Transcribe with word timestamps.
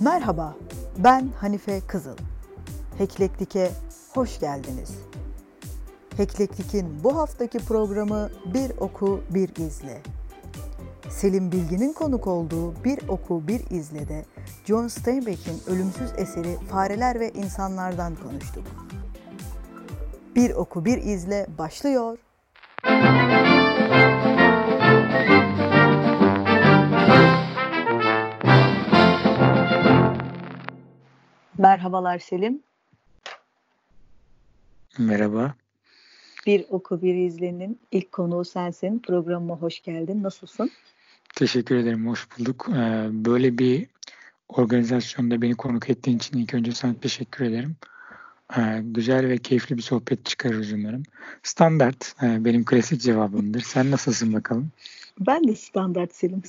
Merhaba, 0.00 0.56
ben 0.98 1.28
Hanife 1.36 1.80
Kızıl. 1.86 2.16
Heklektik'e 2.98 3.70
hoş 4.14 4.40
geldiniz. 4.40 4.98
Heklektik'in 6.16 7.04
bu 7.04 7.16
haftaki 7.16 7.58
programı 7.58 8.30
Bir 8.54 8.70
Oku 8.80 9.20
Bir 9.30 9.56
İzle. 9.56 10.02
Selim 11.08 11.52
Bilgin'in 11.52 11.92
konuk 11.92 12.26
olduğu 12.26 12.84
Bir 12.84 13.08
Oku 13.08 13.48
Bir 13.48 13.70
İzle'de 13.70 14.24
John 14.64 14.88
Steinbeck'in 14.88 15.60
ölümsüz 15.66 16.10
eseri 16.16 16.56
Fareler 16.70 17.20
ve 17.20 17.30
İnsanlardan 17.30 18.16
konuştuk. 18.16 18.64
Bir 20.36 20.50
Oku 20.50 20.84
Bir 20.84 20.98
İzle 20.98 21.46
başlıyor. 21.58 22.18
Merhabalar 31.60 32.18
Selim. 32.18 32.62
Merhaba. 34.98 35.54
Bir 36.46 36.64
Oku 36.70 37.02
Bir 37.02 37.14
İzle'nin 37.14 37.80
ilk 37.90 38.12
konuğu 38.12 38.44
sensin. 38.44 38.98
Programıma 38.98 39.56
hoş 39.56 39.82
geldin. 39.82 40.22
Nasılsın? 40.22 40.70
Teşekkür 41.36 41.76
ederim. 41.76 42.08
Hoş 42.08 42.28
bulduk. 42.38 42.68
Ee, 42.70 43.08
böyle 43.12 43.58
bir 43.58 43.86
organizasyonda 44.48 45.42
beni 45.42 45.54
konuk 45.54 45.90
ettiğin 45.90 46.16
için 46.16 46.38
ilk 46.38 46.54
önce 46.54 46.72
sana 46.72 46.94
teşekkür 47.00 47.44
ederim. 47.44 47.76
Ee, 48.56 48.80
güzel 48.82 49.28
ve 49.28 49.38
keyifli 49.38 49.76
bir 49.76 49.82
sohbet 49.82 50.24
çıkarırız 50.24 50.72
umarım. 50.72 51.02
Standart 51.42 52.14
e, 52.22 52.44
benim 52.44 52.64
klasik 52.64 53.00
cevabımdır. 53.00 53.60
Sen 53.60 53.90
nasılsın 53.90 54.32
bakalım? 54.32 54.70
Ben 55.18 55.48
de 55.48 55.56
standart 55.56 56.14
Selim. 56.14 56.42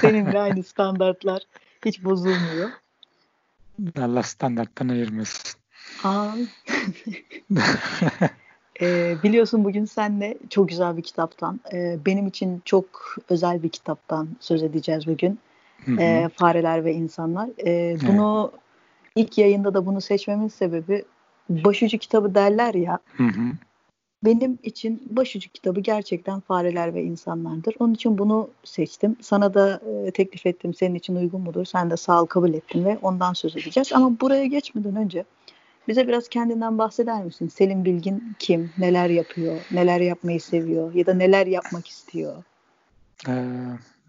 Seninle 0.00 0.38
aynı 0.38 0.62
standartlar. 0.62 1.42
Hiç 1.84 2.04
bozulmuyor. 2.04 2.70
Allah 4.00 4.22
standarttan 4.22 4.88
ayırmasın. 4.88 5.60
Aa. 6.04 6.30
e, 8.80 9.16
biliyorsun 9.22 9.64
bugün 9.64 9.84
senle 9.84 10.38
çok 10.50 10.68
güzel 10.68 10.96
bir 10.96 11.02
kitaptan, 11.02 11.60
e, 11.72 11.98
benim 12.06 12.26
için 12.26 12.62
çok 12.64 13.16
özel 13.28 13.62
bir 13.62 13.68
kitaptan 13.68 14.28
söz 14.40 14.62
edeceğiz 14.62 15.06
bugün. 15.06 15.38
E, 15.98 16.28
Fareler 16.36 16.84
ve 16.84 16.94
İnsanlar. 16.94 17.48
E, 17.66 17.96
bunu 18.08 18.50
evet. 18.52 18.62
ilk 19.16 19.38
yayında 19.38 19.74
da 19.74 19.86
bunu 19.86 20.00
seçmemin 20.00 20.48
sebebi 20.48 21.04
başucu 21.48 21.98
kitabı 21.98 22.34
derler 22.34 22.74
ya. 22.74 22.98
Hı 23.16 23.24
hı. 23.24 23.52
Benim 24.26 24.58
için 24.62 25.02
başucu 25.10 25.50
kitabı 25.50 25.80
gerçekten 25.80 26.40
fareler 26.40 26.94
ve 26.94 27.02
insanlardır. 27.02 27.74
Onun 27.78 27.94
için 27.94 28.18
bunu 28.18 28.50
seçtim. 28.64 29.16
Sana 29.20 29.54
da 29.54 29.80
e, 30.06 30.10
teklif 30.10 30.46
ettim. 30.46 30.74
Senin 30.74 30.94
için 30.94 31.16
uygun 31.16 31.40
mudur? 31.40 31.64
Sen 31.64 31.90
de 31.90 31.96
sağ 31.96 32.22
ol 32.22 32.26
kabul 32.26 32.54
ettin 32.54 32.84
ve 32.84 32.98
ondan 33.02 33.32
söz 33.32 33.56
edeceğiz. 33.56 33.92
Ama 33.92 34.20
buraya 34.20 34.46
geçmeden 34.46 34.96
önce 34.96 35.24
bize 35.88 36.08
biraz 36.08 36.28
kendinden 36.28 36.78
bahseder 36.78 37.24
misin? 37.24 37.48
Selim 37.48 37.84
Bilgin 37.84 38.36
kim? 38.38 38.70
Neler 38.78 39.10
yapıyor? 39.10 39.66
Neler 39.70 40.00
yapmayı 40.00 40.40
seviyor? 40.40 40.94
Ya 40.94 41.06
da 41.06 41.14
neler 41.14 41.46
yapmak 41.46 41.88
istiyor? 41.88 42.44
Ee, 43.28 43.44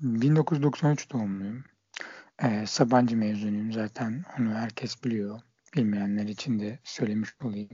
1993 0.02 1.12
doğumluyum. 1.12 1.64
Ee, 2.44 2.66
Sabancı 2.68 3.18
mezunuyum 3.18 3.72
zaten. 3.72 4.24
Onu 4.40 4.50
herkes 4.50 5.04
biliyor. 5.04 5.40
Bilmeyenler 5.78 6.24
için 6.24 6.60
de 6.60 6.80
söylemiş 6.84 7.30
olayım. 7.44 7.70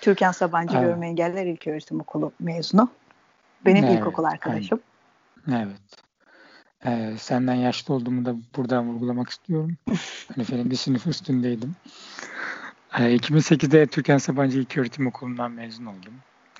Türkan 0.00 0.32
Sabancı 0.32 0.76
evet. 0.76 0.86
Görme 0.86 1.08
Engeller 1.08 1.46
İlköğretim 1.46 2.00
Okulu 2.00 2.32
mezunu. 2.40 2.90
Benim 3.66 3.84
evet, 3.84 3.98
ilkokul 3.98 4.24
arkadaşım. 4.24 4.80
Evet. 5.48 5.80
Ee, 6.86 7.14
senden 7.18 7.54
yaşlı 7.54 7.94
olduğumu 7.94 8.24
da 8.24 8.36
buradan 8.56 8.88
vurgulamak 8.88 9.30
istiyorum. 9.30 9.76
hani 10.34 10.44
senin 10.44 10.70
bir 10.70 10.76
sınıf 10.76 11.06
üstündeydim. 11.06 11.76
Ee, 12.98 13.16
2008'de 13.16 13.86
Türkan 13.86 14.18
Sabancı 14.18 14.58
İlköğretim 14.58 15.06
Okulu'ndan 15.06 15.50
mezun 15.50 15.86
oldum. 15.86 16.14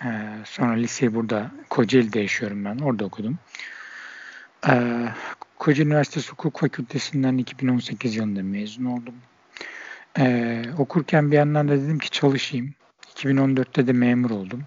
Ee, 0.04 0.38
sonra 0.44 0.72
liseyi 0.72 1.14
burada 1.14 1.50
Kocaeli'de 1.70 2.20
yaşıyorum 2.20 2.64
ben. 2.64 2.78
Orada 2.78 3.04
okudum. 3.04 3.38
Ee, 4.68 5.08
Kocaeli 5.58 5.88
Üniversitesi 5.88 6.30
Hukuk 6.30 6.60
Fakültesinden 6.60 7.38
2018 7.38 8.16
yılında 8.16 8.42
mezun 8.42 8.84
oldum. 8.84 9.14
Ee, 10.18 10.64
okurken 10.78 11.30
bir 11.30 11.36
yandan 11.36 11.68
da 11.68 11.72
dedim 11.72 11.98
ki 11.98 12.10
çalışayım. 12.10 12.74
2014'te 13.14 13.86
de 13.86 13.92
memur 13.92 14.30
oldum. 14.30 14.64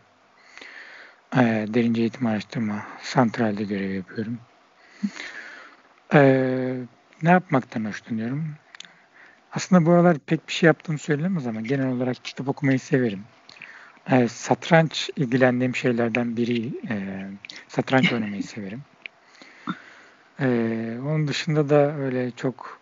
Ee, 1.36 1.66
Derince 1.68 2.02
Eğitim 2.02 2.28
Araştırma 2.28 2.86
Santral'de 3.02 3.64
görev 3.64 3.92
yapıyorum. 3.92 4.40
Ee, 6.14 6.76
ne 7.24 7.30
yapmaktan 7.30 7.86
hoşlanıyorum? 7.86 8.46
Aslında 9.52 9.86
bu 9.86 9.92
aralar 9.92 10.18
pek 10.20 10.48
bir 10.48 10.54
şey 10.54 10.68
yaptığımı 10.68 10.98
söylemez 10.98 11.48
ama 11.48 11.62
genel 11.62 11.88
olarak 11.88 12.26
kitap 12.26 12.48
okumayı 12.48 12.80
severim. 12.80 13.24
Ee, 14.12 14.28
satranç 14.28 15.10
ilgilendiğim 15.16 15.76
şeylerden 15.76 16.38
biri. 16.38 16.68
E, 16.90 17.26
satranç 17.68 18.14
oynamayı 18.14 18.44
severim. 18.44 18.82
Ee, 20.40 20.98
onun 21.02 21.28
dışında 21.28 21.70
da 21.70 21.96
öyle 21.96 22.32
çok 22.32 22.81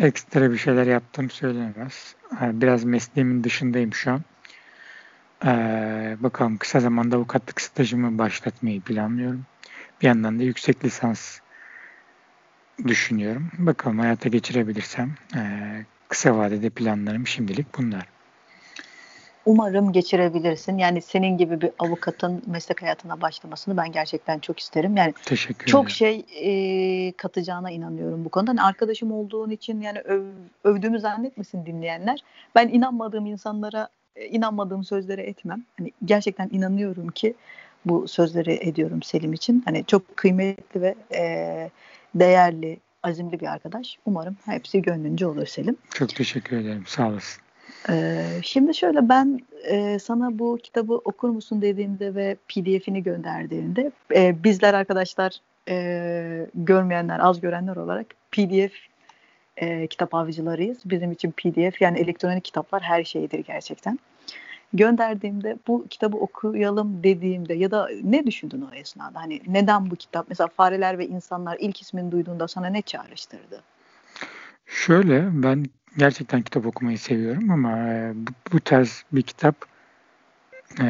ekstra 0.00 0.52
bir 0.52 0.56
şeyler 0.56 0.86
yaptığım 0.86 1.30
söylenemez. 1.30 2.14
Ee, 2.40 2.60
biraz 2.60 2.84
mesleğimin 2.84 3.44
dışındayım 3.44 3.94
şu 3.94 4.12
an. 4.12 4.20
Ee, 5.44 6.16
bakalım 6.20 6.56
kısa 6.56 6.80
zamanda 6.80 7.16
avukatlık 7.16 7.60
stajımı 7.60 8.18
başlatmayı 8.18 8.80
planlıyorum. 8.80 9.46
Bir 10.02 10.06
yandan 10.06 10.38
da 10.38 10.42
yüksek 10.42 10.84
lisans 10.84 11.38
düşünüyorum. 12.86 13.50
Bakalım 13.58 13.98
hayata 13.98 14.28
geçirebilirsem. 14.28 15.14
Ee, 15.36 15.84
kısa 16.08 16.36
vadede 16.36 16.70
planlarım 16.70 17.26
şimdilik 17.26 17.78
bunlar. 17.78 18.06
Umarım 19.46 19.92
geçirebilirsin. 19.92 20.78
Yani 20.78 21.02
senin 21.02 21.38
gibi 21.38 21.60
bir 21.60 21.70
avukatın 21.78 22.42
meslek 22.46 22.82
hayatına 22.82 23.20
başlamasını 23.20 23.76
ben 23.76 23.92
gerçekten 23.92 24.38
çok 24.38 24.60
isterim. 24.60 24.96
Yani 24.96 25.14
Teşekkür 25.24 25.66
çok 25.66 25.90
şey 25.90 26.24
e, 26.40 27.12
katacağına 27.12 27.70
inanıyorum 27.70 28.24
bu 28.24 28.28
konuda. 28.28 28.50
Hani 28.50 28.62
arkadaşım 28.62 29.12
olduğun 29.12 29.50
için 29.50 29.80
yani 29.80 30.00
öv, 30.00 30.22
övdüğümü 30.64 31.00
zannetmesin 31.00 31.66
dinleyenler. 31.66 32.24
Ben 32.54 32.68
inanmadığım 32.68 33.26
insanlara 33.26 33.88
e, 34.16 34.26
inanmadığım 34.26 34.84
sözlere 34.84 35.22
etmem. 35.22 35.64
Hani 35.78 35.92
gerçekten 36.04 36.48
inanıyorum 36.52 37.08
ki 37.08 37.34
bu 37.84 38.08
sözleri 38.08 38.52
ediyorum 38.52 39.02
Selim 39.02 39.32
için. 39.32 39.62
Hani 39.64 39.84
çok 39.86 40.16
kıymetli 40.16 40.80
ve 40.80 40.94
e, 41.14 41.70
değerli, 42.14 42.78
azimli 43.02 43.40
bir 43.40 43.46
arkadaş. 43.46 43.98
Umarım 44.06 44.36
hepsi 44.44 44.82
gönlünce 44.82 45.26
olur 45.26 45.46
Selim. 45.46 45.76
Çok 45.94 46.08
teşekkür 46.08 46.56
ederim. 46.56 46.84
Sağ 46.86 47.08
olasın. 47.08 47.42
Ee, 47.88 48.24
şimdi 48.42 48.74
şöyle 48.74 49.08
ben 49.08 49.40
e, 49.64 49.98
sana 49.98 50.38
bu 50.38 50.58
kitabı 50.62 50.94
okur 50.94 51.28
musun 51.28 51.62
dediğimde 51.62 52.14
ve 52.14 52.36
PDF'ini 52.48 53.02
gönderdiğinde 53.02 53.90
e, 54.14 54.44
bizler 54.44 54.74
arkadaşlar 54.74 55.32
e, 55.68 56.46
görmeyenler, 56.54 57.18
az 57.20 57.40
görenler 57.40 57.76
olarak 57.76 58.06
PDF 58.32 58.72
kitap 59.90 60.14
avcılarıyız. 60.14 60.78
Bizim 60.84 61.12
için 61.12 61.30
PDF 61.30 61.80
yani 61.80 61.98
elektronik 61.98 62.44
kitaplar 62.44 62.82
her 62.82 63.04
şeydir 63.04 63.38
gerçekten. 63.38 63.98
Gönderdiğimde 64.72 65.58
bu 65.68 65.86
kitabı 65.90 66.16
okuyalım 66.16 67.02
dediğimde 67.02 67.54
ya 67.54 67.70
da 67.70 67.88
ne 68.02 68.26
düşündün 68.26 68.60
o 68.72 68.74
esnada? 68.74 69.20
Hani 69.20 69.40
neden 69.46 69.90
bu 69.90 69.96
kitap? 69.96 70.26
Mesela 70.28 70.48
Fareler 70.48 70.98
ve 70.98 71.06
İnsanlar 71.06 71.56
ilk 71.60 71.82
ismini 71.82 72.12
duyduğunda 72.12 72.48
sana 72.48 72.66
ne 72.66 72.82
çağrıştırdı? 72.82 73.62
Şöyle 74.66 75.42
ben 75.42 75.64
gerçekten 75.96 76.42
kitap 76.42 76.66
okumayı 76.66 76.98
seviyorum 76.98 77.50
ama 77.50 77.78
e, 77.78 78.12
bu, 78.14 78.30
bu 78.52 78.60
tarz 78.60 79.04
bir 79.12 79.22
kitap 79.22 79.64
e, 80.80 80.84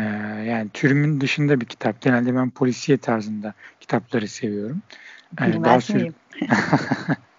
yani 0.47 0.71
türümün 0.71 1.21
dışında 1.21 1.61
bir 1.61 1.67
kitap. 1.67 2.03
Genelde 2.03 2.35
ben 2.35 2.51
polisiye 2.51 2.99
tarzında 2.99 3.55
kitapları 3.81 4.29
seviyorum. 4.29 4.83
Bilmez 5.41 5.65
daha 5.65 5.81
sür- 5.81 6.13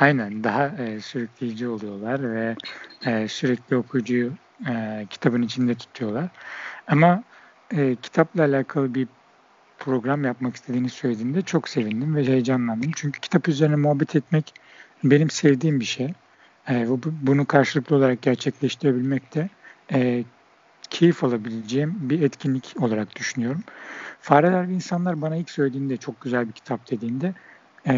Aynen 0.00 0.44
daha 0.44 0.66
e, 0.68 1.00
sürükleyici 1.00 1.68
oluyorlar 1.68 2.32
ve 2.32 2.56
e, 3.06 3.28
sürekli 3.28 3.76
okuyucuyu 3.76 4.32
e, 4.68 5.06
kitabın 5.10 5.42
içinde 5.42 5.74
tutuyorlar. 5.74 6.30
Ama 6.86 7.24
e, 7.76 7.96
kitapla 7.96 8.42
alakalı 8.44 8.94
bir 8.94 9.08
program 9.78 10.24
yapmak 10.24 10.56
istediğini 10.56 10.88
söylediğinde 10.90 11.42
çok 11.42 11.68
sevindim 11.68 12.16
ve 12.16 12.24
heyecanlandım. 12.26 12.90
Çünkü 12.96 13.20
kitap 13.20 13.48
üzerine 13.48 13.76
muhabbet 13.76 14.16
etmek 14.16 14.54
benim 15.04 15.30
sevdiğim 15.30 15.80
bir 15.80 15.84
şey. 15.84 16.14
E, 16.70 16.86
bunu 17.22 17.46
karşılıklı 17.46 17.96
olarak 17.96 18.22
gerçekleştirebilmek 18.22 19.34
de 19.34 19.48
e, 19.92 20.24
keyif 20.90 21.24
alabileceğim 21.24 21.96
bir 22.00 22.22
etkinlik 22.22 22.74
olarak 22.80 23.16
düşünüyorum. 23.16 23.62
Fareler 24.20 24.68
ve 24.68 24.72
İnsanlar 24.72 25.22
bana 25.22 25.36
ilk 25.36 25.50
söylediğinde 25.50 25.96
çok 25.96 26.20
güzel 26.20 26.48
bir 26.48 26.52
kitap 26.52 26.90
dediğinde 26.90 27.34
e, 27.86 27.94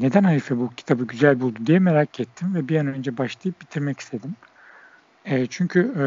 neden 0.00 0.24
Hanife 0.24 0.58
bu 0.58 0.70
kitabı 0.76 1.06
güzel 1.06 1.40
buldu 1.40 1.58
diye 1.66 1.78
merak 1.78 2.20
ettim 2.20 2.54
ve 2.54 2.68
bir 2.68 2.76
an 2.76 2.86
önce 2.86 3.18
başlayıp 3.18 3.60
bitirmek 3.60 4.00
istedim. 4.00 4.34
E, 5.24 5.46
çünkü 5.46 5.80
e, 5.98 6.04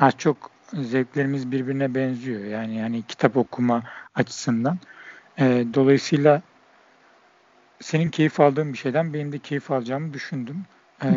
az 0.00 0.14
çok 0.18 0.50
zevklerimiz 0.72 1.52
birbirine 1.52 1.94
benziyor. 1.94 2.44
Yani 2.44 2.76
yani 2.76 3.02
kitap 3.02 3.36
okuma 3.36 3.82
açısından. 4.14 4.78
E, 5.38 5.66
dolayısıyla 5.74 6.42
senin 7.80 8.08
keyif 8.08 8.40
aldığın 8.40 8.72
bir 8.72 8.78
şeyden 8.78 9.14
benim 9.14 9.32
de 9.32 9.38
keyif 9.38 9.70
alacağımı 9.70 10.14
düşündüm. 10.14 10.64
Ee, 11.04 11.08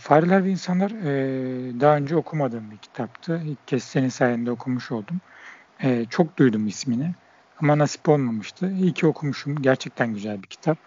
Fareler 0.00 0.44
ve 0.44 0.50
İnsanlar 0.50 0.90
e, 0.90 1.80
daha 1.80 1.96
önce 1.96 2.16
okumadığım 2.16 2.70
bir 2.70 2.76
kitaptı. 2.76 3.42
İlk 3.44 3.68
kez 3.68 3.84
senin 3.84 4.08
sayende 4.08 4.50
okumuş 4.50 4.92
oldum. 4.92 5.20
E, 5.82 6.04
çok 6.04 6.36
duydum 6.36 6.66
ismini 6.66 7.14
ama 7.60 7.78
nasip 7.78 8.08
olmamıştı. 8.08 8.72
İyi 8.72 8.92
ki 8.92 9.06
okumuşum. 9.06 9.62
Gerçekten 9.62 10.14
güzel 10.14 10.42
bir 10.42 10.48
kitap. 10.48 10.78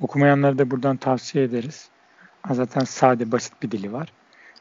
Okumayanlara 0.00 0.58
da 0.58 0.70
buradan 0.70 0.96
tavsiye 0.96 1.44
ederiz. 1.44 1.88
Zaten 2.50 2.84
sade, 2.84 3.32
basit 3.32 3.62
bir 3.62 3.70
dili 3.70 3.92
var. 3.92 4.12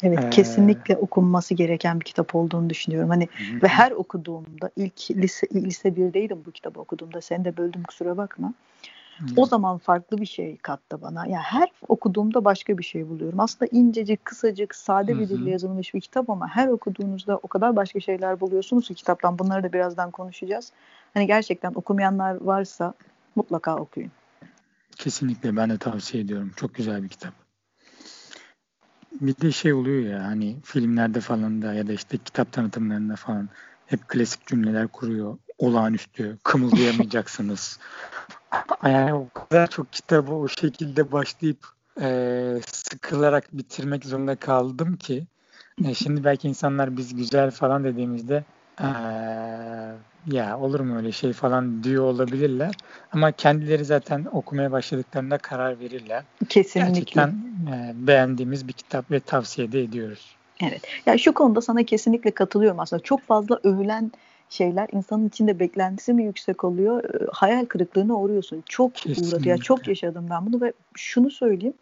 Evet, 0.03 0.19
ee, 0.23 0.29
kesinlikle 0.29 0.97
okunması 0.97 1.53
gereken 1.53 1.99
bir 1.99 2.05
kitap 2.05 2.35
olduğunu 2.35 2.69
düşünüyorum. 2.69 3.09
Hani 3.09 3.23
hı. 3.23 3.63
ve 3.63 3.67
her 3.67 3.91
okuduğumda 3.91 4.71
ilk 4.75 5.11
lise 5.11 5.47
lise 5.53 5.89
1'deydim 5.89 6.45
bu 6.45 6.51
kitabı 6.51 6.79
okuduğumda. 6.79 7.21
Seni 7.21 7.45
de 7.45 7.57
böldüm 7.57 7.83
kusura 7.83 8.17
bakma. 8.17 8.53
O 9.35 9.45
zaman 9.45 9.77
farklı 9.77 10.17
bir 10.17 10.25
şey 10.25 10.57
kattı 10.57 11.01
bana. 11.01 11.25
Yani 11.25 11.43
her 11.43 11.71
okuduğumda 11.87 12.45
başka 12.45 12.77
bir 12.77 12.83
şey 12.83 13.09
buluyorum. 13.09 13.39
Aslında 13.39 13.69
incecik, 13.71 14.25
kısacık, 14.25 14.75
sade 14.75 15.19
bir 15.19 15.29
dille 15.29 15.49
yazılmış 15.49 15.93
bir 15.93 16.01
kitap 16.01 16.29
ama 16.29 16.47
her 16.47 16.67
okuduğunuzda 16.67 17.37
o 17.37 17.47
kadar 17.47 17.75
başka 17.75 17.99
şeyler 17.99 18.39
buluyorsunuz 18.39 18.87
ki 18.87 18.95
kitaptan. 18.95 19.39
Bunları 19.39 19.63
da 19.63 19.73
birazdan 19.73 20.11
konuşacağız. 20.11 20.71
Hani 21.13 21.27
gerçekten 21.27 21.71
okumayanlar 21.75 22.41
varsa 22.41 22.93
mutlaka 23.35 23.75
okuyun. 23.75 24.11
Kesinlikle 24.95 25.55
ben 25.55 25.69
de 25.69 25.77
tavsiye 25.77 26.23
ediyorum. 26.23 26.51
Çok 26.55 26.75
güzel 26.75 27.03
bir 27.03 27.09
kitap. 27.09 27.33
Bir 29.21 29.37
de 29.37 29.51
şey 29.51 29.73
oluyor 29.73 30.13
ya 30.13 30.23
hani 30.23 30.57
filmlerde 30.63 31.19
falan 31.19 31.61
da 31.61 31.73
ya 31.73 31.87
da 31.87 31.93
işte 31.93 32.17
kitap 32.17 32.53
tanıtımlarında 32.53 33.15
falan 33.15 33.49
hep 33.85 34.07
klasik 34.07 34.47
cümleler 34.47 34.87
kuruyor. 34.87 35.37
Olağanüstü, 35.57 36.37
kımıldayamayacaksınız. 36.43 37.79
Yani 38.83 39.13
o 39.13 39.27
kadar 39.29 39.67
çok 39.67 39.93
kitabı 39.93 40.33
o 40.33 40.47
şekilde 40.47 41.11
başlayıp 41.11 41.67
e, 42.01 42.59
sıkılarak 42.71 43.57
bitirmek 43.57 44.05
zorunda 44.05 44.35
kaldım 44.35 44.95
ki 44.95 45.23
e, 45.85 45.93
şimdi 45.93 46.23
belki 46.23 46.47
insanlar 46.47 46.97
biz 46.97 47.15
güzel 47.15 47.51
falan 47.51 47.83
dediğimizde 47.83 48.43
e, 48.81 48.87
ya 50.27 50.59
olur 50.59 50.79
mu 50.79 50.97
öyle 50.97 51.11
şey 51.11 51.33
falan 51.33 51.83
diyor 51.83 52.03
olabilirler. 52.03 52.75
Ama 53.11 53.31
kendileri 53.31 53.85
zaten 53.85 54.25
okumaya 54.31 54.71
başladıklarında 54.71 55.37
karar 55.37 55.79
verirler. 55.79 56.23
Kesinlikle. 56.49 56.89
Gerçekten 56.89 57.27
e, 57.73 57.93
beğendiğimiz 58.07 58.67
bir 58.67 58.73
kitap 58.73 59.11
ve 59.11 59.19
tavsiye 59.19 59.71
de 59.71 59.83
ediyoruz. 59.83 60.35
Evet. 60.63 60.81
Ya 61.05 61.17
şu 61.17 61.33
konuda 61.33 61.61
sana 61.61 61.83
kesinlikle 61.83 62.31
katılıyorum 62.31 62.79
aslında. 62.79 63.03
Çok 63.03 63.21
fazla 63.21 63.59
övülen 63.63 64.11
şeyler 64.49 64.87
insanın 64.91 65.27
içinde 65.27 65.59
beklentisi 65.59 66.13
mi 66.13 66.23
yüksek 66.23 66.63
oluyor? 66.63 67.03
E, 67.03 67.27
hayal 67.31 67.65
kırıklığına 67.65 68.15
uğruyorsun. 68.15 68.63
Çok 68.69 68.95
Kesinlikle. 68.95 69.37
uğradı. 69.37 69.49
Ya 69.49 69.57
çok 69.57 69.87
yaşadım 69.87 70.27
ben 70.29 70.45
bunu 70.45 70.61
ve 70.61 70.73
şunu 70.95 71.31
söyleyeyim. 71.31 71.73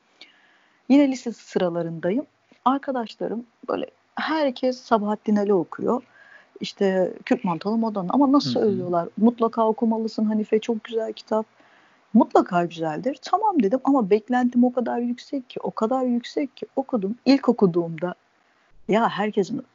Yine 0.89 1.11
lise 1.11 1.31
sıralarındayım. 1.31 2.25
Arkadaşlarım 2.65 3.45
böyle 3.69 3.85
herkes 4.15 4.79
Sabahattin 4.79 5.35
Ali 5.35 5.53
okuyor. 5.53 6.03
İşte 6.59 7.13
Kürk 7.25 7.43
Mantalı 7.43 7.77
Modanı 7.77 8.07
ama 8.09 8.31
nasıl 8.31 8.59
Hı-hı. 8.59 8.69
övüyorlar? 8.69 9.09
Mutlaka 9.17 9.67
okumalısın 9.67 10.25
Hanife 10.25 10.59
çok 10.59 10.83
güzel 10.83 11.13
kitap. 11.13 11.45
Mutlaka 12.13 12.65
güzeldir. 12.65 13.19
Tamam 13.21 13.63
dedim 13.63 13.79
ama 13.83 14.09
beklentim 14.09 14.63
o 14.63 14.73
kadar 14.73 14.99
yüksek 14.99 15.49
ki, 15.49 15.59
o 15.63 15.71
kadar 15.71 16.03
yüksek 16.03 16.57
ki 16.57 16.65
okudum. 16.75 17.15
İlk 17.25 17.49
okuduğumda 17.49 18.15
ya 18.87 19.09
herkesin 19.09 19.65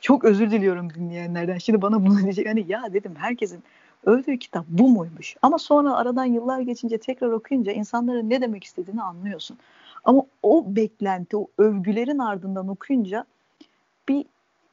çok 0.00 0.24
özür 0.24 0.50
diliyorum 0.50 0.94
dinleyenlerden. 0.94 1.58
Şimdi 1.58 1.82
bana 1.82 2.06
bunu 2.06 2.18
diyecek. 2.22 2.48
Hani 2.48 2.64
ya 2.68 2.92
dedim 2.92 3.14
herkesin 3.18 3.62
övdüğü 4.06 4.38
kitap 4.38 4.66
bu 4.68 4.88
muymuş? 4.88 5.36
Ama 5.42 5.58
sonra 5.58 5.96
aradan 5.96 6.24
yıllar 6.24 6.60
geçince 6.60 6.98
tekrar 6.98 7.28
okuyunca 7.28 7.72
insanların 7.72 8.30
ne 8.30 8.40
demek 8.40 8.64
istediğini 8.64 9.02
anlıyorsun. 9.02 9.58
Ama 10.04 10.22
o 10.42 10.64
beklenti, 10.76 11.36
o 11.36 11.46
övgülerin 11.58 12.18
ardından 12.18 12.68
okuyunca 12.68 13.24
bir 14.08 14.24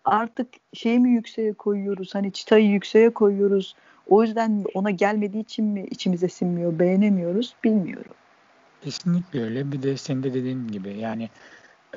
artık 0.05 0.47
şeyi 0.73 0.99
mi 0.99 1.09
yükseğe 1.09 1.53
koyuyoruz? 1.53 2.15
Hani 2.15 2.31
çıtayı 2.31 2.69
yükseğe 2.69 3.09
koyuyoruz. 3.09 3.75
O 4.09 4.23
yüzden 4.23 4.65
ona 4.73 4.89
gelmediği 4.89 5.43
için 5.43 5.65
mi 5.65 5.85
içimize 5.91 6.27
sinmiyor, 6.27 6.79
beğenemiyoruz 6.79 7.55
bilmiyorum. 7.63 8.13
Kesinlikle 8.81 9.43
öyle. 9.43 9.71
Bir 9.71 9.83
de 9.83 9.97
senin 9.97 10.23
de 10.23 10.33
dediğin 10.33 10.67
gibi 10.67 10.97
yani 10.97 11.29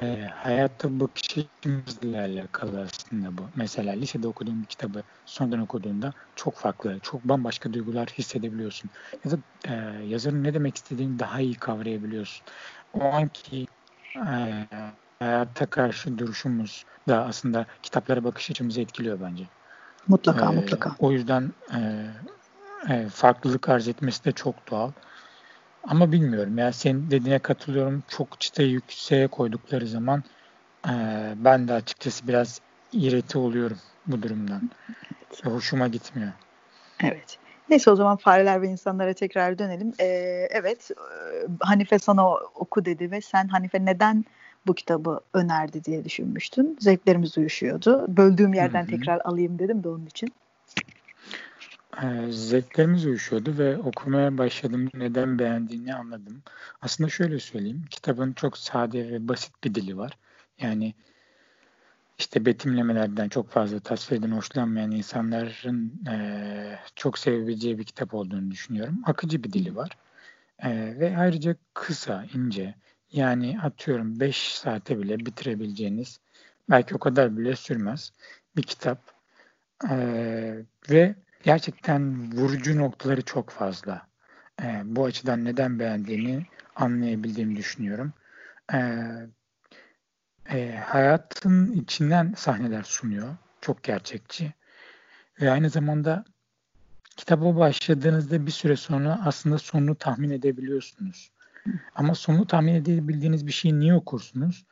e, 0.03 0.29
hayatta 0.35 1.01
bakış 1.01 1.39
açımızla 1.39 2.19
alakalı 2.19 2.81
aslında 2.81 3.39
bu. 3.39 3.51
Mesela 3.55 3.93
lisede 3.93 4.29
okuduğun 4.29 4.63
bir 4.63 4.67
kitabı 4.67 5.03
sonradan 5.25 5.61
okuduğunda 5.61 6.13
çok 6.37 6.59
farklı, 6.59 7.01
çok 7.03 7.25
bambaşka 7.25 7.73
duygular 7.73 8.09
hissedebiliyorsun. 8.09 8.91
Ya 9.25 9.31
da 9.31 9.39
e, 9.69 10.05
yazarın 10.07 10.45
ne 10.45 10.55
demek 10.55 10.77
istediğini 10.77 11.19
daha 11.19 11.41
iyi 11.41 11.55
kavrayabiliyorsun. 11.55 12.47
O 12.93 13.05
anki 13.05 13.67
e, 14.17 14.67
hayatta 15.21 15.67
karşı 15.71 16.19
duruşumuz 16.19 16.85
da 17.09 17.25
aslında 17.25 17.67
kitaplara 17.83 18.25
bakış 18.25 18.51
açımızı 18.51 18.81
etkiliyor 18.81 19.21
bence. 19.21 19.49
Mutlaka 20.09 20.47
ee, 20.47 20.55
mutlaka. 20.55 20.95
O 20.99 21.13
yüzden 21.13 21.53
e, 21.75 22.11
e, 22.89 23.09
farklılık 23.09 23.69
arz 23.69 23.89
etmesi 23.89 24.25
de 24.25 24.33
çok 24.33 24.71
doğal. 24.71 24.93
Ama 25.83 26.13
bilmiyorum 26.13 26.59
ya 26.59 26.73
senin 26.73 27.11
dediğine 27.11 27.39
katılıyorum. 27.39 28.03
Çok 28.09 28.41
çıtayı 28.41 28.71
yükseğe 28.71 29.29
koydukları 29.29 29.87
zaman 29.87 30.25
e, 30.89 30.93
ben 31.37 31.69
de 31.69 31.73
açıkçası 31.73 32.29
biraz 32.29 32.61
ireti 32.93 33.39
oluyorum 33.39 33.79
bu 34.07 34.23
durumdan. 34.23 34.71
Evet. 35.17 35.47
Hoşuma 35.47 35.89
gitmiyor. 35.89 36.33
Evet. 37.05 37.39
Neyse 37.69 37.91
o 37.91 37.97
zaman 37.97 38.17
fareler 38.17 38.63
ve 38.63 38.69
insanlara 38.69 39.15
tekrar 39.15 39.59
dönelim. 39.59 39.93
Ee, 40.01 40.49
evet 40.51 40.91
Hanife 41.61 41.99
sana 41.99 42.35
oku 42.35 42.85
dedi 42.85 43.11
ve 43.11 43.21
sen 43.21 43.49
Hanife 43.49 43.85
neden 43.85 44.25
bu 44.67 44.75
kitabı 44.75 45.21
önerdi 45.35 45.85
diye 45.85 46.05
düşünmüştün. 46.05 46.77
Zevklerimiz 46.81 47.39
uyuşuyordu. 47.39 48.05
Böldüğüm 48.09 48.55
yerden 48.55 48.83
Hı-hı. 48.83 48.91
tekrar 48.91 49.21
alayım 49.25 49.59
dedim 49.59 49.85
de 49.85 49.89
onun 49.89 50.07
için. 50.07 50.33
Ee, 52.03 52.33
zevklerimiz 52.33 53.07
uyuşuyordu 53.07 53.59
ve 53.59 53.79
okumaya 53.79 54.39
başladım. 54.39 54.91
Neden 54.95 55.39
beğendiğini 55.39 55.95
anladım. 55.95 56.43
Aslında 56.83 57.11
şöyle 57.11 57.39
söyleyeyim. 57.39 57.85
Kitabın 57.91 58.33
çok 58.33 58.59
sade 58.59 59.11
ve 59.11 59.29
basit 59.29 59.65
bir 59.65 59.75
dili 59.75 59.97
var. 59.97 60.19
Yani 60.61 60.95
işte 62.19 62.47
betimlemelerden 62.47 63.29
çok 63.29 63.51
fazla 63.51 63.81
tasvirden 63.81 64.31
hoşlanmayan 64.31 64.91
insanların 64.91 65.93
e, 66.11 66.79
çok 66.97 67.19
sevebileceği 67.19 67.79
bir 67.79 67.85
kitap 67.85 68.15
olduğunu 68.15 68.51
düşünüyorum. 68.51 69.03
Akıcı 69.07 69.45
bir 69.45 69.53
dili 69.53 69.77
var. 69.77 69.91
E, 70.59 71.01
ve 71.01 71.17
ayrıca 71.19 71.57
kısa, 71.75 72.27
ince. 72.35 72.75
Yani 73.13 73.59
atıyorum 73.63 74.21
5 74.21 74.55
saate 74.55 74.99
bile 74.99 75.19
bitirebileceğiniz, 75.19 76.21
belki 76.71 76.95
o 76.95 76.99
kadar 76.99 77.39
bile 77.39 77.57
sürmez 77.57 78.13
bir 78.57 78.63
kitap. 78.63 79.15
E, 79.91 79.97
ve 80.91 81.15
gerçekten 81.43 82.33
vurucu 82.33 82.79
noktaları 82.79 83.23
çok 83.23 83.51
fazla. 83.51 84.07
E, 84.63 84.83
bu 84.85 85.05
açıdan 85.05 85.45
neden 85.45 85.79
beğendiğini 85.79 86.47
anlayabildiğimi 86.77 87.57
düşünüyorum. 87.57 88.13
E, 88.73 88.79
e, 90.51 90.77
hayatın 90.77 91.73
içinden 91.73 92.35
sahneler 92.37 92.83
sunuyor. 92.83 93.37
Çok 93.61 93.83
gerçekçi. 93.83 94.55
Ve 95.41 95.51
aynı 95.51 95.71
zamanda 95.71 96.25
kitaba 97.17 97.57
başladığınızda 97.57 98.47
bir 98.47 98.51
süre 98.51 98.77
sonra 98.77 99.21
aslında 99.25 99.59
sonunu 99.59 99.95
tahmin 99.95 100.31
edebiliyorsunuz. 100.31 101.31
Ama 101.95 102.15
sonunu 102.15 102.47
tahmin 102.47 102.75
edebildiğiniz 102.75 103.47
bir 103.47 103.53
şeyi 103.53 103.81
niye 103.81 103.95
okursunuz? 103.95 104.67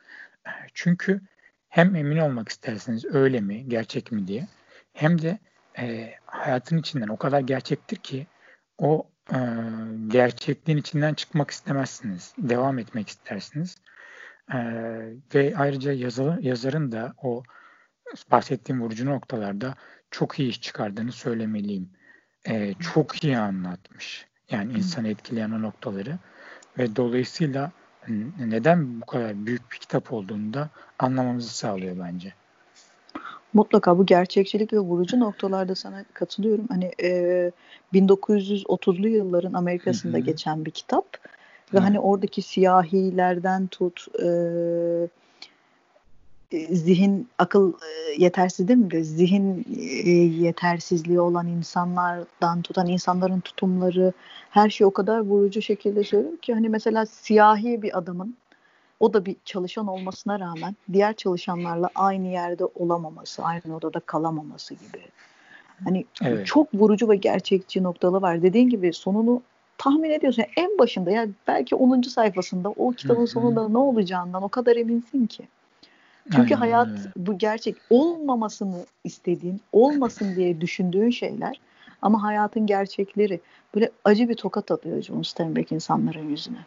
Çünkü 0.73 1.21
hem 1.69 1.95
emin 1.95 2.17
olmak 2.17 2.49
istersiniz 2.49 3.05
öyle 3.05 3.39
mi, 3.39 3.69
gerçek 3.69 4.11
mi 4.11 4.27
diye. 4.27 4.47
Hem 4.93 5.21
de 5.21 5.39
e, 5.77 6.13
hayatın 6.25 6.77
içinden 6.77 7.07
o 7.07 7.17
kadar 7.17 7.39
gerçektir 7.39 7.97
ki 7.97 8.27
o 8.77 9.07
e, 9.33 9.37
gerçekliğin 10.07 10.77
içinden 10.77 11.13
çıkmak 11.13 11.51
istemezsiniz. 11.51 12.33
Devam 12.37 12.79
etmek 12.79 13.09
istersiniz. 13.09 13.75
E, 14.53 14.57
ve 15.35 15.53
ayrıca 15.57 15.93
yazı, 15.93 16.37
yazarın 16.41 16.91
da 16.91 17.13
o 17.23 17.43
bahsettiğim 18.31 18.81
vurucu 18.81 19.05
noktalarda 19.05 19.75
çok 20.11 20.39
iyi 20.39 20.49
iş 20.49 20.61
çıkardığını 20.61 21.11
söylemeliyim. 21.11 21.89
E, 22.45 22.73
çok 22.73 23.23
iyi 23.23 23.37
anlatmış. 23.37 24.27
Yani 24.51 24.73
insanı 24.73 25.07
etkileyen 25.07 25.51
o 25.51 25.61
noktaları. 25.61 26.17
Ve 26.77 26.95
dolayısıyla 26.95 27.71
neden 28.39 29.01
bu 29.01 29.05
kadar 29.05 29.45
büyük 29.45 29.71
bir 29.71 29.77
kitap 29.77 30.13
olduğunu 30.13 30.53
da 30.53 30.69
anlamamızı 30.99 31.53
sağlıyor 31.57 31.99
bence. 31.99 32.33
Mutlaka 33.53 33.97
bu 33.97 34.05
gerçekçilik 34.05 34.73
ve 34.73 34.79
vurucu 34.79 35.19
noktalarda 35.19 35.75
sana 35.75 36.05
katılıyorum. 36.13 36.65
Hani 36.69 36.91
e, 37.01 37.51
1930'lu 37.93 39.07
yılların 39.07 39.53
Amerika'sında 39.53 40.17
Hı-hı. 40.17 40.25
geçen 40.25 40.65
bir 40.65 40.71
kitap 40.71 41.05
ve 41.73 41.77
Hı. 41.77 41.81
hani 41.83 41.99
oradaki 41.99 42.41
siyahilerden 42.41 43.67
tut 43.67 44.07
e, 44.23 44.27
e, 46.51 46.75
zihin 46.75 47.27
akıl 47.37 47.73
e, 47.73 48.13
yetersiz 48.17 48.67
değil 48.67 48.79
mi 48.79 49.05
zihin 49.05 49.65
e, 50.05 50.09
yetersizliği 50.45 51.19
olan 51.19 51.47
insanlardan 51.47 52.61
tutan 52.61 52.87
insanların 52.87 53.39
tutumları 53.39 54.13
her 54.49 54.69
şey 54.69 54.87
o 54.87 54.91
kadar 54.91 55.19
vurucu 55.19 55.61
şekilde 55.61 56.03
söylüyor 56.03 56.37
ki 56.37 56.53
hani 56.53 56.69
mesela 56.69 57.05
siyahi 57.05 57.81
bir 57.81 57.97
adamın 57.97 58.35
o 58.99 59.13
da 59.13 59.25
bir 59.25 59.35
çalışan 59.45 59.87
olmasına 59.87 60.39
rağmen 60.39 60.75
diğer 60.93 61.13
çalışanlarla 61.13 61.89
aynı 61.95 62.27
yerde 62.27 62.65
olamaması, 62.65 63.43
aynı 63.43 63.75
odada 63.75 63.99
kalamaması 63.99 64.73
gibi. 64.73 65.01
Hani 65.83 66.05
evet. 66.23 66.47
çok 66.47 66.73
vurucu 66.73 67.09
ve 67.09 67.15
gerçekçi 67.15 67.83
noktalı 67.83 68.21
var. 68.21 68.41
Dediğin 68.41 68.69
gibi 68.69 68.93
sonunu 68.93 69.41
tahmin 69.77 70.09
ediyorsun. 70.09 70.41
Yani 70.41 70.69
en 70.69 70.77
başında 70.77 71.11
yani 71.11 71.31
belki 71.47 71.75
10. 71.75 72.01
sayfasında 72.01 72.69
o 72.69 72.91
kitabın 72.91 73.25
sonunda 73.25 73.69
ne 73.69 73.77
olacağından 73.77 74.43
o 74.43 74.49
kadar 74.49 74.75
eminsin 74.75 75.25
ki. 75.25 75.47
Çünkü 76.31 76.55
Aynen, 76.55 76.55
hayat 76.55 76.89
bu 77.17 77.37
gerçek 77.37 77.75
olmamasını 77.89 78.85
istediğin, 79.03 79.61
olmasın 79.71 80.35
diye 80.35 80.61
düşündüğün 80.61 81.09
şeyler 81.09 81.59
ama 82.01 82.23
hayatın 82.23 82.65
gerçekleri 82.65 83.39
böyle 83.75 83.89
acı 84.05 84.29
bir 84.29 84.35
tokat 84.35 84.71
atıyor 84.71 85.01
John 85.01 85.21
Steinbeck 85.21 85.71
insanların 85.71 86.29
yüzüne. 86.29 86.57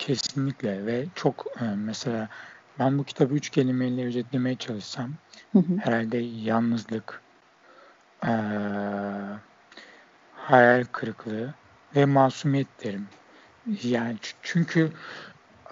Kesinlikle 0.00 0.86
ve 0.86 1.06
çok 1.14 1.46
e, 1.60 1.64
mesela 1.64 2.28
ben 2.78 2.98
bu 2.98 3.04
kitabı 3.04 3.34
üç 3.34 3.50
kelimeyle 3.50 4.06
özetlemeye 4.06 4.56
çalışsam 4.56 5.14
hı 5.52 5.58
hı. 5.58 5.76
herhalde 5.76 6.18
yalnızlık, 6.18 7.22
e, 8.26 8.32
hayal 10.30 10.84
kırıklığı 10.84 11.54
ve 11.96 12.04
masumiyet 12.04 12.84
derim. 12.84 13.08
Yani 13.82 14.18
çünkü 14.42 14.92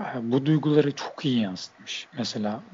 e, 0.00 0.04
bu 0.22 0.46
duyguları 0.46 0.94
çok 0.94 1.24
iyi 1.24 1.40
yansıtmış. 1.40 2.08
Mesela 2.18 2.64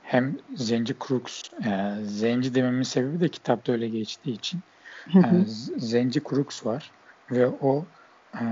hem 0.00 0.36
Zenci 0.54 0.96
Crooks, 1.06 1.42
e, 1.64 1.94
Zenci 2.02 2.54
dememin 2.54 2.82
sebebi 2.82 3.20
de 3.20 3.28
kitapta 3.28 3.72
öyle 3.72 3.88
geçtiği 3.88 4.32
için. 4.32 4.64
E, 5.08 5.44
Zenci 5.76 6.22
Crooks 6.30 6.66
var 6.66 6.92
ve 7.30 7.46
o 7.46 7.88
e, 8.40 8.44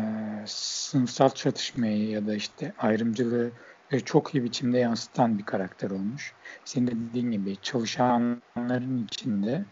sınıfsal 0.47 1.29
çatışmayı 1.29 2.09
ya 2.09 2.26
da 2.26 2.35
işte 2.35 2.73
ayrımcılığı 2.79 3.53
e, 3.91 4.00
çok 4.00 4.35
iyi 4.35 4.45
biçimde 4.45 4.79
yansıtan 4.79 5.38
bir 5.38 5.45
karakter 5.45 5.91
olmuş. 5.91 6.35
Senin 6.64 6.87
de 6.87 6.93
dediğin 6.93 7.31
gibi 7.31 7.57
çalışanların 7.62 9.05
içinde 9.05 9.64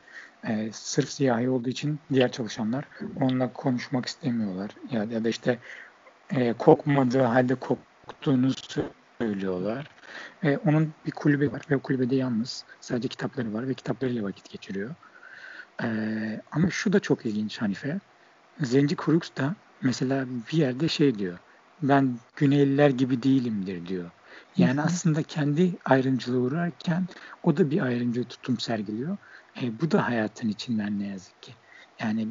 e, 0.49 0.73
sırf 0.73 1.11
siyahi 1.11 1.49
olduğu 1.49 1.69
için 1.69 2.00
diğer 2.12 2.33
çalışanlar 2.33 2.85
onunla 3.21 3.52
konuşmak 3.52 4.07
istemiyorlar. 4.07 4.71
Ya, 4.90 5.04
ya 5.04 5.25
da 5.25 5.28
işte 5.28 5.59
e, 6.31 6.52
kokmadığı 6.52 7.23
halde 7.23 7.54
koktuğunu 7.54 8.50
söylüyorlar. 9.21 9.87
E, 10.42 10.57
onun 10.57 10.92
bir 11.07 11.11
kulübü 11.11 11.52
var 11.52 11.62
ve 11.71 11.76
o 11.76 11.81
kulübede 11.81 12.16
yalnız. 12.16 12.64
Sadece 12.81 13.09
kitapları 13.09 13.54
var 13.54 13.69
ve 13.69 13.75
kitaplarıyla 13.75 14.23
vakit 14.23 14.50
geçiriyor. 14.50 14.95
E, 15.83 15.87
ama 16.52 16.71
şu 16.71 16.92
da 16.92 17.00
çok 17.00 17.26
ilginç 17.26 17.62
Hanife. 17.62 17.99
Zenci 18.61 18.97
Crooks 18.97 19.31
da 19.37 19.54
mesela 19.82 20.26
bir 20.52 20.58
yerde 20.58 20.88
şey 20.88 21.18
diyor. 21.18 21.38
Ben 21.82 22.16
Güneyliler 22.36 22.90
gibi 22.90 23.22
değilimdir 23.22 23.86
diyor. 23.86 24.10
Yani 24.56 24.78
Hı-hı. 24.78 24.86
aslında 24.86 25.22
kendi 25.22 25.72
ayrımcılığı 25.84 26.40
uğrarken 26.40 27.06
o 27.42 27.56
da 27.56 27.70
bir 27.70 27.80
ayrımcı 27.80 28.24
tutum 28.24 28.58
sergiliyor. 28.58 29.16
E, 29.62 29.80
bu 29.80 29.90
da 29.90 30.06
hayatın 30.06 30.48
içinden 30.48 30.98
ne 30.98 31.06
yazık 31.06 31.42
ki. 31.42 31.52
Yani 32.00 32.28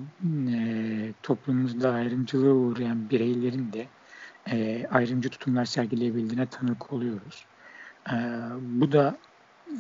e, 0.52 1.14
toplumumuzda 1.24 1.92
ayrımcılığa 1.92 2.54
uğrayan 2.54 3.10
bireylerin 3.10 3.74
de 3.74 3.88
e, 4.52 4.88
ayrımcı 4.92 5.30
tutumlar 5.30 5.66
sergileyebildiğine 5.66 6.46
tanık 6.46 6.94
oluyoruz. 6.94 7.46
E, 8.12 8.16
bu 8.62 8.92
da 8.92 9.18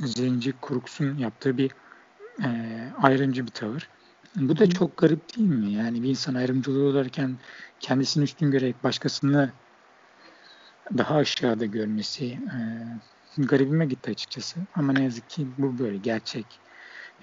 Zenci 0.04 0.52
Kuruks'un 0.52 1.18
yaptığı 1.18 1.58
bir 1.58 1.72
e, 2.44 2.50
ayrımcı 3.02 3.46
bir 3.46 3.52
tavır. 3.52 3.90
Bu 4.36 4.58
da 4.58 4.70
çok 4.70 4.98
garip 4.98 5.38
değil 5.38 5.50
mi? 5.50 5.74
Yani 5.74 6.04
bir 6.04 6.10
insan 6.10 6.36
ayrımcılığı 6.36 6.84
olurken 6.84 7.38
kendisini 7.80 8.24
üstün 8.24 8.52
görerek 8.52 8.84
başkasını 8.84 9.52
daha 10.98 11.16
aşağıda 11.16 11.66
görmesi 11.66 12.26
e, 12.26 12.58
garibime 13.38 13.86
gitti 13.86 14.12
açıkçası. 14.12 14.60
Ama 14.76 14.94
ne 14.94 15.04
yazık 15.04 15.30
ki 15.30 15.48
bu 15.58 15.80
böyle 15.80 15.98
gerçek. 15.98 16.46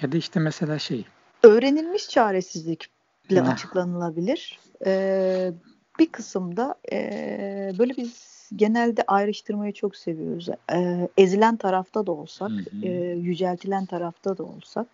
Ya 0.03 0.13
da 0.13 0.17
işte 0.17 0.41
mesela 0.41 0.79
şey. 0.79 1.07
Öğrenilmiş 1.43 2.09
çaresizlikle 2.09 3.43
açıklanılabilir. 3.43 4.59
Ee, 4.87 5.53
bir 5.99 6.13
kısımda 6.13 6.75
e, 6.93 7.73
böyle 7.79 7.97
biz 7.97 8.51
genelde 8.57 9.03
ayrıştırmayı 9.07 9.73
çok 9.73 9.97
seviyoruz. 9.97 10.49
E, 10.73 11.09
ezilen 11.17 11.57
tarafta 11.57 12.07
da 12.07 12.13
olsak, 12.13 12.51
E, 12.83 12.89
yüceltilen 13.21 13.87
tarafta 13.87 14.39
da 14.39 14.45
olsak 14.45 14.87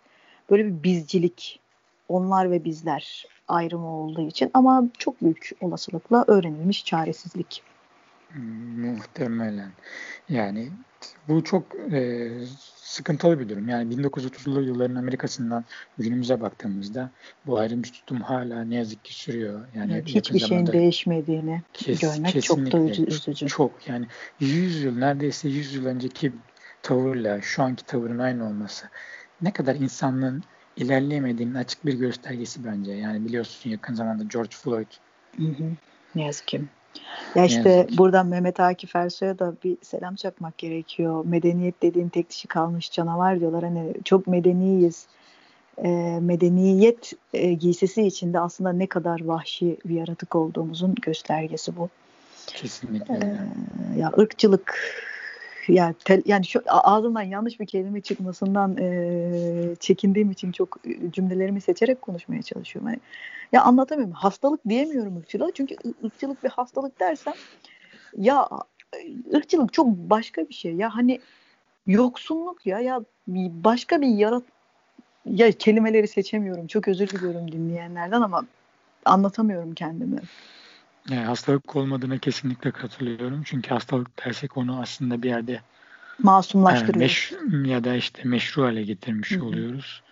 böyle 0.51 0.67
bir 0.67 0.83
bizcilik, 0.83 1.61
onlar 2.09 2.51
ve 2.51 2.65
bizler 2.65 3.27
ayrımı 3.49 3.97
olduğu 3.97 4.29
için 4.29 4.51
ama 4.55 4.85
çok 4.99 5.23
büyük 5.23 5.51
olasılıkla 5.61 6.25
öğrenilmiş 6.27 6.85
çaresizlik. 6.85 7.63
Muhtemelen. 8.77 9.71
Yani 10.29 10.69
bu 11.29 11.45
çok 11.45 11.63
e, 11.93 12.31
sıkıntılı 12.77 13.41
bir 13.41 13.49
durum. 13.49 13.69
Yani 13.69 13.95
1930'lu 13.95 14.63
yılların 14.63 14.95
Amerika'sından 14.95 15.65
günümüze 15.99 16.41
baktığımızda 16.41 17.11
bu 17.47 17.59
ayrımcı 17.59 17.93
tutum 17.93 18.21
hala 18.21 18.65
ne 18.65 18.75
yazık 18.75 19.05
ki 19.05 19.15
sürüyor. 19.15 19.61
Yani 19.75 19.93
evet, 19.93 20.07
hiçbir 20.07 20.39
şeyin 20.39 20.67
değişmediğini 20.67 21.63
kes, 21.73 22.01
görmek 22.01 22.43
çok 22.43 22.59
da 22.59 22.79
üzücü. 22.79 23.47
Çok 23.47 23.89
yani 23.89 24.07
100 24.41 24.83
yıl 24.83 24.99
neredeyse 24.99 25.49
100 25.49 25.75
yıl 25.75 25.87
önceki 25.87 26.33
tavırla 26.83 27.41
şu 27.41 27.63
anki 27.63 27.85
tavırın 27.85 28.19
aynı 28.19 28.47
olması 28.47 28.89
ne 29.43 29.53
kadar 29.53 29.75
insanlığın 29.75 30.43
ilerleyemediğinin 30.77 31.55
açık 31.55 31.87
bir 31.87 31.95
göstergesi 31.95 32.65
bence. 32.65 32.93
Yani 32.93 33.25
biliyorsun 33.25 33.71
yakın 33.71 33.95
zamanda 33.95 34.25
George 34.25 34.57
Floyd. 34.57 34.87
Hı 35.37 35.45
hı. 35.45 35.65
Ne 36.15 36.25
yazık 36.25 36.49
ki. 36.49 36.61
Ya 37.35 37.45
işte 37.45 37.87
buradan 37.99 38.27
Mehmet 38.27 38.61
Akif 38.61 38.97
Ersoy'a 38.97 39.39
da 39.39 39.55
bir 39.65 39.77
selam 39.83 40.15
çakmak 40.15 40.59
gerekiyor. 40.59 41.25
Medeniyet 41.25 41.83
dediğin 41.83 42.09
tek 42.09 42.31
dişi 42.31 42.49
kalmış 42.49 42.91
canavar 42.91 43.41
diyorlar. 43.41 43.63
Hani 43.65 43.95
çok 44.05 44.27
medeniyiz. 44.27 45.07
E, 45.85 46.19
medeniyet 46.21 47.13
e, 47.33 47.53
giysisi 47.53 48.03
içinde 48.03 48.41
aslında 48.41 48.73
ne 48.73 48.87
kadar 48.87 49.25
vahşi 49.25 49.77
bir 49.85 49.95
yaratık 49.95 50.35
olduğumuzun 50.35 50.95
göstergesi 50.95 51.77
bu. 51.77 51.89
Kesinlikle. 52.47 53.15
E, 53.15 53.99
ya 53.99 54.13
ırkçılık 54.19 54.79
yani 55.69 55.95
tel, 56.05 56.23
yani 56.27 56.47
şu 56.47 56.63
ağzımdan 56.67 57.23
yanlış 57.23 57.61
bir 57.61 57.67
kelime 57.67 58.01
çıkmasından 58.01 58.77
e, 58.77 59.77
çekindiğim 59.81 60.31
için 60.31 60.53
çok 60.53 60.79
cümlelerimi 61.11 61.61
seçerek 61.61 62.03
konuşmaya 62.03 62.43
çalışıyorum. 62.43 62.91
Yani, 62.91 63.01
ya 63.53 63.63
anlatamıyorum. 63.63 64.15
Hastalık 64.15 64.69
diyemiyorum 64.69 65.17
ırkçılığa. 65.17 65.51
Çünkü 65.55 65.77
ırkçılık 66.05 66.45
bir 66.45 66.49
hastalık 66.49 67.01
dersem 67.01 67.35
ya 68.17 68.49
ırkçılık 69.35 69.73
çok 69.73 69.87
başka 69.87 70.49
bir 70.49 70.55
şey. 70.55 70.75
Ya 70.75 70.97
hani 70.97 71.21
yoksunluk 71.87 72.67
ya 72.67 72.81
ya 72.81 73.01
başka 73.65 74.01
bir 74.01 74.09
yarat 74.09 74.43
ya 75.27 75.53
kelimeleri 75.53 76.09
seçemiyorum. 76.09 76.67
Çok 76.67 76.89
özür 76.89 77.09
diliyorum 77.09 77.53
dinleyenlerden 77.53 78.23
ama 78.23 78.45
anlatamıyorum 79.05 79.75
kendimi. 79.75 80.19
Yani 81.11 81.25
hastalık 81.25 81.77
olmadığına 81.77 82.19
kesinlikle 82.19 82.71
katılıyorum. 82.71 83.43
Çünkü 83.45 83.71
hastalık 83.71 84.27
dersek 84.27 84.57
onu 84.57 84.81
aslında 84.81 85.23
bir 85.23 85.29
yerde 85.29 85.61
masumlaştırıyoruz. 86.19 87.01
meş, 87.01 87.33
ya 87.65 87.85
da 87.85 87.95
işte 87.95 88.23
meşru 88.25 88.65
hale 88.65 88.83
getirmiş 88.83 89.31
Hı-hı. 89.31 89.45
oluyoruz. 89.45 90.03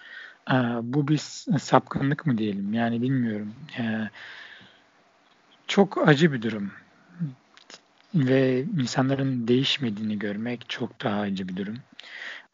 E, 0.50 0.54
bu 0.82 1.08
bir 1.08 1.18
sapkınlık 1.58 2.26
mı 2.26 2.38
diyelim? 2.38 2.74
Yani 2.74 3.02
bilmiyorum. 3.02 3.54
E, 3.78 4.10
çok 5.66 6.08
acı 6.08 6.32
bir 6.32 6.42
durum. 6.42 6.72
Ve 8.14 8.64
insanların 8.78 9.48
değişmediğini 9.48 10.18
görmek 10.18 10.68
çok 10.68 11.04
daha 11.04 11.20
acı 11.20 11.48
bir 11.48 11.56
durum. 11.56 11.78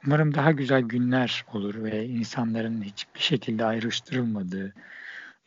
Umarım 0.06 0.34
daha 0.34 0.52
güzel 0.52 0.82
günler 0.82 1.44
olur 1.52 1.84
ve 1.84 2.06
insanların 2.06 2.82
hiçbir 2.82 3.20
şekilde 3.20 3.64
ayrıştırılmadığı, 3.64 4.72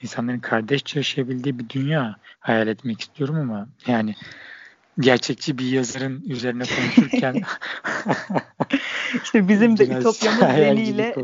insanların 0.04 0.40
kardeşçe 0.40 1.00
yaşayabildiği 1.00 1.60
bir 1.60 1.70
dünya 1.70 2.16
hayal 2.40 2.68
etmek 2.68 3.02
istiyorum 3.02 3.36
ama 3.36 3.68
yani 3.88 4.16
gerçekçi 5.00 5.58
bir 5.58 5.66
yazarın 5.66 6.24
üzerine 6.30 6.64
konuşurken 6.64 7.36
işte 9.24 9.48
bizim 9.48 9.78
de 9.78 9.84
ütopyamız 9.84 10.42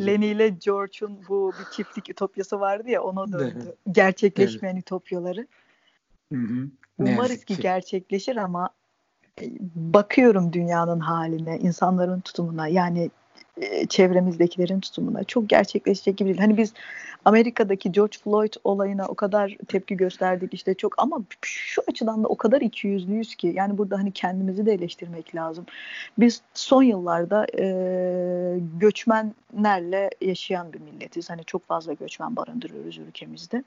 Leni 0.05 0.25
ile 0.25 0.49
George'un 0.49 1.19
bu 1.29 1.53
bir 1.59 1.75
çiftlik 1.75 2.09
ütopyası 2.09 2.59
vardı 2.59 2.89
ya 2.89 3.03
ona 3.03 3.31
döndü. 3.31 3.63
Evet. 3.63 3.77
Gerçekleşmeyen 3.91 4.75
evet. 4.75 4.83
ütopyaları. 4.83 5.47
Hı 6.33 6.39
hı. 6.39 6.67
Umarız 6.97 7.45
ki 7.45 7.57
gerçekleşir 7.57 8.35
ama 8.35 8.69
e, 9.41 9.45
bakıyorum 9.75 10.53
dünyanın 10.53 10.99
haline, 10.99 11.59
insanların 11.59 12.19
tutumuna. 12.19 12.67
Yani 12.67 13.09
e, 13.61 13.85
çevremizdekilerin 13.85 14.79
tutumuna 14.79 15.23
çok 15.23 15.49
gerçekleşecek 15.49 16.17
gibi 16.17 16.29
değil. 16.29 16.39
Hani 16.39 16.57
biz 16.57 16.73
Amerika'daki 17.25 17.91
George 17.91 18.17
Floyd 18.23 18.53
olayına 18.63 19.05
o 19.07 19.15
kadar 19.15 19.57
tepki 19.67 19.97
gösterdik 19.97 20.53
işte 20.53 20.73
çok 20.73 20.99
ama 20.99 21.21
şu 21.41 21.81
açıdan 21.87 22.23
da 22.23 22.27
o 22.27 22.37
kadar 22.37 22.61
ikiyüzlüyüz 22.61 23.35
ki 23.35 23.53
yani 23.55 23.77
burada 23.77 23.97
hani 23.97 24.11
kendimizi 24.11 24.65
de 24.65 24.73
eleştirmek 24.73 25.35
lazım. 25.35 25.65
Biz 26.17 26.41
son 26.53 26.83
yıllarda 26.83 27.47
e, 27.59 27.65
göçmenlerle 28.79 30.09
yaşayan 30.21 30.73
bir 30.73 30.79
milletiz. 30.79 31.29
Hani 31.29 31.43
çok 31.43 31.65
fazla 31.65 31.93
göçmen 31.93 32.35
barındırıyoruz 32.35 32.97
ülkemizde. 32.97 33.63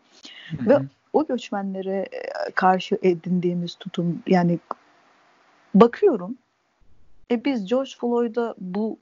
Hı-hı. 0.50 0.68
Ve 0.68 0.78
o 1.12 1.26
göçmenlere 1.26 2.09
karşı 2.54 2.99
edindiğimiz 3.02 3.75
tutum 3.75 4.23
yani 4.26 4.59
bakıyorum 5.75 6.37
e 7.30 7.44
biz 7.44 7.66
George 7.66 7.90
Floyd'a 8.00 8.54
bu 8.59 8.99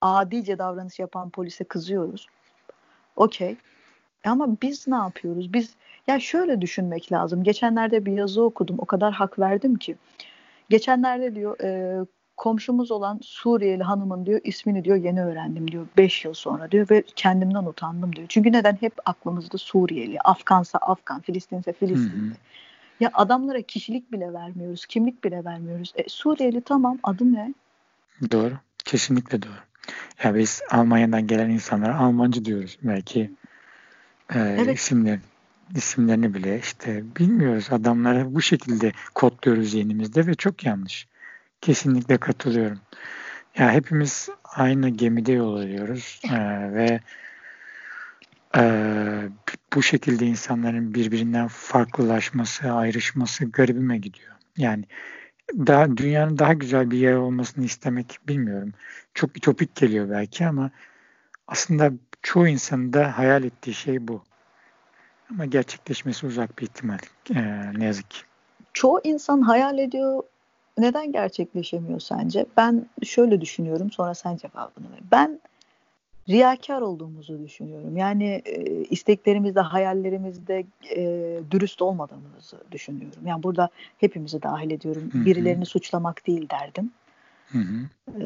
adice 0.00 0.58
davranış 0.58 0.98
yapan 0.98 1.30
polise 1.30 1.64
kızıyoruz. 1.64 2.26
Okey. 3.16 3.56
Ama 4.24 4.56
biz 4.62 4.88
ne 4.88 4.96
yapıyoruz? 4.96 5.52
Biz 5.52 5.74
ya 6.06 6.20
şöyle 6.20 6.60
düşünmek 6.60 7.12
lazım. 7.12 7.42
Geçenlerde 7.42 8.06
bir 8.06 8.12
yazı 8.12 8.42
okudum. 8.42 8.76
O 8.78 8.84
kadar 8.84 9.12
hak 9.12 9.38
verdim 9.38 9.76
ki. 9.76 9.96
Geçenlerde 10.70 11.34
diyor 11.34 11.60
e, 11.60 12.00
komşumuz 12.36 12.90
olan 12.90 13.20
Suriyeli 13.22 13.82
hanımın 13.82 14.26
diyor 14.26 14.40
ismini 14.44 14.84
diyor 14.84 14.96
yeni 14.96 15.24
öğrendim 15.24 15.70
diyor 15.70 15.86
5 15.96 16.24
yıl 16.24 16.34
sonra 16.34 16.70
diyor 16.70 16.90
ve 16.90 17.02
kendimden 17.16 17.64
utandım 17.64 18.16
diyor. 18.16 18.26
Çünkü 18.28 18.52
neden 18.52 18.76
hep 18.80 18.92
aklımızda 19.04 19.58
Suriyeli, 19.58 20.20
Afgansa 20.20 20.78
Afgan, 20.78 21.20
Filistinse 21.20 21.72
Filistinli. 21.72 22.34
Ya 23.00 23.10
adamlara 23.14 23.62
kişilik 23.62 24.12
bile 24.12 24.32
vermiyoruz, 24.32 24.86
kimlik 24.86 25.24
bile 25.24 25.44
vermiyoruz. 25.44 25.92
E, 25.96 26.08
Suriyeli 26.08 26.60
tamam 26.60 26.98
adı 27.02 27.32
ne? 27.32 27.54
Doğru. 28.32 28.54
Kesinlikle 28.84 29.42
doğru. 29.42 29.52
Ya 30.24 30.34
biz 30.34 30.62
Almanya'dan 30.70 31.26
gelen 31.26 31.50
insanlara 31.50 31.98
Almancı 31.98 32.44
diyoruz. 32.44 32.78
Belki 32.82 33.30
e, 34.34 34.38
evet. 34.38 34.78
isimler, 34.78 35.18
isimlerini 35.74 36.34
bile 36.34 36.58
işte 36.58 37.02
bilmiyoruz. 37.18 37.68
Adamları 37.70 38.34
bu 38.34 38.42
şekilde 38.42 38.92
kodluyoruz 39.14 39.70
zihnimizde 39.70 40.26
ve 40.26 40.34
çok 40.34 40.64
yanlış. 40.64 41.06
Kesinlikle 41.60 42.16
katılıyorum. 42.16 42.80
Ya 43.58 43.72
hepimiz 43.72 44.28
aynı 44.44 44.88
gemide 44.88 45.32
yol 45.32 45.56
alıyoruz 45.56 46.20
e, 46.24 46.38
ve 46.74 47.00
e, 48.56 48.62
bu 49.74 49.82
şekilde 49.82 50.26
insanların 50.26 50.94
birbirinden 50.94 51.48
farklılaşması, 51.48 52.72
ayrışması 52.72 53.44
garibime 53.44 53.98
gidiyor. 53.98 54.32
Yani 54.56 54.84
daha 55.54 55.96
dünyanın 55.96 56.38
daha 56.38 56.52
güzel 56.52 56.90
bir 56.90 56.98
yer 56.98 57.14
olmasını 57.14 57.64
istemek 57.64 58.18
bilmiyorum. 58.28 58.72
Çok 59.14 59.36
ütopik 59.36 59.74
geliyor 59.74 60.10
belki 60.10 60.46
ama 60.46 60.70
aslında 61.48 61.92
çoğu 62.22 62.48
insanın 62.48 62.92
da 62.92 63.18
hayal 63.18 63.44
ettiği 63.44 63.74
şey 63.74 64.08
bu. 64.08 64.22
Ama 65.30 65.44
gerçekleşmesi 65.44 66.26
uzak 66.26 66.58
bir 66.58 66.62
ihtimal. 66.62 66.98
Ee, 67.34 67.72
ne 67.78 67.84
yazık 67.84 68.10
ki. 68.10 68.18
Çoğu 68.72 69.00
insan 69.04 69.40
hayal 69.40 69.78
ediyor. 69.78 70.22
Neden 70.78 71.12
gerçekleşemiyor 71.12 72.00
sence? 72.00 72.46
Ben 72.56 72.86
şöyle 73.02 73.40
düşünüyorum. 73.40 73.90
Sonra 73.90 74.14
sen 74.14 74.36
cevabını 74.36 74.92
ver. 74.92 75.00
Ben 75.12 75.40
riyakar 76.28 76.80
olduğumuzu 76.80 77.42
düşünüyorum. 77.42 77.96
Yani 77.96 78.42
e, 78.44 78.84
isteklerimizde, 78.84 79.60
hayallerimizde 79.60 80.64
e, 80.96 81.02
dürüst 81.50 81.82
olmadığımızı 81.82 82.56
düşünüyorum. 82.72 83.26
Yani 83.26 83.42
burada 83.42 83.68
hepimizi 83.98 84.42
dahil 84.42 84.70
ediyorum. 84.70 85.10
Hı-hı. 85.12 85.24
Birilerini 85.24 85.66
suçlamak 85.66 86.26
değil 86.26 86.48
derdim. 86.50 86.90
Hı 87.52 87.58
hı. 87.58 88.20
E, 88.20 88.22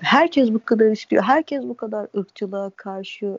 herkes 0.00 0.52
bu 0.52 0.64
kadar 0.64 0.90
istiyor. 0.90 1.22
Herkes 1.22 1.62
bu 1.62 1.76
kadar 1.76 2.08
ırkçılığa 2.16 2.70
karşı 2.70 3.38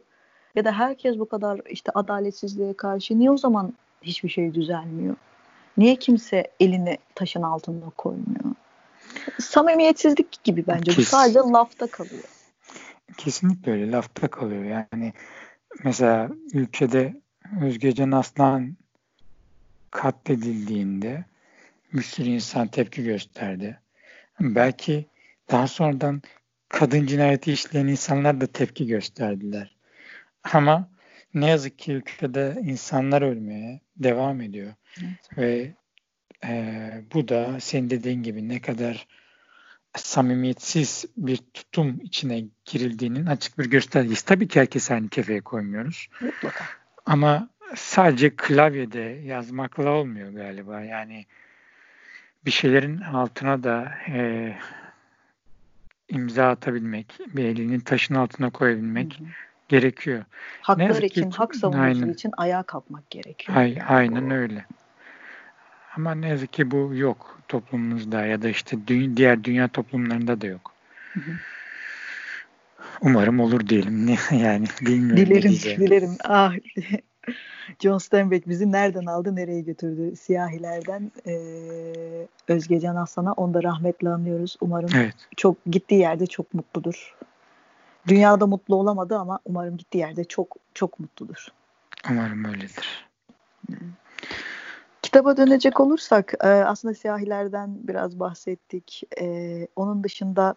ya 0.56 0.66
da 0.66 0.72
herkes 0.72 1.20
bu 1.20 1.30
kadar 1.30 1.62
işte 1.70 1.92
adaletsizliğe 1.96 2.74
karşı. 2.74 3.20
Niye 3.20 3.32
o 3.32 3.38
zaman 3.38 3.74
hiçbir 4.02 4.30
şey 4.30 4.54
düzelmiyor? 4.54 5.16
Niye 5.78 5.96
kimse 5.96 6.52
elini 6.60 6.98
taşın 7.16 7.42
altına 7.42 7.90
koymuyor? 7.98 8.56
Samimiyetsizlik 9.40 10.44
gibi 10.44 10.64
bence. 10.68 10.92
Kes. 10.92 10.98
Bu 10.98 11.04
sadece 11.04 11.40
lafta 11.40 11.88
kalıyor. 11.88 12.24
Kesinlikle 13.18 13.72
öyle. 13.72 13.92
Lafta 13.92 14.28
kalıyor. 14.28 14.64
Yani 14.64 15.14
mesela 15.84 16.30
ülkede 16.54 17.22
Özgecan 17.62 18.12
Aslan 18.12 18.78
katledildiğinde 19.92 21.26
bir 21.94 22.02
sürü 22.02 22.30
insan 22.30 22.68
tepki 22.68 23.04
gösterdi. 23.04 23.80
Belki 24.40 25.06
daha 25.52 25.68
sonradan 25.68 26.22
kadın 26.70 27.06
cinayeti 27.06 27.52
işleyen 27.52 27.88
insanlar 27.88 28.42
da 28.42 28.48
tepki 28.48 28.88
gösterdiler. 28.88 29.76
Ama 30.54 30.90
ne 31.34 31.50
yazık 31.50 31.80
ki 31.80 31.92
ülkede 31.92 32.62
insanlar 32.64 33.22
ölmeye 33.22 33.80
devam 33.98 34.42
ediyor. 34.42 34.74
Evet. 35.02 35.38
Ve 35.38 35.74
e, 36.46 36.92
bu 37.14 37.28
da 37.28 37.60
senin 37.60 37.90
dediğin 37.90 38.24
gibi 38.24 38.50
ne 38.50 38.62
kadar 38.62 39.08
samimiyetsiz 39.96 41.06
bir 41.18 41.38
tutum 41.38 42.00
içine 42.04 42.44
girildiğinin 42.66 43.26
açık 43.26 43.60
bir 43.60 43.70
göstergesi. 43.70 44.26
Tabii 44.26 44.48
ki 44.48 44.60
herkes 44.60 44.92
aynı 44.92 45.10
kefeye 45.10 45.42
koymuyoruz. 45.42 46.08
Mutlaka. 46.22 46.66
Ama 47.06 47.50
sadece 47.76 48.36
klavyede 48.36 49.22
yazmakla 49.26 49.90
olmuyor 49.90 50.32
galiba. 50.32 50.82
Yani 50.82 51.26
bir 52.46 52.52
şeylerin 52.52 52.98
altına 53.02 53.64
da 53.64 53.92
e, 54.08 54.54
imza 56.10 56.50
atabilmek, 56.50 57.20
bir 57.28 57.46
elinin 57.46 57.80
taşın 57.80 58.16
altına 58.16 58.50
koyabilmek 58.50 59.20
hı 59.20 59.24
hı. 59.24 59.28
gerekiyor. 59.68 60.26
Haklar 60.62 61.02
için, 61.04 61.30
ki, 61.30 61.38
hak 61.38 61.56
savunucusu 61.56 62.02
aynen. 62.02 62.14
için 62.14 62.32
ayağa 62.38 62.64
kalkmak 62.64 63.12
gerekiyor. 63.12 63.58
Ay, 63.58 63.78
aynen 63.88 64.32
öyle. 64.32 64.66
Ama 65.98 66.16
ne 66.16 66.28
yazık 66.28 66.54
ki 66.54 66.72
bu 66.72 66.92
yok 66.96 67.40
toplumumuzda 67.48 68.26
ya 68.26 68.42
da 68.42 68.50
işte 68.50 68.76
dü- 68.76 69.18
diğer 69.18 69.44
dünya 69.44 69.68
toplumlarında 69.68 70.42
da 70.42 70.48
yok. 70.48 70.72
Hı 71.14 71.20
hı. 71.20 71.34
Umarım 73.02 73.40
olur 73.40 73.68
diyelim. 73.68 74.18
yani 74.32 74.66
bilmiyorum. 74.82 75.26
Dilerim, 75.26 75.52
dilerim. 75.78 76.18
Ah, 76.24 76.54
John 77.80 77.98
Steinbeck 77.98 78.48
bizi 78.48 78.72
nereden 78.72 79.06
aldı, 79.06 79.36
nereye 79.36 79.62
götürdü? 79.62 80.16
Siyahilerden 80.16 81.12
e, 81.28 81.34
Özgecan 82.48 82.96
Aslan'a. 82.96 83.34
Onu 83.34 83.54
da 83.54 83.64
rahmetle 83.64 84.10
anlıyoruz. 84.10 84.58
Umarım 84.62 84.90
evet. 84.96 85.16
çok 85.38 85.58
gittiği 85.66 86.00
yerde 86.00 86.28
çok 86.28 86.54
mutludur. 86.54 87.16
Dünyada 88.08 88.48
mutlu 88.48 88.76
olamadı 88.76 89.18
ama 89.18 89.40
umarım 89.46 89.78
gittiği 89.78 89.98
yerde 89.98 90.24
çok 90.24 90.56
çok 90.74 91.00
mutludur. 91.00 91.48
Umarım 92.10 92.46
öyledir. 92.46 93.08
Hı. 93.72 93.76
Kitaba 95.14 95.38
dönecek 95.38 95.80
olursak 95.80 96.34
e, 96.44 96.48
aslında 96.48 96.94
siyahilerden 96.94 97.78
biraz 97.84 98.20
bahsettik. 98.20 99.04
E, 99.22 99.68
onun 99.76 100.04
dışında 100.04 100.56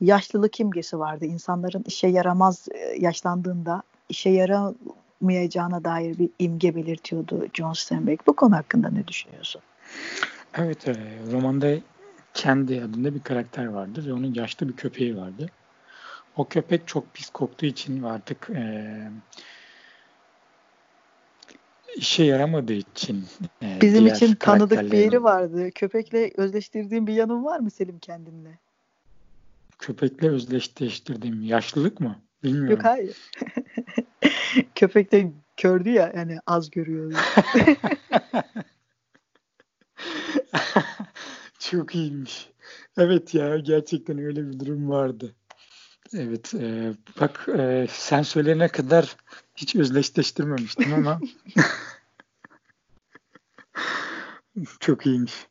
yaşlılık 0.00 0.60
imgesi 0.60 0.98
vardı. 0.98 1.24
İnsanların 1.24 1.84
işe 1.86 2.08
yaramaz 2.08 2.68
e, 2.70 2.78
yaşlandığında 2.98 3.82
işe 4.08 4.30
yaramayacağına 4.30 5.84
dair 5.84 6.18
bir 6.18 6.30
imge 6.38 6.74
belirtiyordu 6.74 7.46
John 7.54 7.72
Steinbeck. 7.72 8.26
Bu 8.26 8.36
konu 8.36 8.56
hakkında 8.56 8.88
ne 8.88 9.08
düşünüyorsun? 9.08 9.60
Evet, 10.54 10.88
romanda 11.32 11.74
kendi 12.34 12.82
adında 12.82 13.14
bir 13.14 13.22
karakter 13.22 13.66
vardı 13.66 14.06
ve 14.06 14.12
onun 14.12 14.34
yaşlı 14.34 14.68
bir 14.68 14.76
köpeği 14.76 15.16
vardı. 15.16 15.46
O 16.36 16.44
köpek 16.44 16.88
çok 16.88 17.14
pis 17.14 17.30
koktuğu 17.30 17.66
için 17.66 18.02
artık 18.02 18.50
e, 18.50 18.94
işe 21.96 22.24
yaramadığı 22.24 22.72
için. 22.72 23.24
E, 23.62 23.78
Bizim 23.80 24.06
için 24.06 24.34
tanıdık 24.34 24.92
bir 24.92 24.98
yeri 24.98 25.22
vardı. 25.22 25.70
Köpekle 25.74 26.30
özleştirdiğin 26.36 27.06
bir 27.06 27.12
yanın 27.14 27.44
var 27.44 27.58
mı 27.60 27.70
Selim 27.70 27.98
kendinle? 27.98 28.58
Köpekle 29.78 30.28
özdeşleştirdiğim 30.28 31.42
yaşlılık 31.42 32.00
mı? 32.00 32.18
Bilmiyorum. 32.44 32.70
Yok 32.70 32.84
hayır. 32.84 33.16
Köpek 34.74 35.12
de 35.12 35.32
kördü 35.56 35.90
ya 35.90 36.12
yani 36.16 36.38
az 36.46 36.70
görüyor. 36.70 37.12
Çok 41.58 41.94
iyiymiş. 41.94 42.50
Evet 42.98 43.34
ya 43.34 43.58
gerçekten 43.58 44.18
öyle 44.18 44.48
bir 44.48 44.60
durum 44.60 44.90
vardı. 44.90 45.34
Evet 46.14 46.54
e, 46.54 46.92
bak 47.20 47.46
e, 47.58 47.86
sen 47.90 48.22
söyleyene 48.22 48.68
kadar 48.68 49.16
hiç 49.58 49.76
özdeşleştirmemiştim 49.76 50.94
ama 50.94 51.20
çok 54.80 55.06
iyiymiş. 55.06 55.46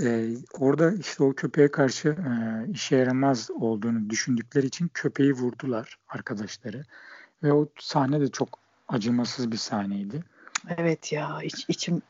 Ee, 0.00 0.28
orada 0.58 0.92
işte 0.92 1.24
o 1.24 1.34
köpeğe 1.34 1.70
karşı 1.70 2.08
e, 2.08 2.70
işe 2.70 2.96
yaramaz 2.96 3.50
olduğunu 3.50 4.10
düşündükleri 4.10 4.66
için 4.66 4.90
köpeği 4.94 5.32
vurdular 5.32 5.98
arkadaşları. 6.08 6.84
Ve 7.42 7.52
o 7.52 7.68
sahne 7.78 8.20
de 8.20 8.28
çok 8.28 8.58
acımasız 8.88 9.52
bir 9.52 9.56
sahneydi. 9.56 10.24
Evet 10.68 11.12
ya 11.12 11.42
iç, 11.42 11.64
içim 11.68 12.02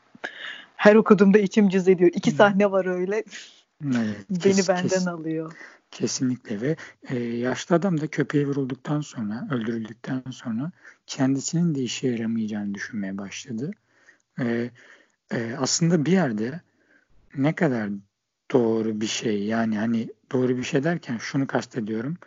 her 0.75 0.95
okuduğumda 0.95 1.39
içim 1.39 1.69
cız 1.69 1.87
ediyor. 1.87 2.11
İki 2.13 2.31
sahne 2.31 2.71
var 2.71 2.85
öyle. 2.85 3.23
Evet, 3.85 4.25
Beni 4.29 4.39
kes, 4.39 4.69
benden 4.69 4.87
kes, 4.87 5.07
alıyor. 5.07 5.53
Kesinlikle 5.93 6.61
ve 6.61 6.75
e, 7.09 7.19
yaşlı 7.19 7.75
adam 7.75 8.01
da 8.01 8.07
köpeğe 8.07 8.47
vurulduktan 8.47 9.01
sonra, 9.01 9.47
öldürüldükten 9.51 10.23
sonra 10.31 10.71
kendisinin 11.07 11.75
de 11.75 11.81
işe 11.81 12.07
yaramayacağını 12.07 12.73
düşünmeye 12.73 13.17
başladı. 13.17 13.71
E, 14.39 14.71
e, 15.31 15.55
aslında 15.59 16.05
bir 16.05 16.11
yerde 16.11 16.61
ne 17.35 17.55
kadar 17.55 17.89
doğru 18.51 19.01
bir 19.01 19.07
şey 19.07 19.43
yani 19.43 19.77
hani 19.77 20.09
doğru 20.31 20.57
bir 20.57 20.63
şey 20.63 20.83
derken 20.83 21.17
şunu 21.17 21.47
kastediyorum. 21.47 22.17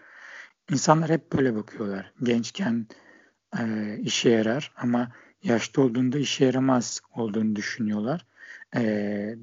İnsanlar 0.70 1.11
hep 1.11 1.33
böyle 1.33 1.55
bakıyorlar. 1.55 2.12
Gençken 2.22 2.87
e, 3.59 3.96
işe 4.02 4.31
yarar 4.31 4.72
ama 4.76 5.12
yaşlı 5.42 5.83
olduğunda 5.83 6.18
işe 6.18 6.44
yaramaz 6.44 7.00
olduğunu 7.16 7.57
düşünüyorlar. 7.57 8.26
E, 8.76 9.37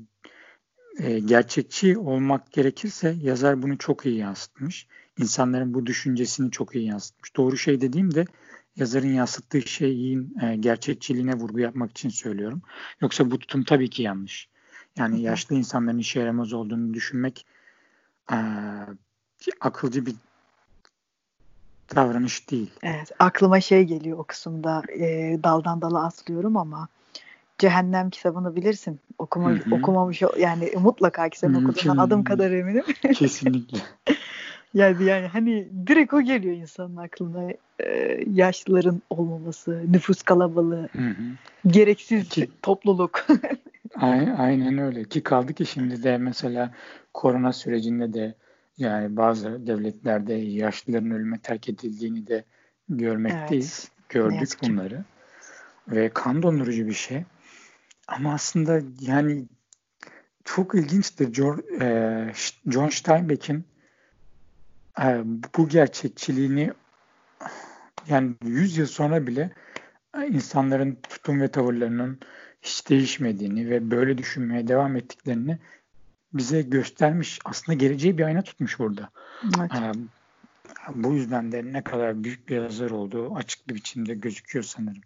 e, 0.98 1.20
gerçekçi 1.20 1.98
olmak 1.98 2.52
gerekirse 2.52 3.16
yazar 3.22 3.62
bunu 3.62 3.78
çok 3.78 4.06
iyi 4.06 4.18
yansıtmış. 4.18 4.88
İnsanların 5.18 5.74
bu 5.74 5.86
düşüncesini 5.86 6.52
çok 6.52 6.76
iyi 6.76 6.86
yansıtmış. 6.86 7.36
Doğru 7.36 7.58
şey 7.58 7.82
dediğimde 7.82 8.26
yazarın 8.76 9.14
yansıttığı 9.14 9.62
şeyin 9.62 10.36
e, 10.42 10.56
gerçekçiliğine 10.56 11.34
vurgu 11.34 11.60
yapmak 11.60 11.92
için 11.92 12.10
söylüyorum. 12.10 12.62
Yoksa 13.02 13.32
bu 13.32 13.40
tutum 13.40 13.64
tabii 13.64 13.90
ki 13.90 14.04
yanlış. 14.04 14.50
Yani 14.98 15.22
yaşlı 15.22 15.56
insanların 15.56 15.98
işe 15.98 16.20
yaramaz 16.20 16.54
olduğunu 16.54 16.94
düşünmek 16.94 17.46
e, 18.32 18.38
akılcı 19.60 20.06
bir 20.06 20.16
davranış 21.96 22.52
değil. 22.52 22.72
Evet, 22.84 23.12
aklıma 23.20 23.62
şey 23.62 23.84
geliyor 23.84 24.18
o 24.18 24.24
kısımda 24.24 24.84
e, 25.00 25.40
daldan 25.44 25.82
dala 25.82 26.06
atlıyorum 26.06 26.58
ama 26.58 26.88
Cehennem 27.64 28.10
kitabını 28.10 28.56
bilirsin. 28.56 29.00
Okuma, 29.18 29.52
hı 29.52 29.54
hı. 29.54 29.76
Okumamış 29.76 30.22
yani 30.40 30.72
mutlaka 30.82 31.30
ki 31.30 31.40
sen 31.40 31.54
okuduğundan 31.54 31.98
adım 31.98 32.24
kadar 32.24 32.52
eminim. 32.52 32.84
Kesinlikle. 33.14 33.78
yani 34.74 35.04
yani 35.04 35.28
hani 35.28 35.68
direkt 35.88 36.14
o 36.14 36.22
geliyor 36.22 36.56
insanın 36.56 36.98
aklına. 36.98 37.52
Ee, 37.80 38.24
yaşlıların 38.28 39.02
olmaması, 39.10 39.84
nüfus 39.92 40.22
kalabalığı, 40.22 40.90
hı 40.96 41.08
hı. 41.08 41.24
gereksiz 41.68 42.30
ki, 42.30 42.50
topluluk. 42.62 43.28
aynen 44.38 44.78
öyle. 44.78 45.04
Ki 45.04 45.24
kaldı 45.24 45.54
ki 45.54 45.66
şimdi 45.66 46.04
de 46.04 46.18
mesela 46.18 46.74
korona 47.14 47.54
sürecinde 47.54 48.14
de 48.14 48.36
yani 48.78 49.18
bazı 49.18 49.68
devletlerde 49.68 50.34
yaşlıların 50.34 51.12
ölüme 51.12 51.40
terk 51.40 51.70
edildiğini 51.70 52.28
de 52.28 52.44
görmekteyiz. 52.90 53.90
Evet. 53.90 54.10
Gördük 54.10 54.50
bunları. 54.64 55.04
Ve 55.88 56.10
kan 56.10 56.44
dondurucu 56.44 56.88
bir 56.88 56.94
şey. 56.94 57.24
Ama 58.08 58.34
aslında 58.34 58.82
yani 59.00 59.46
çok 60.44 60.76
ilginçtir. 60.76 61.28
E, 61.82 62.34
John 62.72 62.90
Steinbeck'in 62.90 63.66
e, 65.02 65.22
bu 65.58 65.70
gerçekçiliğini 65.70 66.74
yani 68.08 68.36
100 68.44 68.78
yıl 68.78 68.86
sonra 68.86 69.28
bile 69.28 69.52
insanların 70.30 70.98
tutum 71.10 71.42
ve 71.42 71.48
tavırlarının 71.48 72.20
hiç 72.62 72.90
değişmediğini 72.90 73.70
ve 73.70 73.92
böyle 73.92 74.18
düşünmeye 74.18 74.68
devam 74.68 74.96
ettiklerini 74.96 75.60
bize 76.34 76.62
göstermiş. 76.62 77.40
Aslında 77.46 77.78
geleceği 77.78 78.18
bir 78.18 78.24
ayna 78.24 78.42
tutmuş 78.42 78.80
burada. 78.80 79.10
Evet. 79.58 79.96
Bu 80.96 81.14
yüzden 81.14 81.52
de 81.52 81.74
ne 81.74 81.84
kadar 81.84 82.24
büyük 82.24 82.50
bir 82.50 82.56
yazar 82.56 82.90
olduğu 82.90 83.36
açık 83.36 83.70
bir 83.70 83.76
biçimde 83.76 84.14
gözüküyor 84.14 84.64
sanırım. 84.64 85.02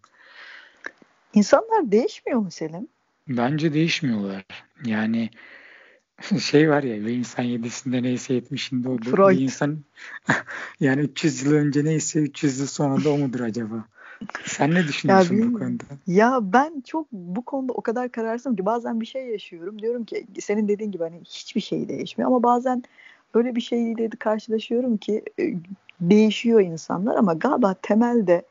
İnsanlar 1.33 1.91
değişmiyor 1.91 2.39
mu 2.39 2.51
Selim? 2.51 2.87
Bence 3.27 3.73
değişmiyorlar. 3.73 4.45
Yani 4.85 5.29
şey 6.41 6.69
var 6.69 6.83
ya 6.83 7.05
bir 7.05 7.13
insan 7.13 7.43
yedisinde 7.43 8.03
neyse 8.03 8.33
yetmişinde 8.33 8.89
odur. 8.89 9.11
Freud. 9.11 9.37
Bir 9.37 9.43
insan 9.43 9.79
yani 10.79 11.01
300 11.01 11.43
yıl 11.43 11.53
önce 11.53 11.85
neyse 11.85 12.19
300 12.19 12.59
yıl 12.59 12.67
sonra 12.67 13.03
da 13.03 13.09
o 13.09 13.17
mudur 13.17 13.39
acaba? 13.39 13.85
Sen 14.45 14.73
ne 14.73 14.87
düşünüyorsun 14.87 15.35
ya, 15.35 15.47
bu 15.47 15.59
konuda? 15.59 15.83
Ya 16.07 16.39
ben 16.41 16.81
çok 16.81 17.11
bu 17.11 17.45
konuda 17.45 17.73
o 17.73 17.81
kadar 17.81 18.11
kararsızım 18.11 18.55
ki 18.55 18.65
bazen 18.65 19.01
bir 19.01 19.05
şey 19.05 19.27
yaşıyorum. 19.27 19.81
Diyorum 19.81 20.05
ki 20.05 20.25
senin 20.39 20.67
dediğin 20.67 20.91
gibi 20.91 21.03
hani 21.03 21.21
hiçbir 21.23 21.61
şey 21.61 21.89
değişmiyor 21.89 22.31
ama 22.31 22.43
bazen 22.43 22.83
öyle 23.33 23.55
bir 23.55 23.61
şeyle 23.61 24.09
karşılaşıyorum 24.09 24.97
ki 24.97 25.23
e, 25.39 25.53
değişiyor 26.01 26.61
insanlar 26.61 27.15
ama 27.15 27.33
galiba 27.33 27.75
temelde 27.81 28.43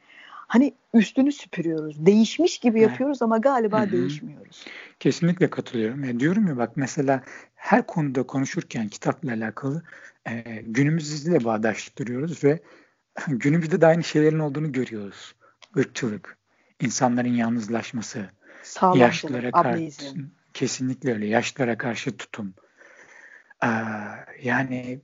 hani 0.46 0.74
üstünü 0.94 1.32
süpürüyoruz. 1.32 2.06
Değişmiş 2.06 2.58
gibi 2.58 2.80
yapıyoruz 2.80 3.22
ama 3.22 3.38
galiba 3.38 3.82
Hı-hı. 3.82 3.92
değişmiyoruz. 3.92 4.64
Kesinlikle 5.00 5.50
katılıyorum. 5.50 6.04
E, 6.04 6.20
diyorum 6.20 6.46
ya 6.46 6.56
bak 6.56 6.72
mesela 6.76 7.22
her 7.54 7.86
konuda 7.86 8.22
konuşurken 8.22 8.88
kitapla 8.88 9.32
alakalı 9.32 9.82
e, 10.28 10.62
günümüzle 10.66 11.44
bağdaştırıyoruz 11.44 12.44
ve 12.44 12.60
günümüzde 13.28 13.80
de 13.80 13.86
aynı 13.86 14.04
şeylerin 14.04 14.38
olduğunu 14.38 14.72
görüyoruz. 14.72 15.34
Irkçılık, 15.76 16.38
insanların 16.80 17.34
yalnızlaşması, 17.34 18.26
Sağlam 18.62 18.98
yaşlılara 18.98 19.50
karşı 19.50 20.14
kesinlikle 20.54 21.12
öyle. 21.12 21.26
Yaşlılara 21.26 21.78
karşı 21.78 22.16
tutum. 22.16 22.54
Ee, 23.64 23.68
yani 24.42 25.00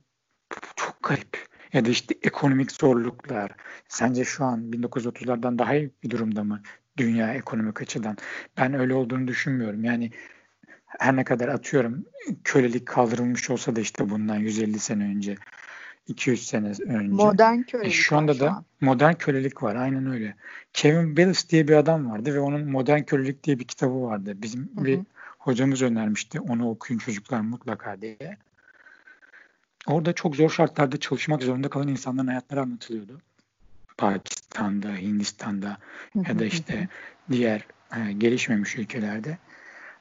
çok 0.75 1.03
garip 1.03 1.52
ya 1.73 1.85
da 1.85 1.89
işte 1.89 2.15
ekonomik 2.21 2.71
zorluklar. 2.71 3.51
Sence 3.87 4.25
şu 4.25 4.45
an 4.45 4.71
1930'lardan 4.71 5.59
daha 5.59 5.75
iyi 5.75 5.91
bir 6.03 6.09
durumda 6.09 6.43
mı 6.43 6.61
dünya 6.97 7.33
ekonomik 7.33 7.81
açıdan? 7.81 8.17
Ben 8.57 8.73
öyle 8.73 8.93
olduğunu 8.93 9.27
düşünmüyorum. 9.27 9.83
Yani 9.83 10.11
her 10.85 11.15
ne 11.15 11.23
kadar 11.23 11.47
atıyorum 11.47 12.05
kölelik 12.43 12.85
kaldırılmış 12.85 13.49
olsa 13.49 13.75
da 13.75 13.81
işte 13.81 14.09
bundan 14.09 14.35
150 14.35 14.79
sene 14.79 15.03
önce 15.03 15.35
200 16.07 16.47
sene 16.47 16.67
önce. 16.67 17.07
Modern 17.07 17.61
kölelik. 17.61 17.87
E 17.87 17.91
şu 17.91 18.17
anda 18.17 18.39
da 18.39 18.49
an. 18.49 18.65
modern 18.81 19.13
kölelik 19.13 19.63
var. 19.63 19.75
Aynen 19.75 20.11
öyle. 20.11 20.35
Kevin 20.73 21.17
Bellis 21.17 21.49
diye 21.49 21.67
bir 21.67 21.73
adam 21.73 22.11
vardı 22.11 22.33
ve 22.33 22.39
onun 22.39 22.71
Modern 22.71 23.03
Kölelik 23.03 23.43
diye 23.43 23.59
bir 23.59 23.63
kitabı 23.63 24.01
vardı. 24.01 24.33
Bizim 24.35 24.69
hı 24.75 24.81
hı. 24.81 24.85
bir 24.85 24.99
hocamız 25.39 25.81
önermişti. 25.81 26.39
Onu 26.39 26.69
okuyun 26.69 26.99
çocuklar 26.99 27.41
mutlaka 27.41 28.01
diye. 28.01 28.37
Orada 29.87 30.13
çok 30.13 30.35
zor 30.35 30.49
şartlarda 30.49 30.97
çalışmak 30.97 31.43
zorunda 31.43 31.69
kalan 31.69 31.87
insanların 31.87 32.27
hayatları 32.27 32.61
anlatılıyordu. 32.61 33.21
Pakistan'da, 33.97 34.95
Hindistan'da 34.95 35.77
ya 36.27 36.39
da 36.39 36.45
işte 36.45 36.87
diğer 37.31 37.65
e, 37.97 38.11
gelişmemiş 38.11 38.75
ülkelerde. 38.75 39.37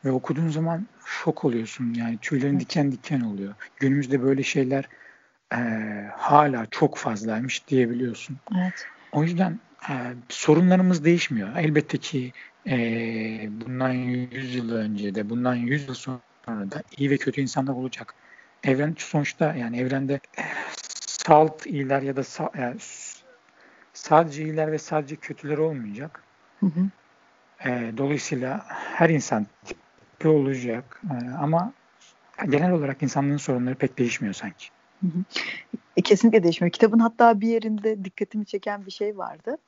Ve 0.05 0.11
okuduğun 0.11 0.49
zaman 0.49 0.87
şok 1.05 1.45
oluyorsun. 1.45 1.95
Yani 1.95 2.19
tüylerin 2.19 2.61
diken 2.61 2.93
diken 2.93 3.21
oluyor. 3.21 3.55
Günümüzde 3.77 4.23
böyle 4.23 4.43
şeyler 4.43 4.89
e, 5.55 5.59
hala 6.17 6.67
çok 6.71 6.99
fazlaymış 6.99 7.69
diyebiliyorsun. 7.69 8.37
Evet. 8.57 8.87
O 9.13 9.23
yüzden 9.23 9.61
e, 9.91 9.95
sorunlarımız 10.29 11.05
değişmiyor. 11.05 11.57
Elbette 11.57 11.99
ki 11.99 12.33
e, 12.67 12.77
bundan 13.51 13.93
100 13.93 14.55
yıl 14.55 14.73
önce 14.73 15.15
de 15.15 15.31
bundan 15.31 15.55
100 15.55 15.89
yıl 15.89 15.95
sonra 15.95 16.21
da 16.49 16.83
iyi 16.97 17.11
ve 17.11 17.17
kötü 17.17 17.41
insanlar 17.41 17.73
olacak 17.73 18.15
evren 18.65 18.95
sonuçta 18.99 19.55
yani 19.55 19.81
evrende 19.81 20.21
salt 21.07 21.67
iyiler 21.67 22.03
ya 22.03 22.17
da 22.17 22.25
sa, 22.25 22.51
yani 22.59 22.77
sadece 23.93 24.43
iyiler 24.43 24.73
ve 24.73 24.79
sadece 24.79 25.17
kötüler 25.17 25.59
olmayacak. 25.59 26.23
Hı 26.61 26.67
hı. 26.67 26.89
E, 27.69 27.93
dolayısıyla 27.97 28.65
her 28.69 29.11
insan 29.11 29.47
tipi 29.65 30.29
olacak. 30.29 31.03
E, 31.11 31.31
ama 31.31 31.73
genel 32.49 32.73
olarak 32.73 33.03
insanlığın 33.03 33.37
sorunları 33.37 33.75
pek 33.75 33.99
değişmiyor 33.99 34.35
sanki. 34.35 34.67
Hı 35.01 35.07
hı. 35.07 35.25
E, 35.97 36.03
kesinlikle 36.03 36.43
değişmiyor. 36.43 36.73
Kitabın 36.73 36.99
hatta 36.99 37.41
bir 37.41 37.49
yerinde 37.49 38.05
dikkatimi 38.05 38.47
çeken 38.47 38.87
bir 38.87 38.91
şey 38.91 39.19
vardı 39.19 39.59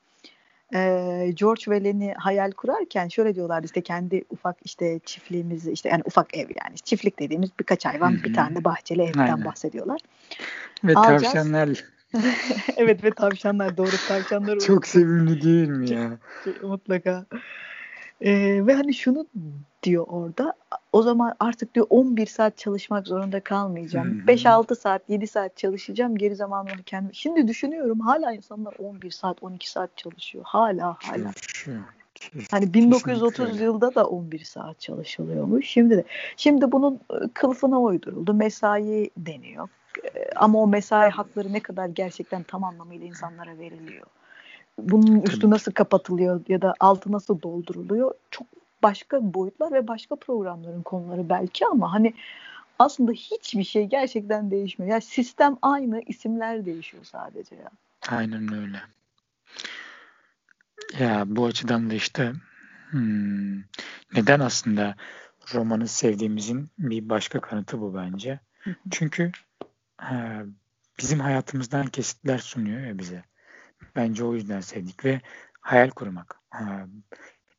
e, 0.74 1.30
George 1.34 1.62
ve 1.68 1.84
Lenny 1.84 2.12
hayal 2.12 2.50
kurarken 2.50 3.08
şöyle 3.08 3.34
diyorlardı 3.34 3.66
işte 3.66 3.82
kendi 3.82 4.24
ufak 4.30 4.56
işte 4.64 5.00
çiftliğimizi 5.04 5.72
işte 5.72 5.88
yani 5.88 6.02
ufak 6.04 6.37
ev 6.37 6.48
yani 6.64 6.78
çiftlik 6.84 7.18
dediğimiz 7.18 7.50
birkaç 7.60 7.87
hayvan 7.87 8.12
Hı-hı. 8.12 8.24
bir 8.24 8.34
tane 8.34 8.64
bahçeli 8.64 9.02
evden 9.02 9.20
Aynen. 9.20 9.44
bahsediyorlar. 9.44 10.00
Ve 10.84 10.94
Alacağız. 10.94 11.22
tavşanlar. 11.22 11.84
evet 12.76 13.04
ve 13.04 13.10
tavşanlar 13.10 13.76
doğru 13.76 13.90
tavşanlar. 14.08 14.58
Çok 14.58 14.87
sevimli 14.87 15.42
değil 15.42 15.68
mi 15.68 15.90
ya? 15.90 16.18
Mutlaka. 16.62 17.26
Ee, 18.24 18.66
ve 18.66 18.74
hani 18.74 18.94
şunu 18.94 19.26
diyor 19.82 20.06
orada 20.08 20.54
o 20.92 21.02
zaman 21.02 21.34
artık 21.40 21.74
diyor 21.74 21.87
11 21.90 22.26
saat 22.26 22.58
çalışmak 22.58 23.06
zorunda 23.06 23.40
kalmayacağım. 23.40 24.22
5-6 24.26 24.76
saat 24.76 25.02
7 25.08 25.26
saat 25.26 25.56
çalışacağım 25.56 26.16
geri 26.16 26.37
zamanımı 26.37 26.82
kendim. 26.87 27.14
Şimdi 27.14 27.48
düşünüyorum 27.48 28.00
hala 28.00 28.32
insanlar 28.32 28.74
11 28.78 29.10
saat 29.10 29.42
12 29.42 29.70
saat 29.70 29.96
çalışıyor. 29.96 30.44
Hala 30.48 30.96
hala. 31.02 31.30
Hani 32.50 32.74
1930 32.74 33.60
yılda 33.60 33.94
da 33.94 34.06
11 34.06 34.44
saat 34.44 34.80
çalışılıyormuş. 34.80 35.66
Şimdi 35.66 35.96
de 35.96 36.04
şimdi 36.37 36.72
bunun 36.72 37.00
ıı, 37.12 37.30
kılıfına 37.34 37.80
uyduruldu. 37.80 38.34
Mesai 38.34 39.10
deniyor. 39.16 39.68
Ama 40.37 40.58
o 40.58 40.66
mesai 40.66 41.10
hakları 41.10 41.52
ne 41.52 41.60
kadar 41.60 41.87
gerçekten 41.87 42.42
tam 42.42 42.64
anlamıyla 42.64 43.06
insanlara 43.06 43.58
veriliyor? 43.58 44.06
Bunun 44.78 45.22
üstü 45.22 45.50
nasıl 45.50 45.72
kapatılıyor 45.72 46.40
ya 46.48 46.62
da 46.62 46.74
altı 46.80 47.12
nasıl 47.12 47.42
dolduruluyor 47.42 48.14
çok 48.30 48.46
başka 48.82 49.34
boyutlar 49.34 49.72
ve 49.72 49.88
başka 49.88 50.16
programların 50.16 50.82
konuları 50.82 51.28
belki 51.28 51.66
ama 51.66 51.92
hani 51.92 52.14
aslında 52.78 53.12
hiçbir 53.12 53.64
şey 53.64 53.87
gerçekten 53.87 54.50
değişmiyor. 54.50 54.92
Yani 54.92 55.02
sistem 55.02 55.56
aynı, 55.62 56.00
isimler 56.06 56.66
değişiyor 56.66 57.04
sadece 57.04 57.54
ya. 57.54 57.70
Aynen 58.08 58.54
öyle. 58.54 58.82
Ya 60.98 61.24
bu 61.26 61.46
açıdan 61.46 61.90
da 61.90 61.94
işte 61.94 62.32
hmm, 62.90 63.58
neden 64.14 64.40
aslında 64.40 64.94
romanı 65.54 65.88
sevdiğimizin 65.88 66.68
bir 66.78 67.08
başka 67.08 67.40
kanıtı 67.40 67.80
bu 67.80 67.94
bence. 67.94 68.40
Çünkü 68.90 69.32
e, 70.02 70.14
bizim 70.98 71.20
hayatımızdan 71.20 71.87
kesitler 71.87 72.38
sunuyor 72.38 72.80
ya 72.80 72.98
bize. 72.98 73.24
Bence 73.96 74.24
o 74.24 74.35
yüzden 74.35 74.61
sevdik 74.61 75.04
ve 75.04 75.20
hayal 75.61 75.90
kurmak. 75.90 76.40
E, 76.54 76.62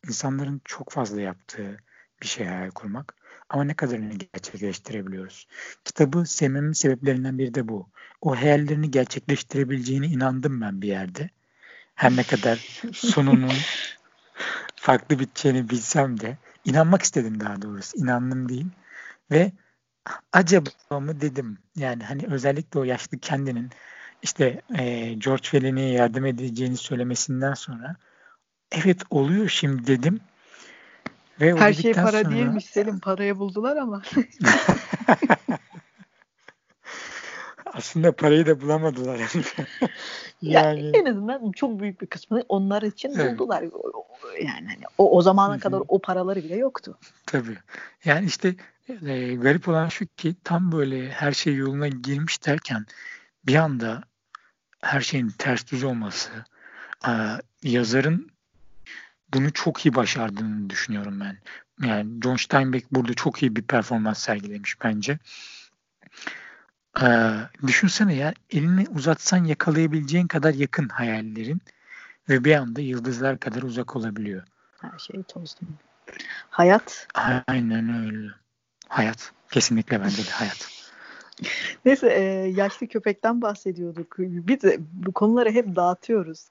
insanların 0.07 0.61
çok 0.65 0.91
fazla 0.91 1.21
yaptığı 1.21 1.77
bir 2.21 2.27
şey 2.27 2.45
hayal 2.47 2.71
kurmak. 2.71 3.15
Ama 3.49 3.63
ne 3.63 3.73
kadarını 3.73 4.13
gerçekleştirebiliyoruz? 4.13 5.47
Kitabı 5.83 6.25
sevmemin 6.25 6.71
sebeplerinden 6.71 7.37
biri 7.37 7.53
de 7.53 7.67
bu. 7.67 7.89
O 8.21 8.35
hayallerini 8.35 8.91
gerçekleştirebileceğine 8.91 10.07
inandım 10.07 10.61
ben 10.61 10.81
bir 10.81 10.87
yerde. 10.87 11.29
Her 11.95 12.15
ne 12.15 12.23
kadar 12.23 12.81
sonunun 12.93 13.53
farklı 14.75 15.19
biteceğini 15.19 15.69
bilsem 15.69 16.19
de 16.19 16.37
inanmak 16.65 17.01
istedim 17.01 17.39
daha 17.39 17.61
doğrusu. 17.61 17.97
İnandım 17.97 18.49
değil. 18.49 18.67
Ve 19.31 19.51
acaba 20.33 20.69
mı 20.99 21.21
dedim. 21.21 21.57
Yani 21.75 22.03
hani 22.03 22.25
özellikle 22.27 22.79
o 22.79 22.83
yaşlı 22.83 23.19
kendinin 23.19 23.71
işte 24.23 24.61
e, 24.77 25.13
George 25.13 25.43
Fellini'ye 25.43 25.91
yardım 25.91 26.25
edeceğini 26.25 26.77
söylemesinden 26.77 27.53
sonra 27.53 27.95
evet 28.71 29.01
oluyor 29.09 29.49
şimdi 29.49 29.87
dedim. 29.87 30.19
Ve 31.41 31.55
Her 31.55 31.73
şey 31.73 31.93
para 31.93 32.23
sonra... 32.23 32.31
değilmiş 32.31 32.65
Selim. 32.65 32.99
Parayı 32.99 33.37
buldular 33.37 33.77
ama. 33.77 34.01
Aslında 37.65 38.11
parayı 38.11 38.45
da 38.45 38.61
bulamadılar. 38.61 39.19
yani 40.41 40.83
ya 40.85 40.91
en 40.93 41.05
azından 41.05 41.51
çok 41.51 41.79
büyük 41.79 42.01
bir 42.01 42.07
kısmını 42.07 42.43
onlar 42.49 42.81
için 42.81 43.13
evet. 43.15 43.39
buldular. 43.39 43.63
Yani 44.41 44.67
hani 44.67 44.83
o, 44.97 45.17
o 45.17 45.21
zamana 45.21 45.53
Hı-hı. 45.53 45.59
kadar 45.61 45.81
o 45.87 45.99
paraları 45.99 46.43
bile 46.43 46.55
yoktu. 46.55 46.97
Tabii. 47.25 47.57
Yani 48.05 48.25
işte 48.25 48.55
e, 49.05 49.35
garip 49.35 49.67
olan 49.67 49.89
şu 49.89 50.05
ki 50.07 50.35
tam 50.43 50.71
böyle 50.71 51.09
her 51.09 51.31
şey 51.31 51.55
yoluna 51.55 51.87
girmiş 51.87 52.45
derken 52.45 52.85
bir 53.47 53.55
anda 53.55 54.03
her 54.81 55.01
şeyin 55.01 55.29
ters 55.29 55.71
düz 55.71 55.83
olması, 55.83 56.29
e, 57.07 57.11
yazarın 57.63 58.31
bunu 59.33 59.53
çok 59.53 59.85
iyi 59.85 59.95
başardığını 59.95 60.69
düşünüyorum 60.69 61.19
ben. 61.19 61.37
Yani 61.87 62.21
John 62.23 62.35
Steinbeck 62.35 62.91
burada 62.91 63.13
çok 63.13 63.43
iyi 63.43 63.55
bir 63.55 63.61
performans 63.61 64.19
sergilemiş 64.19 64.81
bence. 64.83 65.19
Ee, 67.01 67.35
düşünsene 67.67 68.15
ya 68.15 68.33
elini 68.49 68.87
uzatsan 68.89 69.43
yakalayabileceğin 69.43 70.27
kadar 70.27 70.53
yakın 70.53 70.89
hayallerin 70.89 71.61
ve 72.29 72.43
bir 72.43 72.55
anda 72.55 72.81
yıldızlar 72.81 73.39
kadar 73.39 73.61
uzak 73.61 73.95
olabiliyor. 73.95 74.43
Her 74.81 74.99
şey 74.99 75.23
toz 75.23 75.55
Hayat. 76.49 77.07
Aynen 77.47 78.05
öyle. 78.05 78.31
Hayat. 78.89 79.31
Kesinlikle 79.51 80.01
bence 80.01 80.25
de 80.25 80.29
hayat. 80.29 80.74
Neyse 81.85 82.07
e, 82.07 82.21
yaşlı 82.47 82.87
köpekten 82.87 83.41
bahsediyorduk. 83.41 84.15
Biz 84.19 84.61
de 84.61 84.77
bu 84.79 85.11
konuları 85.11 85.51
hep 85.51 85.75
dağıtıyoruz. 85.75 86.49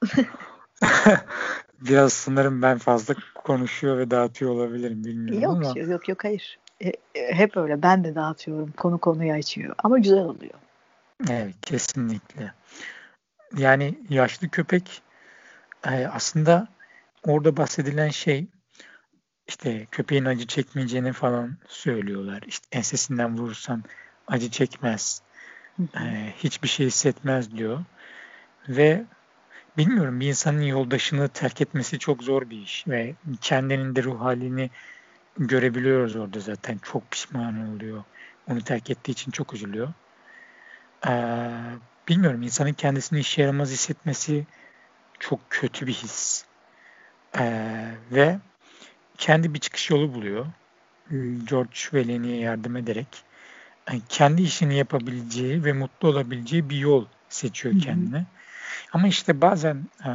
Biraz 1.81 2.12
sanırım 2.12 2.62
ben 2.62 2.79
fazla 2.79 3.14
konuşuyor 3.35 3.99
ve 3.99 4.11
dağıtıyor 4.11 4.51
olabilirim 4.51 5.05
bilmiyorum 5.05 5.42
yok, 5.42 5.53
ama. 5.53 5.79
Yok 5.79 5.88
yok 5.88 6.09
yok 6.09 6.25
hayır. 6.25 6.59
E, 6.81 6.88
e, 6.88 7.35
hep 7.35 7.57
öyle 7.57 7.83
ben 7.83 8.05
de 8.05 8.14
dağıtıyorum. 8.14 8.73
Konu 8.73 8.99
konuyu 8.99 9.33
açıyor 9.33 9.75
ama 9.79 9.99
güzel 9.99 10.25
oluyor. 10.25 10.55
Evet 11.31 11.55
kesinlikle. 11.62 12.53
Yani 13.57 13.99
yaşlı 14.09 14.49
köpek 14.49 15.03
e, 15.87 16.07
aslında 16.07 16.68
orada 17.23 17.57
bahsedilen 17.57 18.09
şey 18.09 18.47
işte 19.47 19.87
köpeğin 19.90 20.25
acı 20.25 20.47
çekmeyeceğini 20.47 21.12
falan 21.12 21.57
söylüyorlar. 21.68 22.42
İşte 22.47 22.66
ensesinden 22.73 23.38
vurursan 23.38 23.85
acı 24.28 24.50
çekmez. 24.50 25.22
e, 25.96 26.32
hiçbir 26.38 26.68
şey 26.68 26.87
hissetmez 26.87 27.56
diyor. 27.56 27.84
Ve 28.68 29.04
bilmiyorum 29.76 30.20
bir 30.20 30.28
insanın 30.28 30.62
yoldaşını 30.62 31.28
terk 31.28 31.60
etmesi 31.60 31.98
çok 31.98 32.22
zor 32.22 32.50
bir 32.50 32.58
iş 32.58 32.88
ve 32.88 33.14
kendinin 33.40 33.96
de 33.96 34.02
ruh 34.02 34.20
halini 34.20 34.70
görebiliyoruz 35.38 36.16
orada 36.16 36.40
zaten. 36.40 36.78
Çok 36.78 37.10
pişman 37.10 37.74
oluyor. 37.74 38.04
Onu 38.48 38.60
terk 38.60 38.90
ettiği 38.90 39.10
için 39.12 39.30
çok 39.30 39.54
üzülüyor. 39.54 39.88
Ee, 41.06 41.50
bilmiyorum 42.08 42.42
insanın 42.42 42.72
kendisini 42.72 43.20
işe 43.20 43.42
yaramaz 43.42 43.70
hissetmesi 43.70 44.46
çok 45.18 45.40
kötü 45.50 45.87
bir 45.87 45.92
his. 45.92 46.44
Ee, 47.38 47.94
ve 48.12 48.38
kendi 49.18 49.54
bir 49.54 49.58
çıkış 49.58 49.90
yolu 49.90 50.14
buluyor. 50.14 50.46
George 51.44 51.78
Veleni'ye 51.94 52.40
yardım 52.40 52.76
ederek 52.76 53.24
kendi 54.09 54.42
işini 54.42 54.77
yapabileceği 54.77 55.64
ve 55.64 55.73
mutlu 55.73 56.09
olabileceği 56.09 56.70
bir 56.70 56.77
yol 56.77 57.07
seçiyor 57.29 57.81
kendine. 57.81 58.16
Hı 58.16 58.20
hı. 58.20 58.27
Ama 58.92 59.09
işte 59.09 59.40
bazen 59.40 59.77
e, 60.07 60.11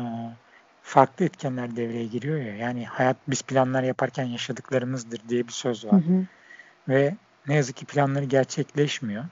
farklı 0.83 1.25
etkenler 1.25 1.75
devreye 1.75 2.05
giriyor 2.05 2.37
ya. 2.37 2.55
Yani 2.55 2.85
hayat 2.85 3.17
biz 3.27 3.41
planlar 3.41 3.83
yaparken 3.83 4.23
yaşadıklarımızdır 4.23 5.19
diye 5.29 5.47
bir 5.47 5.51
söz 5.51 5.85
var. 5.85 5.93
Hı 5.93 6.13
hı. 6.13 6.25
Ve 6.89 7.15
ne 7.47 7.55
yazık 7.55 7.75
ki 7.75 7.85
planları 7.85 8.25
gerçekleşmiyor. 8.25 9.25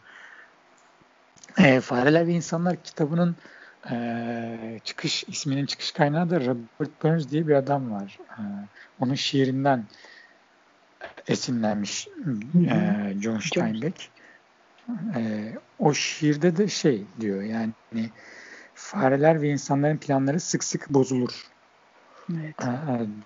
E, 1.57 1.81
Fareler 1.81 2.27
ve 2.27 2.31
İnsanlar 2.31 2.83
kitabının 2.83 3.35
e, 3.91 4.79
çıkış 4.83 5.23
isminin 5.27 5.65
çıkış 5.65 5.91
kaynağı 5.91 6.29
da 6.29 6.39
Robert 6.39 7.03
Burns 7.03 7.29
diye 7.29 7.47
bir 7.47 7.53
adam 7.53 7.91
var. 7.91 8.19
E, 8.29 8.41
onun 8.99 9.15
şiirinden 9.15 9.85
esinlenmiş 11.27 12.07
e, 12.69 13.13
John 13.21 13.39
Steinbeck. 13.39 14.09
E, 15.15 15.53
o 15.79 15.93
şiirde 15.93 16.57
de 16.57 16.67
şey 16.67 17.03
diyor 17.19 17.41
yani 17.41 17.71
fareler 18.73 19.41
ve 19.41 19.49
insanların 19.49 19.97
planları 19.97 20.39
sık 20.39 20.63
sık 20.63 20.89
bozulur. 20.89 21.47
Evet. 22.33 22.55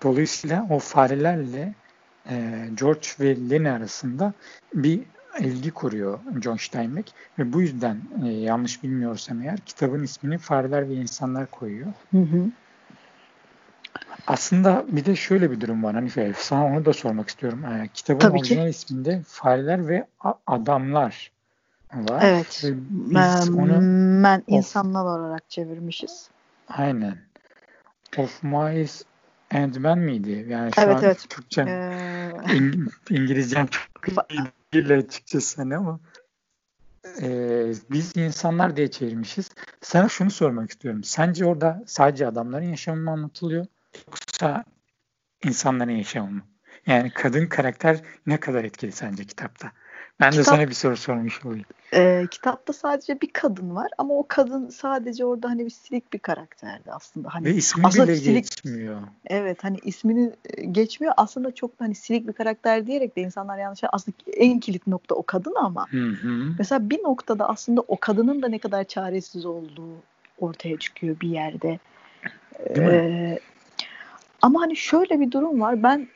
Dolayısıyla 0.02 0.66
o 0.70 0.78
farelerle 0.78 1.74
George 2.74 3.08
ve 3.20 3.50
Lenny 3.50 3.70
arasında 3.70 4.32
bir 4.74 5.02
ilgi 5.40 5.70
kuruyor 5.70 6.18
John 6.42 6.56
Steinbeck 6.56 7.12
ve 7.38 7.52
bu 7.52 7.62
yüzden 7.62 8.00
yanlış 8.24 8.82
bilmiyorsam 8.82 9.42
eğer 9.42 9.58
kitabın 9.58 10.02
ismini 10.02 10.38
Fareler 10.38 10.88
ve 10.88 10.94
İnsanlar 10.94 11.46
koyuyor. 11.46 11.92
Hı 12.10 12.18
hı. 12.18 12.50
Aslında 14.26 14.84
bir 14.88 15.04
de 15.04 15.16
şöyle 15.16 15.50
bir 15.50 15.60
durum 15.60 15.84
var 15.84 15.94
Hanife. 15.94 16.32
Sana 16.36 16.66
onu 16.66 16.84
da 16.84 16.92
sormak 16.92 17.28
istiyorum. 17.28 17.64
kitabın 17.94 18.20
Tabii 18.20 18.38
orijinal 18.38 18.64
ki. 18.64 18.70
isminde 18.70 19.22
Fareler 19.26 19.88
ve 19.88 20.06
Adamlar 20.46 21.30
var. 21.94 22.22
Evet. 22.22 22.64
Biz 22.90 23.50
onu 23.50 23.80
men 24.20 24.42
insanlar 24.46 25.04
olarak 25.04 25.50
çevirmişiz. 25.50 26.28
Aynen. 26.68 27.18
Of 28.16 28.42
Mice 28.42 28.92
and 29.54 29.76
Men 29.76 29.98
miydi? 29.98 30.46
Yani 30.48 30.70
şu 30.74 30.80
evet, 30.80 30.96
an 30.96 31.04
evet. 31.04 31.26
Türkçem, 31.28 31.68
ee... 31.68 32.32
İng 32.54 32.88
İngilizcem 33.10 33.66
çok 33.66 34.08
iyi 34.30 34.40
değil 34.72 34.98
açıkçası 34.98 35.62
hani 35.62 35.76
ama 35.76 36.00
e, 37.22 37.28
biz 37.90 38.16
insanlar 38.16 38.76
diye 38.76 38.90
çevirmişiz. 38.90 39.50
Sana 39.80 40.08
şunu 40.08 40.30
sormak 40.30 40.70
istiyorum. 40.70 41.04
Sence 41.04 41.46
orada 41.46 41.82
sadece 41.86 42.26
adamların 42.26 42.64
yaşamı 42.64 43.02
mı 43.02 43.10
anlatılıyor? 43.10 43.66
Yoksa 44.08 44.64
insanların 45.44 45.90
yaşamı 45.90 46.30
mı? 46.30 46.42
Yani 46.86 47.10
kadın 47.10 47.46
karakter 47.46 48.00
ne 48.26 48.40
kadar 48.40 48.64
etkili 48.64 48.92
sence 48.92 49.24
kitapta? 49.24 49.72
Ben 50.22 50.30
Kitap, 50.30 50.46
de 50.46 50.50
sana 50.50 50.68
bir 50.68 50.74
soru 50.74 50.96
sormuş 50.96 51.44
olayım. 51.44 51.64
E, 51.94 52.26
kitapta 52.30 52.72
sadece 52.72 53.20
bir 53.20 53.32
kadın 53.32 53.74
var 53.74 53.88
ama 53.98 54.14
o 54.14 54.24
kadın 54.28 54.68
sadece 54.68 55.24
orada 55.24 55.50
hani 55.50 55.64
bir 55.64 55.70
silik 55.70 56.12
bir 56.12 56.18
karakterdi 56.18 56.92
aslında. 56.92 57.34
Hani 57.34 57.44
Ve 57.44 57.54
ismi 57.54 57.86
aslında 57.86 58.08
bile 58.08 58.16
silik, 58.16 58.44
geçmiyor. 58.44 59.00
Evet 59.26 59.64
hani 59.64 59.76
ismini 59.84 60.32
e, 60.44 60.64
geçmiyor. 60.64 61.14
Aslında 61.16 61.54
çok 61.54 61.70
hani 61.78 61.94
silik 61.94 62.28
bir 62.28 62.32
karakter 62.32 62.86
diyerek 62.86 63.16
de 63.16 63.20
insanlar 63.20 63.58
yanlış 63.58 63.80
aslında 63.92 64.16
en 64.36 64.60
kilit 64.60 64.86
nokta 64.86 65.14
o 65.14 65.22
kadın 65.22 65.54
ama 65.54 65.86
hı 65.90 66.08
hı. 66.08 66.54
mesela 66.58 66.90
bir 66.90 67.02
noktada 67.02 67.48
aslında 67.48 67.80
o 67.80 67.96
kadının 68.00 68.42
da 68.42 68.48
ne 68.48 68.58
kadar 68.58 68.84
çaresiz 68.84 69.46
olduğu 69.46 69.94
ortaya 70.38 70.78
çıkıyor 70.78 71.20
bir 71.20 71.28
yerde. 71.28 71.78
Değil 72.74 72.88
ee, 72.88 73.08
mi? 73.08 73.38
Ama 74.42 74.60
hani 74.60 74.76
şöyle 74.76 75.20
bir 75.20 75.30
durum 75.30 75.60
var. 75.60 75.82
Ben 75.82 76.08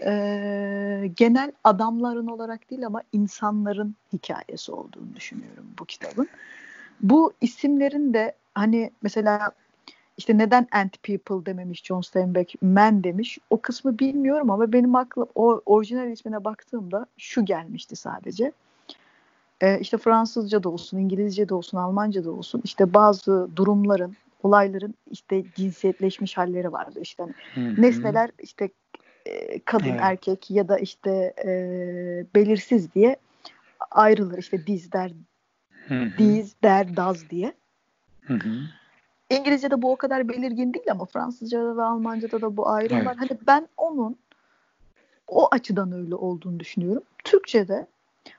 e, 0.00 1.10
genel 1.16 1.52
adamların 1.64 2.26
olarak 2.26 2.70
değil 2.70 2.86
ama 2.86 3.02
insanların 3.12 3.94
hikayesi 4.12 4.72
olduğunu 4.72 5.14
düşünüyorum 5.16 5.66
bu 5.78 5.84
kitabın. 5.84 6.28
Bu 7.00 7.32
isimlerin 7.40 8.14
de 8.14 8.34
hani 8.54 8.90
mesela 9.02 9.52
işte 10.18 10.38
neden 10.38 10.68
ant 10.72 11.02
people 11.02 11.46
dememiş 11.46 11.82
John 11.84 12.00
Steinbeck 12.00 12.62
man 12.62 13.04
demiş 13.04 13.38
o 13.50 13.60
kısmı 13.60 13.98
bilmiyorum 13.98 14.50
ama 14.50 14.72
benim 14.72 14.94
aklım 14.94 15.28
o 15.34 15.60
orijinal 15.66 16.10
ismine 16.10 16.44
baktığımda 16.44 17.06
şu 17.18 17.44
gelmişti 17.44 17.96
sadece. 17.96 18.52
e, 19.60 19.80
işte 19.80 19.98
Fransızca 19.98 20.62
da 20.62 20.68
olsun, 20.68 20.98
İngilizce 20.98 21.48
de 21.48 21.54
olsun, 21.54 21.78
Almanca 21.78 22.24
da 22.24 22.30
olsun 22.30 22.60
işte 22.64 22.94
bazı 22.94 23.48
durumların, 23.56 24.16
olayların 24.42 24.94
işte 25.10 25.44
cinsiyetleşmiş 25.54 26.38
halleri 26.38 26.72
vardı. 26.72 26.98
İşte 27.02 27.22
hani 27.22 27.34
nesneler 27.82 28.30
işte 28.42 28.68
e, 29.26 29.58
kadın, 29.64 29.90
evet. 29.90 30.00
erkek 30.02 30.50
ya 30.50 30.68
da 30.68 30.78
işte 30.78 31.34
e, 31.44 31.50
belirsiz 32.34 32.94
diye 32.94 33.16
ayrılır. 33.90 34.38
İşte 34.38 34.66
diz 34.66 34.92
der, 34.92 35.12
diz 36.18 36.54
der, 36.62 36.96
daz 36.96 37.30
diye. 37.30 37.52
Hı 38.20 38.34
hı. 38.34 38.50
İngilizce'de 39.30 39.82
bu 39.82 39.92
o 39.92 39.96
kadar 39.96 40.28
belirgin 40.28 40.74
değil 40.74 40.90
ama 40.90 41.04
Fransızca'da 41.04 41.76
ve 41.76 41.82
Almanca'da 41.82 42.40
da 42.40 42.56
bu 42.56 42.68
ayrım 42.68 42.96
evet. 42.96 43.06
var. 43.06 43.16
Hani 43.16 43.30
ben 43.46 43.68
onun 43.76 44.16
o 45.28 45.48
açıdan 45.50 45.92
öyle 45.92 46.14
olduğunu 46.14 46.60
düşünüyorum. 46.60 47.02
Türkçe'de 47.24 47.86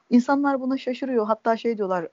insanlar 0.10 0.62
buna 0.62 0.78
şaşırıyor. 0.78 1.28
Hatta 1.28 1.58
şey 1.58 1.78
diyorlar 1.78 2.08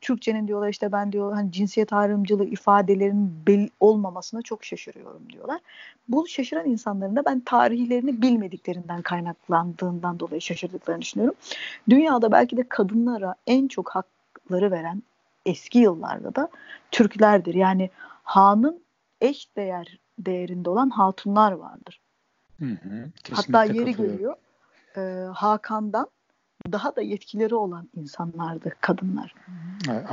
Türkçenin 0.00 0.48
diyorlar 0.48 0.68
işte 0.68 0.92
ben 0.92 1.12
diyor 1.12 1.32
hani 1.32 1.52
cinsiyet 1.52 1.92
ayrımcılığı 1.92 2.44
ifadelerin 2.44 3.46
bel 3.46 3.68
olmamasına 3.80 4.42
çok 4.42 4.64
şaşırıyorum 4.64 5.30
diyorlar. 5.32 5.60
Bu 6.08 6.28
şaşıran 6.28 6.66
insanların 6.66 7.16
da 7.16 7.24
ben 7.24 7.40
tarihlerini 7.40 8.22
bilmediklerinden 8.22 9.02
kaynaklandığından 9.02 10.20
dolayı 10.20 10.40
şaşırdıklarını 10.40 11.02
düşünüyorum. 11.02 11.34
Dünyada 11.90 12.32
belki 12.32 12.56
de 12.56 12.68
kadınlara 12.68 13.34
en 13.46 13.68
çok 13.68 13.90
hakları 13.90 14.70
veren 14.70 15.02
eski 15.46 15.78
yıllarda 15.78 16.34
da 16.34 16.48
Türklerdir. 16.90 17.54
Yani 17.54 17.90
hanın 18.22 18.80
eş 19.20 19.56
değer 19.56 19.98
değerinde 20.18 20.70
olan 20.70 20.90
hatunlar 20.90 21.52
vardır. 21.52 22.00
Hı 22.58 22.64
hı, 22.64 23.10
Hatta 23.32 23.64
yeri 23.64 23.96
geliyor 23.96 24.36
e, 24.96 25.00
Hakan'dan 25.34 26.06
daha 26.72 26.96
da 26.96 27.02
yetkileri 27.02 27.54
olan 27.54 27.88
insanlardı 27.96 28.72
kadınlar. 28.80 29.34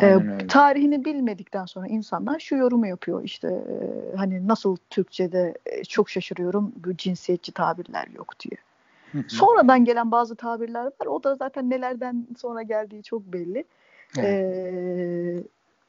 E, 0.01 0.17
tarihini 0.47 1.05
bilmedikten 1.05 1.65
sonra 1.65 1.87
insanlar 1.87 2.39
şu 2.39 2.55
yorumu 2.55 2.87
yapıyor 2.87 3.23
işte 3.23 3.47
e, 3.47 4.15
hani 4.15 4.47
nasıl 4.47 4.77
Türkçe'de 4.89 5.57
e, 5.65 5.83
çok 5.83 6.09
şaşırıyorum 6.09 6.73
bu 6.85 6.97
cinsiyetçi 6.97 7.51
tabirler 7.51 8.07
yok 8.07 8.33
diye. 8.39 8.57
Sonradan 9.27 9.85
gelen 9.85 10.11
bazı 10.11 10.35
tabirler 10.35 10.85
var. 10.85 11.05
O 11.07 11.23
da 11.23 11.35
zaten 11.35 11.69
nelerden 11.69 12.27
sonra 12.37 12.61
geldiği 12.61 13.03
çok 13.03 13.21
belli. 13.21 13.63
Evet. 14.17 14.25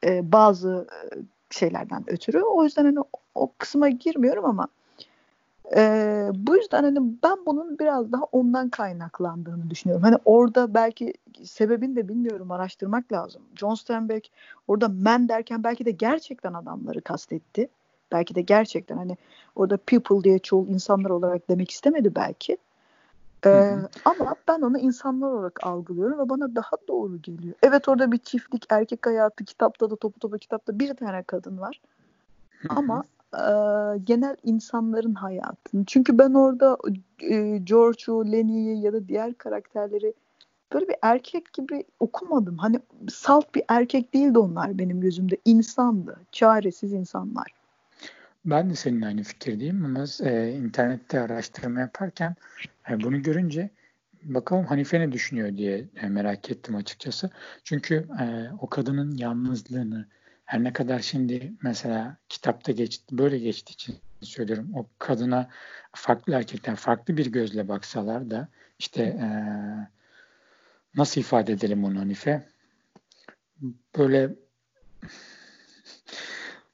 E, 0.03 0.15
e, 0.17 0.31
bazı 0.31 0.87
şeylerden 1.49 2.03
ötürü. 2.07 2.41
O 2.41 2.63
yüzden 2.63 2.85
hani 2.85 2.99
o 3.35 3.51
kısma 3.57 3.89
girmiyorum 3.89 4.45
ama 4.45 4.67
e, 5.75 6.27
bu 6.35 6.55
yüzden 6.55 6.83
hani 6.83 6.99
ben 7.23 7.45
bunun 7.45 7.79
biraz 7.79 8.11
daha 8.11 8.23
ondan 8.23 8.69
kaynaklandığını 8.69 9.69
düşünüyorum. 9.69 10.03
Hani 10.03 10.17
orada 10.25 10.73
belki 10.73 11.13
sebebini 11.43 11.95
de 11.95 12.07
bilmiyorum 12.07 12.51
araştırmak 12.51 13.11
lazım. 13.11 13.41
John 13.55 13.75
Steinbeck 13.75 14.31
orada 14.67 14.87
men 14.87 15.29
derken 15.29 15.63
belki 15.63 15.85
de 15.85 15.91
gerçekten 15.91 16.53
adamları 16.53 17.01
kastetti. 17.01 17.69
Belki 18.11 18.35
de 18.35 18.41
gerçekten 18.41 18.97
hani 18.97 19.17
orada 19.55 19.77
people 19.77 20.23
diye 20.23 20.39
çoğul 20.39 20.67
insanlar 20.67 21.09
olarak 21.09 21.49
demek 21.49 21.71
istemedi 21.71 22.15
belki. 22.15 22.57
Ee, 23.45 23.75
ama 24.05 24.35
ben 24.47 24.61
onu 24.61 24.77
insanlar 24.77 25.31
olarak 25.31 25.67
algılıyorum 25.67 26.19
ve 26.19 26.29
bana 26.29 26.55
daha 26.55 26.75
doğru 26.87 27.21
geliyor. 27.21 27.55
Evet 27.63 27.89
orada 27.89 28.11
bir 28.11 28.17
çiftlik, 28.17 28.65
erkek 28.69 29.05
hayatı, 29.05 29.45
kitapta 29.45 29.89
da 29.89 29.95
topu 29.95 30.19
topu 30.19 30.37
kitapta 30.37 30.79
bir 30.79 30.93
tane 30.93 31.23
kadın 31.23 31.57
var. 31.59 31.81
ama 32.69 33.03
genel 34.03 34.35
insanların 34.43 35.13
hayatını. 35.13 35.85
Çünkü 35.85 36.17
ben 36.17 36.33
orada 36.33 36.77
e, 37.21 37.57
George'u, 37.57 38.31
Lenny'yi 38.31 38.81
ya 38.81 38.93
da 38.93 39.07
diğer 39.07 39.33
karakterleri 39.33 40.13
böyle 40.73 40.87
bir 40.87 40.95
erkek 41.01 41.53
gibi 41.53 41.83
okumadım. 41.99 42.57
Hani 42.57 42.79
salt 43.09 43.55
bir 43.55 43.63
erkek 43.67 44.13
değildi 44.13 44.39
onlar 44.39 44.77
benim 44.77 45.01
gözümde. 45.01 45.37
İnsandı. 45.45 46.19
Çaresiz 46.31 46.93
insanlar. 46.93 47.47
Ben 48.45 48.69
de 48.69 48.75
senin 48.75 49.01
aynı 49.01 49.23
fikirdeyim 49.23 49.85
ama 49.85 50.05
e, 50.23 50.51
internette 50.51 51.19
araştırma 51.19 51.79
yaparken 51.79 52.35
e, 52.89 53.03
bunu 53.03 53.21
görünce 53.21 53.69
bakalım 54.23 54.65
Hanife 54.65 54.99
ne 54.99 55.11
düşünüyor 55.11 55.57
diye 55.57 55.85
e, 56.01 56.09
merak 56.09 56.51
ettim 56.51 56.75
açıkçası. 56.75 57.29
Çünkü 57.63 57.95
e, 57.95 58.25
o 58.61 58.69
kadının 58.69 59.17
yalnızlığını 59.17 60.05
her 60.45 60.63
ne 60.63 60.73
kadar 60.73 60.99
şimdi 60.99 61.53
mesela 61.61 62.17
kitapta 62.29 62.71
geçti 62.71 63.17
böyle 63.17 63.39
geçtiği 63.39 63.73
için 63.73 63.95
söylüyorum 64.21 64.71
o 64.75 64.87
kadına 64.99 65.49
farklı 65.93 66.33
erkekten 66.33 66.75
farklı 66.75 67.17
bir 67.17 67.25
gözle 67.25 67.67
baksalar 67.67 68.31
da 68.31 68.47
işte 68.79 69.03
e, 69.03 69.27
nasıl 70.95 71.21
ifade 71.21 71.53
edelim 71.53 71.83
onu 71.83 71.99
Hanife? 71.99 72.49
Böyle 73.97 74.29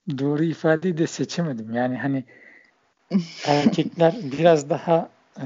doğru 0.18 0.44
ifadeyi 0.44 0.98
de 0.98 1.08
seçemedim. 1.08 1.74
Yani 1.74 1.98
hani 1.98 2.24
erkekler 3.46 4.16
biraz 4.24 4.70
daha 4.70 5.10
e, 5.42 5.46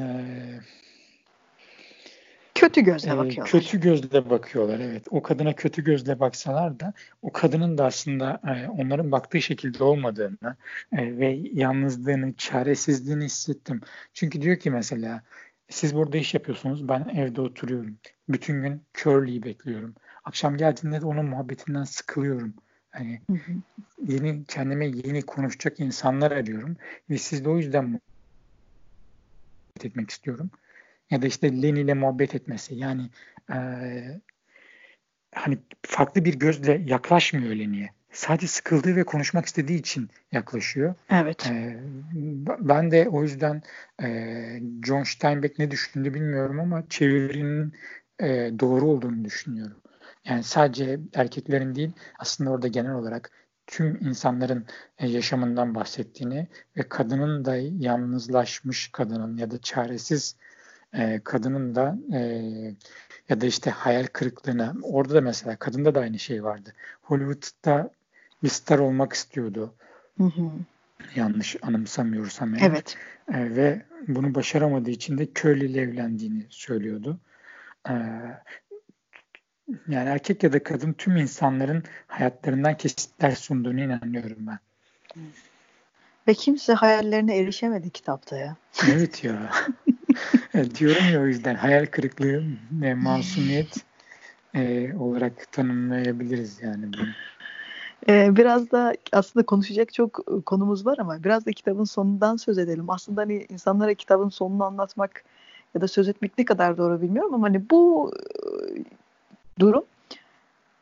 kötü 2.74 2.92
gözle 2.92 3.18
bakıyorlar. 3.18 3.52
Kötü 3.52 3.80
gözle 3.80 4.30
bakıyorlar 4.30 4.80
evet. 4.80 5.06
O 5.10 5.22
kadına 5.22 5.54
kötü 5.54 5.84
gözle 5.84 6.20
baksalar 6.20 6.80
da 6.80 6.94
o 7.22 7.32
kadının 7.32 7.78
da 7.78 7.86
aslında 7.86 8.42
e, 8.48 8.68
onların 8.68 9.12
baktığı 9.12 9.42
şekilde 9.42 9.84
olmadığını 9.84 10.56
e, 10.92 11.18
ve 11.18 11.40
yalnızlığını, 11.54 12.34
çaresizliğini 12.34 13.26
hissettim. 13.26 13.82
Çünkü 14.14 14.42
diyor 14.42 14.58
ki 14.58 14.72
mesela 14.72 15.22
siz 15.70 15.96
burada 15.96 16.18
iş 16.18 16.34
yapıyorsunuz 16.34 16.88
ben 16.88 17.12
evde 17.16 17.42
oturuyorum. 17.42 17.98
Bütün 18.30 18.62
gün 18.62 18.82
Curly'yi 18.94 19.44
bekliyorum. 19.44 19.96
Akşam 20.24 20.58
geldiğinde 20.58 21.02
de 21.02 21.06
onun 21.06 21.26
muhabbetinden 21.26 21.84
sıkılıyorum. 21.84 22.54
Hani 22.92 23.22
yeni 24.08 24.44
kendime 24.46 24.86
yeni 24.86 25.22
konuşacak 25.22 25.80
insanlar 25.80 26.32
arıyorum 26.32 26.78
ve 27.10 27.18
siz 27.18 27.46
de 27.46 27.50
o 27.50 27.58
yüzden 27.58 28.00
etmek 29.84 30.10
istiyorum. 30.10 30.52
Ya 31.14 31.22
da 31.22 31.28
işte 31.28 31.62
Lenny 31.62 31.82
ile 31.82 31.94
muhabbet 31.94 32.36
etmesi. 32.36 32.76
Yani 32.76 33.10
e, 33.54 33.58
hani 35.36 35.58
farklı 35.86 36.26
bir 36.26 36.34
gözle 36.34 36.82
yaklaşmıyor 36.86 37.56
Lenny'e. 37.56 37.90
Sadece 38.12 38.48
sıkıldığı 38.48 38.96
ve 38.96 39.04
konuşmak 39.04 39.46
istediği 39.46 39.80
için 39.80 40.10
yaklaşıyor. 40.32 40.96
Evet. 41.10 41.48
E, 41.48 41.80
ben 42.60 42.92
de 42.92 43.10
o 43.10 43.24
yüzden 43.24 43.62
e, 44.04 44.08
John 44.86 45.04
Steinbeck 45.04 45.60
ne 45.60 45.72
düşündü 45.72 46.14
bilmiyorum 46.14 46.60
ama 46.60 46.84
çevirinin 46.90 47.74
e, 48.20 48.28
doğru 48.60 48.86
olduğunu 48.86 49.26
düşünüyorum. 49.26 49.78
Yani 50.26 50.44
sadece 50.44 51.00
erkeklerin 51.14 51.76
değil 51.76 51.92
aslında 52.20 52.50
orada 52.50 52.68
genel 52.68 52.94
olarak 52.94 53.32
tüm 53.68 53.96
insanların 54.02 54.66
yaşamından 55.00 55.76
bahsettiğini 55.76 56.48
ve 56.78 56.90
kadının 56.90 57.46
da 57.46 57.56
yalnızlaşmış 57.58 58.90
kadının 58.92 59.38
ya 59.38 59.52
da 59.52 59.62
çaresiz 59.62 60.36
e, 60.94 61.22
kadının 61.24 61.76
da 61.76 61.98
e, 62.14 62.20
ya 63.30 63.42
da 63.42 63.46
işte 63.46 63.72
hayal 63.72 64.06
kırıklığına 64.06 64.76
orada 64.84 65.14
da 65.14 65.22
mesela 65.22 65.56
kadında 65.56 65.96
da 65.96 66.00
aynı 66.00 66.20
şey 66.20 66.44
vardı. 66.44 66.74
Hollywood'da 67.02 67.92
bir 68.44 68.50
star 68.50 68.80
olmak 68.80 69.14
istiyordu. 69.14 69.74
Hı 70.18 70.24
hı. 70.24 70.52
Yanlış 71.16 71.56
anımsamıyorsam 71.62 72.56
eğer. 72.56 72.70
Evet. 72.70 72.98
E, 73.34 73.56
ve 73.56 73.82
bunu 74.08 74.36
başaramadığı 74.36 74.90
için 74.90 75.18
de 75.18 75.26
köylüyle 75.26 75.82
evlendiğini 75.82 76.46
söylüyordu. 76.50 77.20
E, 77.90 77.94
yani 79.88 80.10
erkek 80.10 80.44
ya 80.44 80.54
da 80.54 80.64
kadın 80.64 80.94
tüm 80.94 81.18
insanların 81.18 81.84
hayatlarından 82.08 82.78
kesitler 82.78 83.32
sunduğunu 83.32 83.82
inanıyorum 83.82 84.48
ben. 84.48 84.60
Ve 86.28 86.34
kimse 86.34 86.74
hayallerine 86.74 87.38
erişemedi 87.38 87.90
kitapta 87.90 88.38
ya. 88.38 88.56
Evet 88.92 89.24
ya. 89.24 89.52
evet, 90.54 90.80
diyorum 90.80 91.14
ya 91.14 91.22
o 91.22 91.26
yüzden 91.26 91.56
hayal 91.56 91.86
kırıklığı 91.86 92.44
ve 92.72 92.94
masumiyet 92.94 93.86
e, 94.56 94.94
olarak 94.96 95.52
tanımlayabiliriz 95.52 96.62
yani 96.62 96.94
bunu. 96.94 97.08
Ee, 98.10 98.36
biraz 98.36 98.72
da 98.72 98.94
aslında 99.12 99.46
konuşacak 99.46 99.94
çok 99.94 100.46
konumuz 100.46 100.86
var 100.86 100.98
ama 100.98 101.24
biraz 101.24 101.46
da 101.46 101.52
kitabın 101.52 101.84
sonundan 101.84 102.36
söz 102.36 102.58
edelim. 102.58 102.90
Aslında 102.90 103.22
hani 103.22 103.46
insanlara 103.50 103.94
kitabın 103.94 104.30
sonunu 104.30 104.64
anlatmak 104.64 105.24
ya 105.76 105.82
da 105.82 105.88
söz 105.88 106.10
etmek 106.10 106.38
ne 106.38 106.46
kadar 106.46 106.78
doğru 106.78 107.02
bilmiyorum 107.02 107.34
ama 107.34 107.48
hani 107.48 107.70
bu 107.70 108.12
durum. 109.60 109.84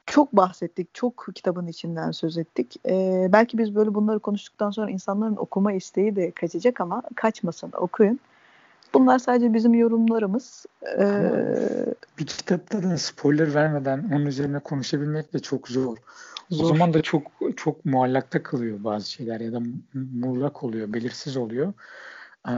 Çok 0.06 0.34
bahsettik, 0.34 0.96
çok 0.96 1.28
kitabın 1.36 1.67
içinden 1.67 2.12
söz 2.12 2.38
ettik. 2.38 2.76
Ee, 2.86 3.30
belki 3.34 3.58
biz 3.58 3.75
böyle 3.75 3.94
bunları 3.94 4.19
konuştuktan 4.19 4.71
sonra 4.71 4.92
insanların 4.92 5.36
okuma 5.36 5.73
isteği 5.73 6.15
de 6.15 6.32
kaçacak 6.32 6.82
ama 6.82 7.04
kaçmasın, 7.15 7.71
okuyun. 7.77 8.19
Bunlar 8.94 9.19
sadece 9.19 9.54
bizim 9.54 9.73
yorumlarımız. 9.73 10.65
Ee, 11.00 11.31
bir 12.19 12.25
kitapta 12.25 12.83
da 12.83 12.98
spoiler 12.98 13.54
vermeden 13.54 14.10
onun 14.13 14.25
üzerine 14.25 14.60
konuşabilmek 14.60 15.33
de 15.33 15.39
çok 15.39 15.67
zor. 15.67 15.98
zor. 16.50 16.63
O 16.63 16.67
zaman 16.67 16.94
da 16.94 17.02
çok 17.02 17.31
çok 17.58 17.85
muallakta 17.85 18.44
kalıyor 18.44 18.83
bazı 18.83 19.12
şeyler 19.12 19.39
ya 19.39 19.54
da 19.54 19.62
muğlak 19.94 20.63
oluyor, 20.63 20.94
belirsiz 20.94 21.37
oluyor. 21.37 21.73
Ee, 22.48 22.52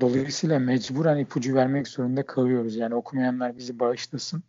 dolayısıyla 0.00 0.58
mecburen 0.58 1.18
ipucu 1.18 1.54
vermek 1.54 1.88
zorunda 1.88 2.26
kalıyoruz. 2.26 2.76
Yani 2.76 2.94
okumayanlar 2.94 3.58
bizi 3.58 3.78
bağışlasın. 3.78 4.42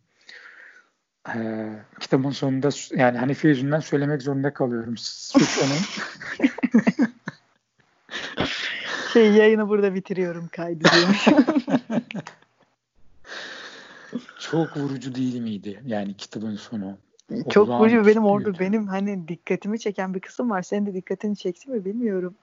Ee, 1.34 1.72
kitabın 2.00 2.30
sonunda 2.30 2.68
yani 2.96 3.18
Hanife 3.18 3.48
yüzünden 3.48 3.80
söylemek 3.80 4.22
zorunda 4.22 4.54
kalıyorum. 4.54 4.94
Suç 4.96 5.58
onun. 5.58 5.78
şey 9.12 9.32
yayını 9.32 9.68
burada 9.68 9.94
bitiriyorum 9.94 10.48
kaydediyorum. 10.48 11.14
Çok 14.38 14.76
vurucu 14.76 15.14
değil 15.14 15.40
miydi? 15.40 15.82
Yani 15.86 16.16
kitabın 16.16 16.56
sonu. 16.56 16.98
Çok 17.50 17.68
vurucu 17.68 18.06
benim 18.06 18.24
orada 18.24 18.58
benim 18.58 18.86
hani 18.86 19.28
dikkatimi 19.28 19.78
çeken 19.78 20.14
bir 20.14 20.20
kısım 20.20 20.50
var. 20.50 20.62
Senin 20.62 20.86
de 20.86 20.94
dikkatini 20.94 21.36
çekti 21.36 21.70
mi 21.70 21.84
bilmiyorum. 21.84 22.34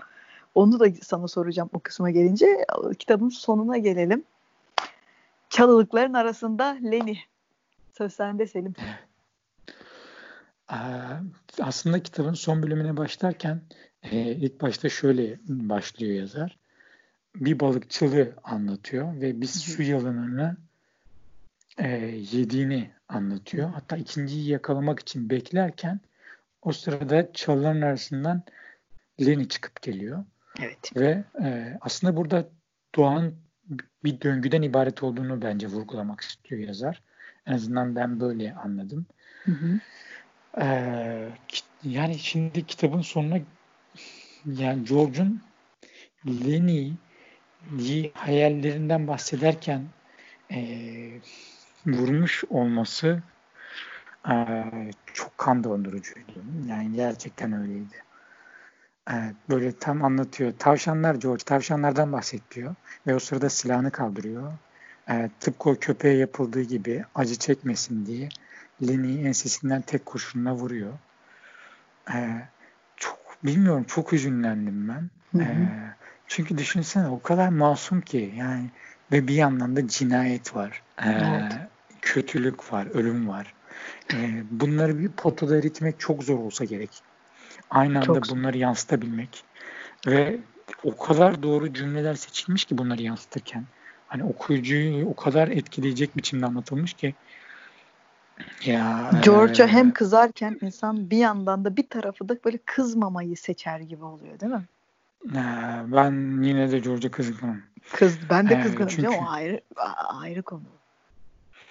Onu 0.56 0.80
da 0.80 0.86
sana 1.02 1.28
soracağım 1.28 1.70
o 1.74 1.80
kısma 1.80 2.12
gelince. 2.12 2.66
Kitabın 3.00 3.30
sonuna 3.30 3.78
gelelim. 3.78 4.24
Çalılıkların 5.50 6.14
arasında 6.14 6.78
Leni. 6.84 7.18
Söz 7.98 8.14
sende 8.14 8.48
Selim. 8.48 8.74
Aslında 11.62 12.04
kitabın 12.04 12.34
son 12.34 12.64
bölümüne 12.64 12.98
başlarken 12.98 13.62
ilk 14.12 14.62
başta 14.62 14.90
şöyle 14.90 15.40
başlıyor 15.48 16.14
yazar. 16.14 16.58
Bir 17.36 17.60
balıkçılığı 17.60 18.34
anlatıyor 18.44 19.22
ve 19.22 19.42
bir 19.42 19.48
su 19.48 19.84
yılanını 19.84 20.58
yediğini 22.32 22.92
anlatıyor. 23.10 23.70
Hatta 23.70 23.98
ikinciyi 23.98 24.50
yakalamak 24.50 25.00
için 25.00 25.30
beklerken 25.30 26.00
o 26.62 26.72
sırada 26.72 27.34
çalıların 27.34 27.82
arasından 27.82 28.44
Leni 29.26 29.50
çıkıp 29.50 29.82
geliyor. 29.82 30.26
Evet. 30.62 30.96
Ve 30.96 31.24
e, 31.44 31.78
aslında 31.82 32.16
burada 32.16 32.50
doğanın 32.96 33.36
bir 34.04 34.22
döngüden 34.22 34.62
ibaret 34.62 35.04
olduğunu 35.04 35.42
bence 35.42 35.68
vurgulamak 35.68 36.22
istiyor 36.22 36.62
yazar. 36.62 37.02
En 37.46 37.54
azından 37.54 37.96
ben 37.96 38.20
böyle 38.20 38.54
anladım. 38.54 39.06
Hı 39.44 39.52
hı. 39.52 39.80
Ee, 40.62 41.30
yani 41.84 42.20
şimdi 42.20 42.66
kitabın 42.66 43.02
sonuna 43.02 43.40
yani 44.48 44.86
George'un 44.86 45.42
Lenny'yi 46.28 48.12
hayallerinden 48.14 49.08
bahsederken 49.08 49.84
e, 50.52 50.60
vurmuş 51.86 52.44
olması 52.50 53.24
e, 54.30 54.64
çok 55.14 55.38
kan 55.38 55.64
dondurucuydu. 55.64 56.44
Yani 56.68 56.96
gerçekten 56.96 57.54
öyleydi. 57.54 58.04
Evet, 59.10 59.36
böyle 59.50 59.72
tam 59.72 60.04
anlatıyor. 60.04 60.54
Tavşanlar 60.60 61.16
George, 61.16 61.44
tavşanlardan 61.44 62.12
bahsediyor 62.12 62.76
ve 63.08 63.16
o 63.16 63.20
sırada 63.20 63.50
silahını 63.50 63.92
kaldırıyor. 63.92 64.54
Evet, 65.08 65.32
tıpkı 65.40 65.70
o 65.70 65.76
köpeğe 65.76 66.18
yapıldığı 66.18 66.62
gibi 66.62 67.04
acı 67.16 67.36
çekmesin 67.36 68.06
diye 68.06 68.30
Lenny'i 68.88 69.28
ensesinden 69.28 69.82
tek 69.82 70.06
kurşunla 70.06 70.54
vuruyor. 70.54 70.94
Çok 72.06 72.57
bilmiyorum, 73.48 73.86
çok 73.88 74.14
üzünlendim 74.14 74.88
ben. 74.88 75.10
Hı 75.40 75.44
hı. 75.44 75.52
Ee, 75.64 75.96
çünkü 76.28 76.58
düşünsene 76.58 77.08
o 77.08 77.22
kadar 77.22 77.50
masum 77.50 78.02
ki 78.02 78.34
yani 78.38 78.70
ve 79.12 79.28
bir 79.28 79.36
yandan 79.36 79.76
da 79.76 79.88
cinayet 79.88 80.56
var. 80.56 80.82
Ee, 80.98 81.10
evet. 81.10 81.54
Kötülük 82.02 82.74
var, 82.74 82.88
ölüm 82.94 83.28
var. 83.28 83.54
Ee, 84.14 84.44
bunları 84.52 85.00
bir 85.00 85.10
potada 85.10 85.58
eritmek 85.58 86.00
çok 86.00 86.24
zor 86.24 86.40
olsa 86.40 86.66
gerek 86.66 87.04
aynı 87.70 87.98
anda 87.98 88.06
Çok... 88.06 88.30
bunları 88.30 88.58
yansıtabilmek 88.58 89.44
ve 90.08 90.40
o 90.84 90.98
kadar 90.98 91.44
doğru 91.44 91.74
cümleler 91.74 92.14
seçilmiş 92.14 92.66
ki 92.66 92.78
bunları 92.78 93.02
yansıtırken 93.02 93.66
hani 94.08 94.24
okuyucuyu 94.24 95.06
o 95.06 95.16
kadar 95.16 95.48
etkileyecek 95.48 96.18
biçimde 96.18 96.46
anlatılmış 96.46 96.94
ki 96.94 97.16
ya 98.66 99.12
George'a 99.24 99.66
e... 99.66 99.68
hem 99.68 99.94
kızarken 99.94 100.58
insan 100.62 101.10
bir 101.10 101.18
yandan 101.18 101.66
da 101.66 101.78
bir 101.78 101.88
tarafı 101.90 102.30
da 102.30 102.36
böyle 102.46 102.58
kızmamayı 102.66 103.38
seçer 103.38 103.80
gibi 103.80 104.04
oluyor 104.04 104.40
değil 104.40 104.52
mi? 104.52 104.66
E, 105.32 105.42
ben 105.94 106.44
yine 106.44 106.72
de 106.72 106.80
George'a 106.80 107.12
kızgınım. 107.12 107.64
Kız, 107.94 108.18
ben 108.30 108.50
de 108.50 108.62
kızgınım 108.62 108.90
çünkü... 108.90 109.10
o 109.10 109.28
ayrı 109.28 109.62
ayrı 110.10 110.42
konu. 110.42 110.62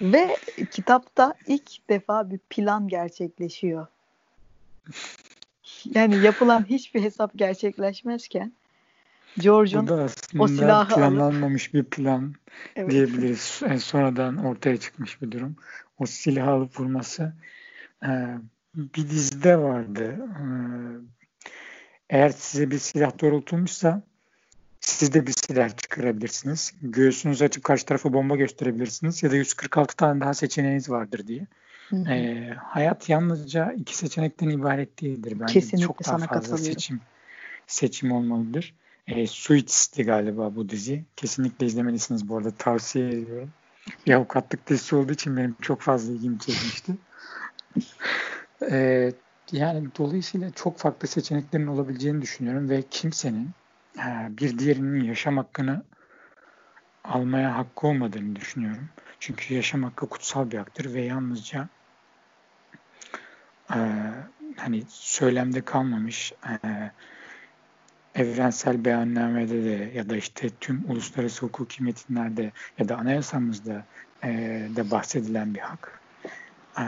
Ve 0.00 0.36
kitapta 0.70 1.34
ilk 1.46 1.88
defa 1.88 2.30
bir 2.30 2.38
plan 2.38 2.88
gerçekleşiyor. 2.88 3.86
Yani 5.94 6.16
yapılan 6.16 6.64
hiçbir 6.68 7.02
hesap 7.02 7.30
gerçekleşmezken 7.36 8.52
George'un 9.38 10.10
o 10.38 10.48
silahı 10.48 10.94
planlanmamış 10.94 11.64
alıp, 11.64 11.74
bir 11.74 11.84
plan 11.90 12.34
evet. 12.76 12.90
diyebiliriz. 12.90 13.60
Yani 13.62 13.80
sonradan 13.80 14.36
ortaya 14.36 14.76
çıkmış 14.76 15.22
bir 15.22 15.30
durum. 15.30 15.56
O 15.98 16.06
silahı 16.06 16.50
alıp 16.50 16.80
vurması 16.80 17.32
e, 18.02 18.10
bir 18.74 19.10
dizide 19.10 19.58
vardı. 19.58 20.16
E, 20.40 20.46
eğer 22.10 22.28
size 22.28 22.70
bir 22.70 22.78
silah 22.78 23.20
doğrultulmuşsa 23.20 24.02
siz 24.80 25.14
de 25.14 25.26
bir 25.26 25.32
silah 25.32 25.76
çıkarabilirsiniz. 25.76 26.74
Göğsünüzü 26.82 27.44
açıp 27.44 27.64
karşı 27.64 27.86
tarafa 27.86 28.12
bomba 28.12 28.36
gösterebilirsiniz 28.36 29.22
ya 29.22 29.30
da 29.30 29.36
146 29.36 29.96
tane 29.96 30.20
daha 30.20 30.34
seçeneğiniz 30.34 30.90
vardır 30.90 31.26
diye. 31.26 31.46
E, 32.08 32.50
hayat 32.58 33.08
yalnızca 33.08 33.72
iki 33.72 33.96
seçenekten 33.96 34.48
ibaret 34.48 35.02
değildir. 35.02 35.36
Bence 35.40 35.52
Kesinlikle 35.52 35.86
çok 35.86 36.06
daha 36.06 36.18
fazla 36.18 36.58
seçim 36.58 37.00
seçim 37.66 38.12
olmalıdır. 38.12 38.74
E, 39.06 39.26
Suits'ti 39.26 40.04
galiba 40.04 40.54
bu 40.56 40.68
dizi. 40.68 41.04
Kesinlikle 41.16 41.66
izlemelisiniz 41.66 42.28
bu 42.28 42.36
arada. 42.36 42.50
Tavsiye 42.50 43.08
ediyorum. 43.08 43.50
Bir 44.06 44.12
avukatlık 44.12 44.66
dizisi 44.66 44.96
olduğu 44.96 45.12
için 45.12 45.36
benim 45.36 45.56
çok 45.62 45.80
fazla 45.80 46.12
ilgimi 46.12 46.38
çekmişti. 46.38 46.96
e, 48.70 49.10
yani 49.52 49.88
dolayısıyla 49.98 50.50
çok 50.50 50.78
farklı 50.78 51.08
seçeneklerin 51.08 51.66
olabileceğini 51.66 52.22
düşünüyorum 52.22 52.68
ve 52.68 52.82
kimsenin 52.82 53.54
e, 53.98 54.28
bir 54.38 54.58
diğerinin 54.58 55.04
yaşam 55.04 55.36
hakkını 55.36 55.84
almaya 57.04 57.58
hakkı 57.58 57.86
olmadığını 57.86 58.36
düşünüyorum. 58.36 58.88
Çünkü 59.18 59.54
yaşam 59.54 59.82
hakkı 59.82 60.08
kutsal 60.08 60.50
bir 60.50 60.58
haktır 60.58 60.94
ve 60.94 61.02
yalnızca 61.02 61.68
e, 63.74 63.78
hani 64.56 64.84
söylemde 64.88 65.64
kalmamış 65.64 66.32
e, 66.48 66.90
evrensel 68.16 68.84
beyannamede 68.84 69.64
de 69.64 69.90
ya 69.94 70.10
da 70.10 70.16
işte 70.16 70.48
tüm 70.60 70.84
uluslararası 70.88 71.46
hukuki 71.46 71.82
metinlerde 71.82 72.52
ya 72.78 72.88
da 72.88 72.96
anayasamızda 72.96 73.86
e, 74.24 74.28
de 74.76 74.90
bahsedilen 74.90 75.54
bir 75.54 75.60
hak. 75.60 76.00
E, 76.78 76.84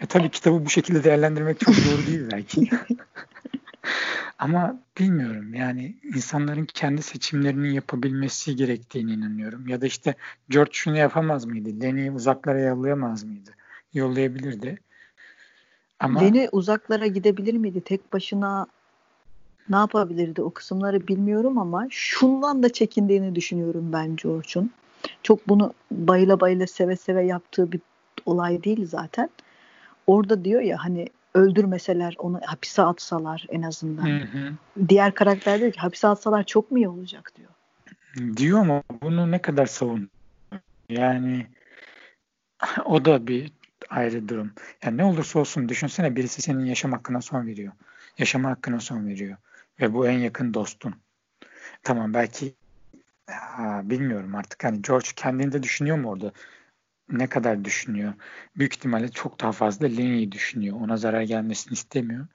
e, 0.00 0.06
tabii 0.08 0.30
kitabı 0.30 0.64
bu 0.64 0.70
şekilde 0.70 1.04
değerlendirmek 1.04 1.60
çok 1.60 1.74
doğru 1.74 2.06
değil 2.06 2.28
belki. 2.32 2.70
Ama 4.38 4.80
bilmiyorum 4.98 5.54
yani 5.54 5.96
insanların 6.14 6.64
kendi 6.64 7.02
seçimlerini 7.02 7.74
yapabilmesi 7.74 8.56
gerektiğini 8.56 9.12
inanıyorum. 9.12 9.68
Ya 9.68 9.80
da 9.80 9.86
işte 9.86 10.14
George 10.48 10.70
şunu 10.72 10.96
yapamaz 10.96 11.44
mıydı? 11.44 11.82
Lenny'i 11.82 12.10
uzaklara 12.10 12.60
yollayamaz 12.60 13.24
mıydı? 13.24 13.50
Yollayabilirdi. 13.94 14.78
Ama 16.00 16.20
Lenny 16.20 16.48
uzaklara 16.52 17.06
gidebilir 17.06 17.54
miydi? 17.54 17.80
Tek 17.80 18.12
başına 18.12 18.66
ne 19.68 19.76
yapabilirdi? 19.76 20.42
O 20.42 20.50
kısımları 20.50 21.08
bilmiyorum 21.08 21.58
ama 21.58 21.86
şundan 21.90 22.62
da 22.62 22.72
çekindiğini 22.72 23.34
düşünüyorum 23.34 23.92
ben 23.92 24.16
George'un. 24.16 24.70
Çok 25.22 25.48
bunu 25.48 25.72
bayıla 25.90 26.40
bayıla 26.40 26.66
seve 26.66 26.96
seve 26.96 27.24
yaptığı 27.24 27.72
bir 27.72 27.80
olay 28.26 28.64
değil 28.64 28.86
zaten. 28.86 29.30
Orada 30.06 30.44
diyor 30.44 30.60
ya 30.60 30.84
hani 30.84 31.08
öldürmeseler 31.34 32.14
onu 32.18 32.40
hapise 32.44 32.82
atsalar 32.82 33.46
en 33.48 33.62
azından. 33.62 34.06
Hı 34.06 34.24
hı. 34.24 34.52
Diğer 34.88 35.14
karakter 35.14 35.60
diyor 35.60 35.72
ki 35.72 35.80
hapise 35.80 36.08
atsalar 36.08 36.44
çok 36.44 36.70
mu 36.70 36.78
iyi 36.78 36.88
olacak 36.88 37.32
diyor. 37.36 37.50
Diyor 38.36 38.60
ama 38.60 38.82
bunu 39.02 39.30
ne 39.30 39.42
kadar 39.42 39.66
savun? 39.66 40.10
Yani 40.88 41.46
o 42.84 43.04
da 43.04 43.26
bir 43.26 43.52
ayrı 43.90 44.28
durum. 44.28 44.52
Yani 44.84 44.96
ne 44.96 45.04
olursa 45.04 45.38
olsun 45.38 45.68
düşünsene 45.68 46.16
birisi 46.16 46.42
senin 46.42 46.64
yaşam 46.64 46.92
hakkına 46.92 47.20
son 47.20 47.46
veriyor. 47.46 47.72
Yaşama 48.18 48.50
hakkına 48.50 48.80
son 48.80 49.06
veriyor. 49.06 49.36
Ve 49.80 49.94
bu 49.94 50.08
en 50.08 50.18
yakın 50.18 50.54
dostun. 50.54 50.94
Tamam 51.82 52.14
belki 52.14 52.54
ya, 53.30 53.82
bilmiyorum 53.84 54.34
artık. 54.34 54.64
Hani 54.64 54.82
George 54.82 55.08
kendinde 55.16 55.62
düşünüyor 55.62 55.98
mu 55.98 56.10
orada? 56.10 56.32
Ne 57.08 57.26
kadar 57.26 57.64
düşünüyor? 57.64 58.14
Büyük 58.56 58.76
ihtimalle 58.76 59.08
çok 59.08 59.40
daha 59.40 59.52
fazla 59.52 59.86
Lenny'i 59.86 60.32
düşünüyor. 60.32 60.80
Ona 60.80 60.96
zarar 60.96 61.22
gelmesini 61.22 61.72
istemiyor. 61.72 62.26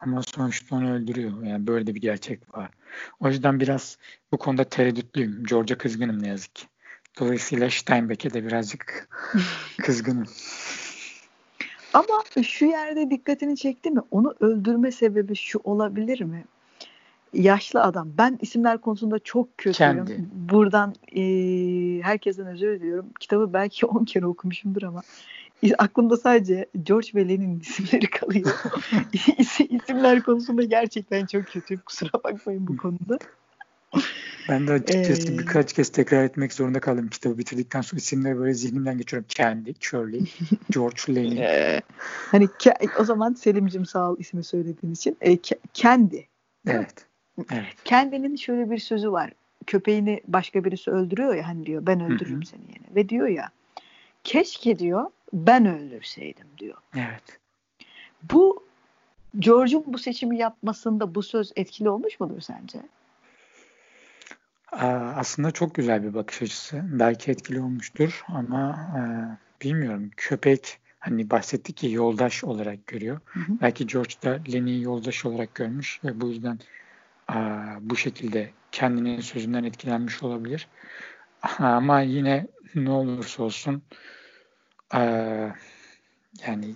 Ama 0.00 0.22
sonuçta 0.22 0.76
onu 0.76 0.92
öldürüyor. 0.92 1.42
Yani 1.42 1.66
böyle 1.66 1.86
de 1.86 1.94
bir 1.94 2.00
gerçek 2.00 2.54
var. 2.54 2.70
O 3.20 3.28
yüzden 3.28 3.60
biraz 3.60 3.98
bu 4.32 4.38
konuda 4.38 4.64
tereddütlüyüm. 4.64 5.44
George'a 5.44 5.78
kızgınım 5.78 6.22
ne 6.22 6.28
yazık 6.28 6.54
ki. 6.54 6.66
Dolayısıyla 7.20 7.70
Steinbeck'e 7.70 8.34
de 8.34 8.46
birazcık 8.46 9.08
kızgınım. 9.82 10.26
Ama 11.94 12.42
şu 12.42 12.64
yerde 12.64 13.10
dikkatini 13.10 13.56
çekti 13.56 13.90
mi? 13.90 14.00
Onu 14.10 14.34
öldürme 14.40 14.92
sebebi 14.92 15.36
şu 15.36 15.60
olabilir 15.64 16.20
mi? 16.20 16.44
Yaşlı 17.34 17.82
adam. 17.82 18.08
Ben 18.18 18.38
isimler 18.42 18.78
konusunda 18.78 19.18
çok 19.18 19.58
kötüyüm. 19.58 19.96
Kendi. 19.96 20.24
Buradan 20.32 20.94
e, 21.16 21.22
herkesten 22.02 22.46
özür 22.46 22.80
diliyorum. 22.80 23.06
Kitabı 23.20 23.52
belki 23.52 23.86
10 23.86 24.04
kere 24.04 24.26
okumuşumdur 24.26 24.82
ama 24.82 25.02
aklımda 25.78 26.16
sadece 26.16 26.66
George 26.82 27.08
ve 27.14 27.28
Lenin 27.28 27.60
isimleri 27.60 28.06
kalıyor. 28.06 28.62
İsimler 29.70 30.22
konusunda 30.22 30.62
gerçekten 30.62 31.26
çok 31.26 31.46
kötü. 31.46 31.80
Kusura 31.80 32.10
bakmayın 32.24 32.66
bu 32.66 32.76
konuda. 32.76 33.18
Ben 34.48 34.66
de 34.66 34.72
açıkçası 34.72 35.32
ee, 35.32 35.38
birkaç 35.38 35.72
kez 35.72 35.88
tekrar 35.88 36.24
etmek 36.24 36.52
zorunda 36.52 36.80
kaldım 36.80 37.08
kitabı 37.08 37.38
bitirdikten 37.38 37.80
sonra 37.80 37.98
isimleri 37.98 38.38
böyle 38.38 38.54
zihnimden 38.54 38.98
geçiyorum. 38.98 39.26
Candy, 39.28 39.72
Shirley, 39.80 40.24
George 40.70 41.00
Lenin. 41.14 41.36
Ee, 41.36 41.80
hani 42.30 42.48
o 42.98 43.04
zaman 43.04 43.32
Selim'cim 43.32 43.86
sağ 43.86 44.10
ol 44.10 44.16
ismi 44.18 44.44
söylediğin 44.44 44.94
için. 44.94 45.16
E, 45.20 45.38
Candy. 45.74 46.20
Evet. 46.66 47.06
Evet. 47.38 47.74
Candy'nin 47.84 48.36
şöyle 48.36 48.70
bir 48.70 48.78
sözü 48.78 49.12
var. 49.12 49.32
Köpeğini 49.66 50.20
başka 50.28 50.64
birisi 50.64 50.90
öldürüyor 50.90 51.34
ya 51.34 51.48
hani 51.48 51.66
diyor 51.66 51.86
ben 51.86 52.00
öldürürüm 52.00 52.36
Hı-hı. 52.36 52.46
seni 52.46 52.62
yine. 52.62 52.94
Ve 52.94 53.08
diyor 53.08 53.28
ya 53.28 53.50
keşke 54.24 54.78
diyor 54.78 55.10
ben 55.32 55.66
öldürseydim 55.66 56.46
diyor. 56.58 56.76
Evet. 56.94 57.38
Bu 58.32 58.64
George'un 59.38 59.84
bu 59.86 59.98
seçimi 59.98 60.38
yapmasında 60.38 61.14
bu 61.14 61.22
söz 61.22 61.52
etkili 61.56 61.88
olmuş 61.88 62.20
mudur 62.20 62.40
sence? 62.40 62.78
Aslında 65.16 65.50
çok 65.50 65.74
güzel 65.74 66.02
bir 66.02 66.14
bakış 66.14 66.42
açısı. 66.42 66.82
Belki 66.84 67.30
etkili 67.30 67.60
olmuştur 67.60 68.24
ama 68.28 68.88
e, 68.98 69.02
bilmiyorum. 69.64 70.10
Köpek 70.16 70.78
hani 70.98 71.30
bahsettik 71.30 71.76
ki 71.76 71.90
yoldaş 71.90 72.44
olarak 72.44 72.86
görüyor. 72.86 73.20
Hı 73.24 73.40
hı. 73.40 73.52
Belki 73.62 73.86
George 73.86 74.14
da 74.24 74.40
Lenny'i 74.52 74.82
yoldaş 74.82 75.24
olarak 75.24 75.54
görmüş 75.54 76.00
ve 76.04 76.20
bu 76.20 76.28
yüzden 76.28 76.58
bu 77.80 77.96
şekilde 77.96 78.50
kendinin 78.72 79.20
sözünden 79.20 79.64
etkilenmiş 79.64 80.22
olabilir. 80.22 80.68
Ama 81.58 82.00
yine 82.00 82.46
ne 82.74 82.90
olursa 82.90 83.42
olsun 83.42 83.82
yani 86.46 86.74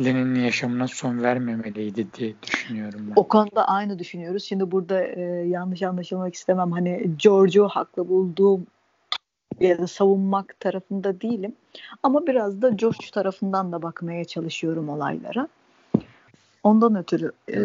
Lenin'in 0.00 0.44
yaşamına 0.44 0.88
son 0.88 1.22
vermemeliydi 1.22 2.06
diye 2.12 2.34
düşünüyorum 2.42 3.00
ben. 3.08 3.12
O 3.16 3.28
konuda 3.28 3.68
aynı 3.68 3.98
düşünüyoruz. 3.98 4.44
Şimdi 4.44 4.70
burada 4.70 5.04
e, 5.04 5.20
yanlış 5.48 5.82
anlaşılmak 5.82 6.34
istemem. 6.34 6.72
Hani 6.72 7.10
Giorgio 7.18 7.68
haklı 7.68 8.08
bulduğum 8.08 8.66
ya 9.60 9.78
da 9.78 9.86
savunmak 9.86 10.60
tarafında 10.60 11.20
değilim. 11.20 11.56
Ama 12.02 12.26
biraz 12.26 12.62
da 12.62 12.68
George 12.68 13.06
tarafından 13.12 13.72
da 13.72 13.82
bakmaya 13.82 14.24
çalışıyorum 14.24 14.88
olaylara. 14.88 15.48
Ondan 16.62 16.96
ötürü. 16.96 17.32
E, 17.48 17.58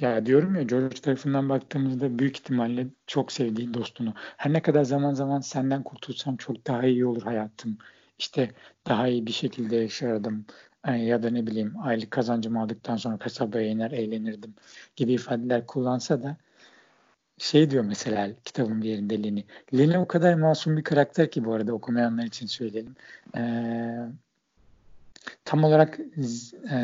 ya 0.00 0.26
diyorum 0.26 0.54
ya 0.56 0.62
George 0.62 1.00
tarafından 1.00 1.48
baktığımızda 1.48 2.18
büyük 2.18 2.36
ihtimalle 2.38 2.86
çok 3.06 3.32
sevdiği 3.32 3.74
dostunu. 3.74 4.14
Her 4.16 4.52
ne 4.52 4.62
kadar 4.62 4.84
zaman 4.84 5.14
zaman 5.14 5.40
senden 5.40 5.82
kurtulsam 5.82 6.36
çok 6.36 6.66
daha 6.66 6.84
iyi 6.86 7.06
olur 7.06 7.22
hayatım. 7.22 7.78
İşte 8.18 8.50
daha 8.88 9.08
iyi 9.08 9.26
bir 9.26 9.32
şekilde 9.32 9.76
yaşardım 9.76 10.46
ya 10.92 11.22
da 11.22 11.30
ne 11.30 11.46
bileyim 11.46 11.74
aylık 11.82 12.10
kazancımı 12.10 12.62
aldıktan 12.62 12.96
sonra 12.96 13.18
kasabaya 13.18 13.68
iner 13.68 13.90
eğlenirdim 13.90 14.54
gibi 14.96 15.12
ifadeler 15.12 15.66
kullansa 15.66 16.22
da 16.22 16.36
şey 17.38 17.70
diyor 17.70 17.84
mesela 17.84 18.30
kitabın 18.44 18.82
bir 18.82 18.88
yerinde 18.88 19.22
Leni. 19.22 19.44
Leni 19.74 19.98
o 19.98 20.08
kadar 20.08 20.34
masum 20.34 20.76
bir 20.76 20.84
karakter 20.84 21.30
ki 21.30 21.44
bu 21.44 21.54
arada 21.54 21.72
okumayanlar 21.72 22.24
için 22.24 22.46
söyleyelim. 22.46 22.96
Ee, 23.36 24.08
tam 25.44 25.64
olarak 25.64 25.98
e, 26.70 26.76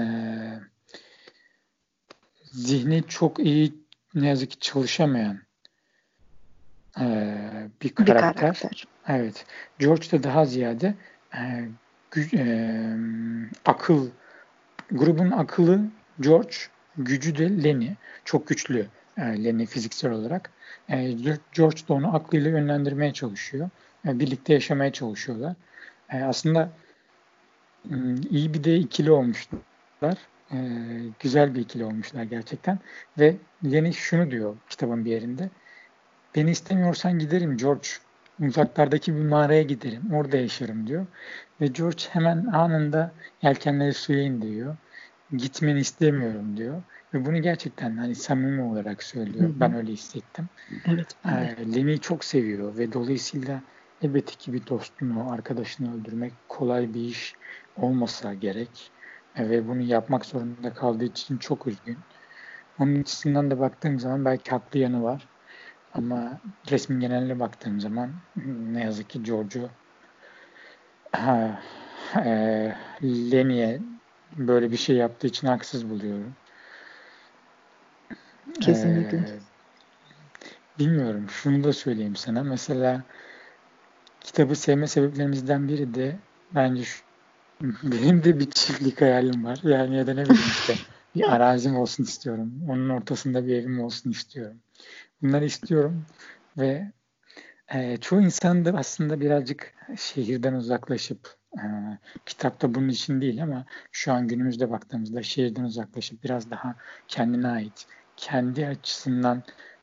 zihni 2.50 3.02
çok 3.08 3.38
iyi 3.38 3.74
ne 4.14 4.28
yazık 4.28 4.50
ki 4.50 4.58
çalışamayan 4.58 5.38
e, 7.00 7.04
bir 7.82 7.88
karakter. 7.88 8.34
Bir 8.34 8.40
karakter. 8.40 8.84
Evet. 9.08 9.46
George 9.78 10.10
da 10.12 10.22
daha 10.22 10.44
ziyade 10.44 10.94
e, 11.34 11.68
e, 12.34 12.96
akıl 13.64 14.08
grubun 14.90 15.30
akıllı 15.30 15.80
George, 16.20 16.54
gücü 16.96 17.38
de 17.38 17.64
Lenny. 17.64 17.90
Çok 18.24 18.46
güçlü 18.46 18.86
e, 19.16 19.44
Lenny 19.44 19.66
fiziksel 19.66 20.12
olarak. 20.12 20.50
E, 20.88 21.12
George 21.52 21.88
da 21.88 21.94
onu 21.94 22.14
aklıyla 22.14 22.50
yönlendirmeye 22.50 23.12
çalışıyor. 23.12 23.70
E, 24.06 24.20
birlikte 24.20 24.52
yaşamaya 24.52 24.92
çalışıyorlar. 24.92 25.54
E, 26.10 26.22
aslında 26.22 26.72
e, 27.90 27.94
iyi 28.30 28.54
bir 28.54 28.64
de 28.64 28.76
ikili 28.76 29.10
olmuşlar. 29.10 30.16
E, 30.52 30.58
güzel 31.18 31.54
bir 31.54 31.60
ikili 31.60 31.84
olmuşlar 31.84 32.22
gerçekten. 32.22 32.78
Ve 33.18 33.36
Lenny 33.64 33.92
şunu 33.92 34.30
diyor 34.30 34.56
kitabın 34.68 35.04
bir 35.04 35.10
yerinde. 35.10 35.50
Beni 36.36 36.50
istemiyorsan 36.50 37.18
giderim 37.18 37.56
George 37.56 37.88
uzaklardaki 38.40 39.14
bir 39.14 39.24
mağaraya 39.24 39.62
giderim. 39.62 40.14
Orada 40.14 40.36
yaşarım 40.36 40.86
diyor. 40.86 41.06
Ve 41.60 41.66
George 41.66 42.02
hemen 42.10 42.46
anında 42.46 43.12
yelkenleri 43.42 43.94
suya 43.94 44.22
indiriyor. 44.22 44.76
Gitmeni 45.36 45.80
istemiyorum 45.80 46.56
diyor. 46.56 46.82
Ve 47.14 47.26
bunu 47.26 47.42
gerçekten 47.42 47.96
hani 47.96 48.14
samimi 48.14 48.62
olarak 48.62 49.02
söylüyor. 49.02 49.44
Hı 49.44 49.48
hı. 49.48 49.60
Ben 49.60 49.74
öyle 49.74 49.92
hissettim. 49.92 50.48
Evet. 50.86 51.16
Ee, 51.24 51.74
Lenny'i 51.76 51.98
çok 51.98 52.24
seviyor 52.24 52.78
ve 52.78 52.92
dolayısıyla 52.92 53.60
elbette 54.02 54.32
ki 54.32 54.52
bir 54.52 54.66
dostunu, 54.66 55.32
arkadaşını 55.32 56.00
öldürmek 56.00 56.32
kolay 56.48 56.94
bir 56.94 57.00
iş 57.00 57.34
olmasa 57.76 58.34
gerek. 58.34 58.90
E, 59.36 59.50
ve 59.50 59.68
bunu 59.68 59.80
yapmak 59.82 60.26
zorunda 60.26 60.72
kaldığı 60.72 61.04
için 61.04 61.38
çok 61.38 61.66
üzgün. 61.66 61.98
Onun 62.78 63.00
açısından 63.00 63.50
da 63.50 63.58
baktığım 63.58 64.00
zaman 64.00 64.24
belki 64.24 64.50
haklı 64.50 64.78
yanı 64.78 65.02
var. 65.02 65.28
Ama 65.94 66.40
resmin 66.70 67.00
geneline 67.00 67.40
baktığım 67.40 67.80
zaman 67.80 68.10
ne 68.36 68.82
yazık 68.82 69.10
ki 69.10 69.22
Giorgio 69.22 69.68
e, 72.16 72.74
Lenny'e 73.02 73.80
böyle 74.36 74.70
bir 74.70 74.76
şey 74.76 74.96
yaptığı 74.96 75.26
için 75.26 75.46
haksız 75.46 75.90
buluyorum. 75.90 76.34
Kesinlikle. 78.60 79.18
Ee, 79.18 79.40
bilmiyorum. 80.78 81.26
Şunu 81.30 81.64
da 81.64 81.72
söyleyeyim 81.72 82.16
sana. 82.16 82.42
Mesela 82.42 83.04
kitabı 84.20 84.56
sevme 84.56 84.86
sebeplerimizden 84.86 85.68
biri 85.68 85.94
de 85.94 86.20
bence 86.54 86.82
şu, 86.82 87.09
benim 87.82 88.24
de 88.24 88.40
bir 88.40 88.50
çiftlik 88.50 89.00
hayalim 89.00 89.44
var. 89.44 89.60
Yani 89.62 89.96
ya 89.96 90.06
da 90.06 90.14
ne 90.14 90.24
bileyim 90.24 90.50
işte 90.50 90.74
bir 91.14 91.34
arazim 91.34 91.76
olsun 91.76 92.04
istiyorum. 92.04 92.52
Onun 92.68 92.88
ortasında 92.88 93.46
bir 93.46 93.54
evim 93.54 93.80
olsun 93.80 94.10
istiyorum. 94.10 94.56
Bunları 95.22 95.44
istiyorum 95.44 96.06
ve 96.58 96.92
e, 97.74 97.96
çoğu 97.96 98.20
insan 98.20 98.64
da 98.64 98.70
aslında 98.78 99.20
birazcık 99.20 99.74
şehirden 99.96 100.54
uzaklaşıp 100.54 101.36
e, 101.56 101.62
kitapta 102.26 102.74
bunun 102.74 102.88
için 102.88 103.20
değil 103.20 103.42
ama 103.42 103.66
şu 103.92 104.12
an 104.12 104.28
günümüzde 104.28 104.70
baktığımızda 104.70 105.22
şehirden 105.22 105.64
uzaklaşıp 105.64 106.24
biraz 106.24 106.50
daha 106.50 106.76
kendine 107.08 107.48
ait, 107.48 107.86
kendi 108.16 108.66
açısından 108.66 109.42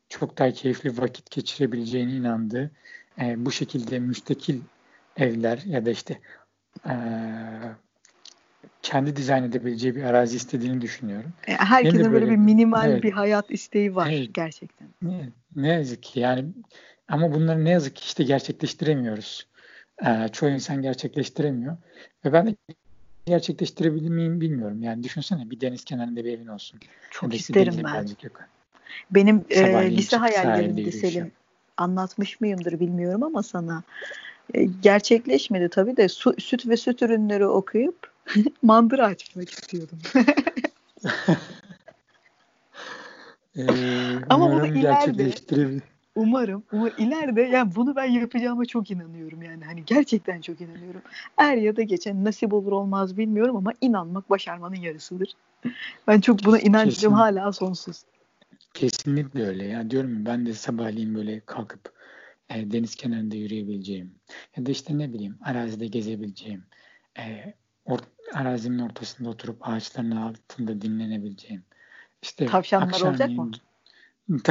çok 0.10 0.38
daha 0.38 0.52
keyifli 0.52 0.98
vakit 0.98 1.32
geçirebileceğine 1.32 2.12
inandığı 2.12 2.72
e, 3.22 3.46
bu 3.46 3.52
şekilde 3.52 4.00
müstakil 4.00 4.62
evler 5.18 5.62
ya 5.66 5.86
da 5.86 5.90
işte 5.90 6.20
e, 6.86 6.94
kendi 8.82 9.16
dizayn 9.16 9.44
edebileceği 9.44 9.96
bir 9.96 10.04
arazi 10.04 10.36
istediğini 10.36 10.82
düşünüyorum. 10.82 11.34
E, 11.48 11.54
herkesin 11.54 12.00
böyle, 12.00 12.12
böyle 12.12 12.32
bir 12.32 12.36
minimal 12.36 12.92
evet, 12.92 13.04
bir 13.04 13.12
hayat 13.12 13.52
isteği 13.52 13.96
var 13.96 14.10
evet, 14.12 14.34
gerçekten. 14.34 14.88
Ne, 15.02 15.30
ne 15.56 15.68
yazık 15.68 16.04
ki 16.04 16.20
yani 16.20 16.46
ama 17.08 17.34
bunları 17.34 17.66
ne 17.66 17.70
yazık 17.70 17.96
ki 17.96 18.04
işte 18.06 18.24
gerçekleştiremiyoruz. 18.24 19.48
Ee, 20.06 20.28
çoğu 20.32 20.50
insan 20.50 20.82
gerçekleştiremiyor. 20.82 21.78
Ve 22.26 22.34
ben 22.34 22.48
de 22.48 22.56
gerçekleştirebilir 23.26 24.10
miyim 24.10 24.42
bilmiyorum. 24.42 24.84
Yani 24.84 25.04
düşünsene 25.04 25.50
bir 25.50 25.62
deniz 25.62 25.84
kenarında 25.84 26.26
bir 26.26 26.34
evin 26.34 26.48
olsun. 26.48 26.80
Çok 27.12 27.36
isterim 27.36 27.76
ben. 27.84 28.08
Benim 29.12 29.46
e, 29.50 29.92
lise 29.92 30.18
hayallerimdi 30.18 30.92
Selim. 30.92 31.32
Anlatmış 31.78 32.42
mıyımdır 32.42 32.80
bilmiyorum 32.80 33.24
ama 33.24 33.44
sana. 33.44 33.84
E, 34.54 34.64
gerçekleşmedi 34.64 35.70
tabii 35.70 35.98
de 35.98 36.10
su, 36.10 36.34
süt 36.40 36.68
ve 36.68 36.78
süt 36.78 37.02
ürünleri 37.02 37.46
okuyup 37.46 38.12
mandıra 38.62 39.06
açmak 39.06 39.50
istiyordum. 39.50 40.00
ee, 43.58 43.64
Ama 44.30 44.52
bunu 44.52 44.66
ileride 44.66 45.34
umarım, 46.16 46.64
umarım 46.72 46.94
ileride 46.98 47.42
yani 47.42 47.76
bunu 47.76 47.96
ben 47.96 48.06
yapacağıma 48.06 48.66
çok 48.66 48.92
inanıyorum 48.92 49.42
yani 49.42 49.66
hani 49.66 49.86
gerçekten 49.86 50.42
çok 50.42 50.62
inanıyorum. 50.62 51.02
Er 51.38 51.58
ya 51.58 51.76
da 51.76 51.82
geçen 51.82 52.26
nasip 52.26 52.54
olur 52.54 52.72
olmaz 52.72 53.18
bilmiyorum 53.18 53.56
ama 53.56 53.74
inanmak 53.82 54.30
başarmanın 54.30 54.76
yarısıdır. 54.76 55.34
Ben 56.08 56.22
çok 56.22 56.46
buna 56.46 56.60
inancım 56.60 56.94
Kesin, 56.94 57.12
hala 57.12 57.52
sonsuz. 57.52 58.04
Kesinlikle 58.74 59.48
öyle 59.48 59.66
ya 59.66 59.90
diyorum 59.90 60.26
ben 60.26 60.46
de 60.46 60.54
sabahleyin 60.54 61.16
böyle 61.16 61.40
kalkıp 61.40 61.97
e, 62.50 62.72
deniz 62.72 62.96
kenarında 62.96 63.36
yürüyebileceğim 63.36 64.16
ya 64.58 64.66
da 64.66 64.72
işte 64.72 64.98
ne 64.98 65.14
bileyim 65.14 65.38
arazide 65.42 65.88
gezebileceğim 65.88 66.64
e, 67.20 67.54
or, 67.86 68.00
arazimin 68.34 68.80
ortasında 68.80 69.30
oturup 69.30 69.68
ağaçların 69.68 70.12
altında 70.12 70.82
dinlenebileceğim. 70.82 71.64
İşte 72.22 72.46
Tavşanlar 72.46 73.02
olacak 73.02 73.30
mı? 73.30 73.52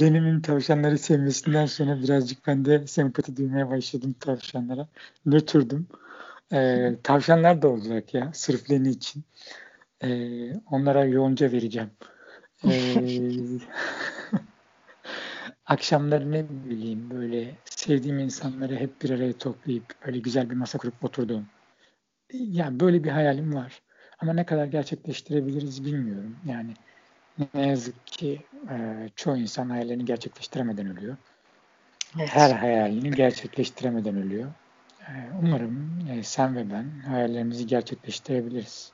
Lenin'in 0.00 0.40
tavşanları 0.40 0.98
sevmesinden 0.98 1.66
sonra 1.66 2.02
birazcık 2.02 2.46
ben 2.46 2.64
de 2.64 2.86
sempati 2.86 3.36
duymaya 3.36 3.70
başladım 3.70 4.14
tavşanlara. 4.20 4.88
Nötrdüm. 5.26 5.86
Ee, 6.52 6.94
tavşanlar 7.02 7.62
da 7.62 7.68
olacak 7.68 8.14
ya 8.14 8.30
sırf 8.34 8.70
Lenin 8.70 8.92
için. 8.92 9.24
Ee, 10.02 10.54
onlara 10.70 11.04
yoğunca 11.04 11.52
vereceğim. 11.52 11.90
Ee, 12.64 12.94
akşamları 15.70 16.32
ne 16.32 16.44
bileyim 16.48 17.10
böyle 17.10 17.54
sevdiğim 17.64 18.18
insanları 18.18 18.76
hep 18.76 19.02
bir 19.02 19.10
araya 19.10 19.32
toplayıp 19.32 19.84
böyle 20.06 20.18
güzel 20.18 20.50
bir 20.50 20.54
masa 20.54 20.78
kurup 20.78 21.04
oturduğum. 21.04 21.46
Yani 22.32 22.80
böyle 22.80 23.04
bir 23.04 23.10
hayalim 23.10 23.54
var. 23.54 23.82
Ama 24.18 24.32
ne 24.32 24.46
kadar 24.46 24.66
gerçekleştirebiliriz 24.66 25.84
bilmiyorum. 25.84 26.36
Yani 26.46 26.74
ne 27.54 27.66
yazık 27.66 28.06
ki 28.06 28.42
e, 28.70 29.08
çoğu 29.16 29.36
insan 29.36 29.70
hayallerini 29.70 30.04
gerçekleştiremeden 30.04 30.86
ölüyor. 30.86 31.16
Evet. 32.18 32.28
Her 32.28 32.50
hayalini 32.50 33.10
gerçekleştiremeden 33.10 34.16
ölüyor. 34.16 34.50
E, 35.00 35.12
umarım 35.42 36.06
e, 36.10 36.22
sen 36.22 36.56
ve 36.56 36.70
ben 36.70 37.08
hayallerimizi 37.08 37.66
gerçekleştirebiliriz. 37.66 38.92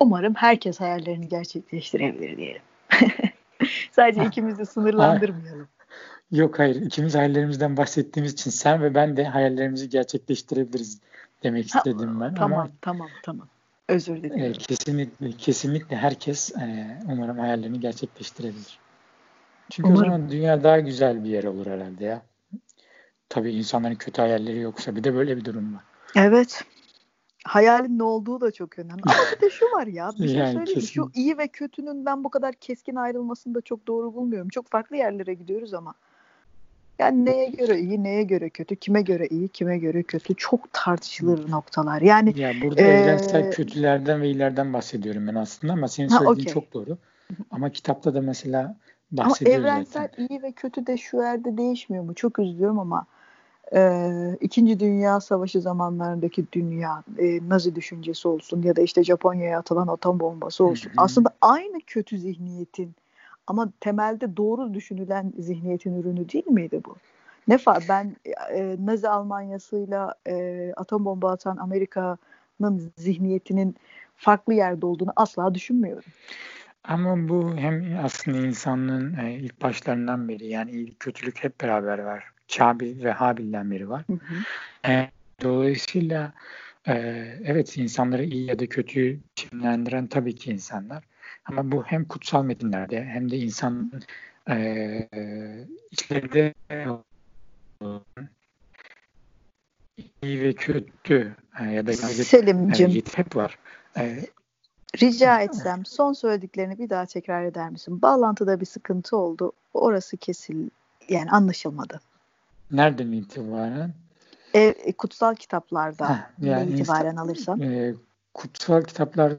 Umarım 0.00 0.34
herkes 0.34 0.80
hayallerini 0.80 1.28
gerçekleştirebilir 1.28 2.36
diyelim. 2.36 2.62
Sadece 3.92 4.24
ikimiz 4.24 4.58
de 4.58 4.64
sınırlandırmayalım. 4.64 5.68
Yok 6.32 6.58
hayır. 6.58 6.76
İkimiz 6.76 7.14
hayallerimizden 7.14 7.76
bahsettiğimiz 7.76 8.32
için 8.32 8.50
sen 8.50 8.82
ve 8.82 8.94
ben 8.94 9.16
de 9.16 9.24
hayallerimizi 9.24 9.88
gerçekleştirebiliriz 9.88 11.00
demek 11.42 11.66
istedim 11.66 12.20
ben. 12.20 12.34
Tamam 12.34 12.58
Ama, 12.60 12.70
tamam 12.80 13.08
tamam. 13.22 13.48
Özür 13.88 14.16
dilerim. 14.16 14.44
E, 14.44 14.52
kesinlikle, 14.52 15.32
kesinlikle 15.32 15.96
herkes 15.96 16.56
e, 16.56 16.98
umarım 17.12 17.38
hayallerini 17.38 17.80
gerçekleştirebilir. 17.80 18.78
Çünkü 19.70 19.88
umarım. 19.88 20.02
o 20.02 20.04
zaman 20.04 20.30
dünya 20.30 20.62
daha 20.62 20.80
güzel 20.80 21.24
bir 21.24 21.30
yer 21.30 21.44
olur 21.44 21.66
herhalde 21.66 22.04
ya. 22.04 22.22
Tabii 23.28 23.52
insanların 23.52 23.94
kötü 23.94 24.22
hayalleri 24.22 24.58
yoksa 24.60 24.96
bir 24.96 25.04
de 25.04 25.14
böyle 25.14 25.36
bir 25.36 25.44
durum 25.44 25.74
var. 25.74 25.82
Evet. 26.16 26.64
Hayalin 27.44 27.98
ne 27.98 28.02
olduğu 28.02 28.40
da 28.40 28.50
çok 28.50 28.78
önemli. 28.78 29.02
Ama 29.02 29.14
bir 29.36 29.40
de 29.40 29.50
şu 29.50 29.64
var 29.64 29.86
ya. 29.86 30.12
Bir 30.18 30.28
şey 30.28 30.36
yani 30.36 30.52
söyleyeyim. 30.52 30.80
Kesin. 30.80 30.92
Şu 30.92 31.10
iyi 31.14 31.38
ve 31.38 31.48
kötünün 31.48 32.06
ben 32.06 32.24
bu 32.24 32.30
kadar 32.30 32.54
keskin 32.54 32.96
ayrılmasını 32.96 33.54
da 33.54 33.60
çok 33.60 33.86
doğru 33.86 34.14
bulmuyorum. 34.14 34.48
Çok 34.48 34.68
farklı 34.68 34.96
yerlere 34.96 35.34
gidiyoruz 35.34 35.74
ama. 35.74 35.94
Yani 37.00 37.24
neye 37.24 37.50
göre 37.50 37.78
iyi, 37.80 38.02
neye 38.02 38.22
göre 38.22 38.50
kötü, 38.50 38.76
kime 38.76 39.02
göre 39.02 39.26
iyi, 39.26 39.48
kime 39.48 39.78
göre 39.78 40.02
kötü 40.02 40.34
çok 40.34 40.72
tartışılır 40.72 41.50
noktalar. 41.50 42.02
Yani 42.02 42.40
ya 42.40 42.52
burada 42.62 42.82
e, 42.82 42.84
evrensel 42.84 43.50
kötülerden 43.50 44.22
ve 44.22 44.26
iyilerden 44.26 44.72
bahsediyorum 44.72 45.26
ben 45.26 45.34
aslında 45.34 45.72
ama 45.72 45.88
senin 45.88 46.08
söylediğin 46.08 46.26
ha, 46.26 46.32
okay. 46.32 46.54
çok 46.54 46.74
doğru. 46.74 46.98
Ama 47.50 47.70
kitapta 47.70 48.14
da 48.14 48.20
mesela 48.20 48.76
bahsediyor 49.12 49.58
Ama 49.58 49.68
evrensel 49.68 50.02
zaten. 50.02 50.26
iyi 50.30 50.42
ve 50.42 50.52
kötü 50.52 50.86
de 50.86 50.96
şu 50.96 51.16
yerde 51.16 51.56
değişmiyor 51.56 52.04
mu? 52.04 52.14
Çok 52.14 52.38
üzülüyorum 52.38 52.78
ama 52.78 53.06
e, 53.74 54.10
İkinci 54.40 54.80
Dünya 54.80 55.20
Savaşı 55.20 55.60
zamanlarındaki 55.60 56.44
dünya 56.52 57.02
e, 57.18 57.48
Nazi 57.48 57.74
düşüncesi 57.74 58.28
olsun 58.28 58.62
ya 58.62 58.76
da 58.76 58.80
işte 58.82 59.04
Japonya'ya 59.04 59.58
atılan 59.58 59.88
atom 59.88 60.20
bombası 60.20 60.64
olsun. 60.64 60.92
Aslında 60.96 61.30
aynı 61.40 61.80
kötü 61.86 62.18
zihniyetin 62.18 62.94
ama 63.46 63.72
temelde 63.80 64.36
doğru 64.36 64.74
düşünülen 64.74 65.32
zihniyetin 65.38 66.02
ürünü 66.02 66.28
değil 66.28 66.46
miydi 66.48 66.80
bu? 66.84 66.96
Ne 67.48 67.58
fa 67.58 67.78
ben 67.88 68.16
e, 68.54 68.76
Nazi 68.86 69.08
Almanyası'yla 69.08 70.14
e, 70.26 70.72
atom 70.76 71.04
bomba 71.04 71.32
atan 71.32 71.56
Amerika'nın 71.56 72.92
zihniyetinin 72.96 73.76
farklı 74.16 74.54
yerde 74.54 74.86
olduğunu 74.86 75.12
asla 75.16 75.54
düşünmüyorum. 75.54 76.04
Ama 76.84 77.28
bu 77.28 77.56
hem 77.56 77.98
aslında 78.04 78.38
insanlığın 78.38 79.16
e, 79.16 79.34
ilk 79.34 79.62
başlarından 79.62 80.28
beri 80.28 80.46
yani 80.46 80.70
iyilik 80.70 81.00
kötülük 81.00 81.44
hep 81.44 81.60
beraber 81.60 81.98
var. 81.98 82.24
Kabil 82.56 83.04
ve 83.04 83.12
Habil'den 83.12 83.70
beri 83.70 83.90
var. 83.90 84.04
Hı 84.06 84.12
hı. 84.12 84.92
E, 84.92 85.10
dolayısıyla 85.42 86.32
e, 86.88 86.94
evet 87.44 87.78
insanları 87.78 88.24
iyi 88.24 88.46
ya 88.46 88.58
da 88.58 88.66
kötüyü 88.66 89.20
çimlendiren 89.34 90.06
tabii 90.06 90.34
ki 90.34 90.50
insanlar. 90.50 91.04
Ama 91.44 91.72
bu 91.72 91.84
hem 91.84 92.04
kutsal 92.04 92.44
metinlerde 92.44 93.04
hem 93.04 93.30
de 93.30 93.38
insan 93.38 93.92
e, 94.50 95.08
içlerinde 95.90 96.54
iyi 100.22 100.40
ve 100.40 100.52
kötü 100.52 101.36
e, 101.60 101.64
ya 101.64 101.86
da 101.86 101.92
Selim'cim 101.92 102.90
e, 102.90 103.02
hep 103.16 103.36
var. 103.36 103.58
E, 103.96 104.26
Rica 105.02 105.40
etsem 105.40 105.84
son 105.84 106.12
söylediklerini 106.12 106.78
bir 106.78 106.90
daha 106.90 107.06
tekrar 107.06 107.44
eder 107.44 107.70
misin? 107.70 108.02
Bağlantıda 108.02 108.60
bir 108.60 108.66
sıkıntı 108.66 109.16
oldu. 109.16 109.52
Orası 109.74 110.16
kesil 110.16 110.68
yani 111.08 111.30
anlaşılmadı. 111.30 112.00
Nereden 112.70 113.12
itibaren? 113.12 113.94
E, 114.54 114.92
kutsal 114.92 115.34
kitaplarda 115.34 116.08
ha, 116.08 116.30
yani 116.40 116.70
itibaren 116.70 117.16
alırsan. 117.16 117.60
E, 117.60 117.94
kutsal 118.34 118.82
kitaplar 118.82 119.32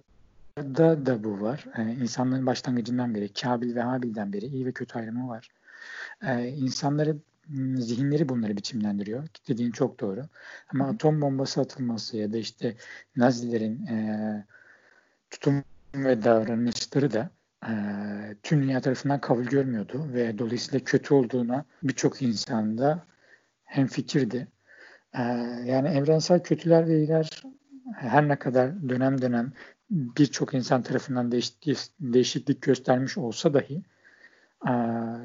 da 0.76 1.06
da 1.06 1.24
bu 1.24 1.42
var. 1.42 1.66
Yani 1.78 1.94
insanlığın 1.94 2.46
başlangıcından 2.46 3.16
beri, 3.16 3.34
Kabil 3.34 3.76
ve 3.76 3.82
Habil'den 3.82 4.34
beri 4.34 4.46
iyi 4.46 4.66
ve 4.66 4.72
kötü 4.72 5.00
ayrımı 5.00 5.30
var. 5.30 5.50
Ee, 6.24 6.48
insanları 6.48 7.18
zihinleri 7.76 8.30
bunları 8.30 8.58
biçimlendiriyor. 8.58 9.28
Dediğin 9.48 9.72
çok 9.72 10.00
doğru. 10.00 10.22
Ama 10.74 10.88
atom 10.88 11.22
bombası 11.22 11.62
atılması 11.62 12.18
ya 12.18 12.34
da 12.34 12.38
işte 12.38 12.76
Nazilerin 13.16 13.86
e, 13.86 14.46
tutum 15.30 15.64
ve 15.96 16.24
davranışları 16.24 17.14
da 17.14 17.30
e, 17.68 17.72
tüm 18.44 18.64
dünya 18.64 18.82
tarafından 18.82 19.22
kabul 19.22 19.46
görmüyordu 19.46 20.14
ve 20.14 20.38
dolayısıyla 20.38 20.80
kötü 20.86 21.14
olduğuna 21.14 21.66
birçok 21.84 22.22
insanda 22.22 23.06
hem 23.64 23.88
fikirdi. 23.88 24.48
E, 25.14 25.22
yani 25.66 25.90
evrensel 25.90 26.44
kötüler 26.44 26.88
ve 26.88 26.98
iyiler 26.98 27.44
her 27.96 28.28
ne 28.28 28.36
kadar 28.36 28.90
dönem 28.90 29.22
dönem 29.22 29.54
birçok 29.92 30.54
insan 30.54 30.84
tarafından 30.84 31.32
değişiklik, 32.00 32.62
göstermiş 32.62 33.18
olsa 33.18 33.54
dahi 33.54 33.82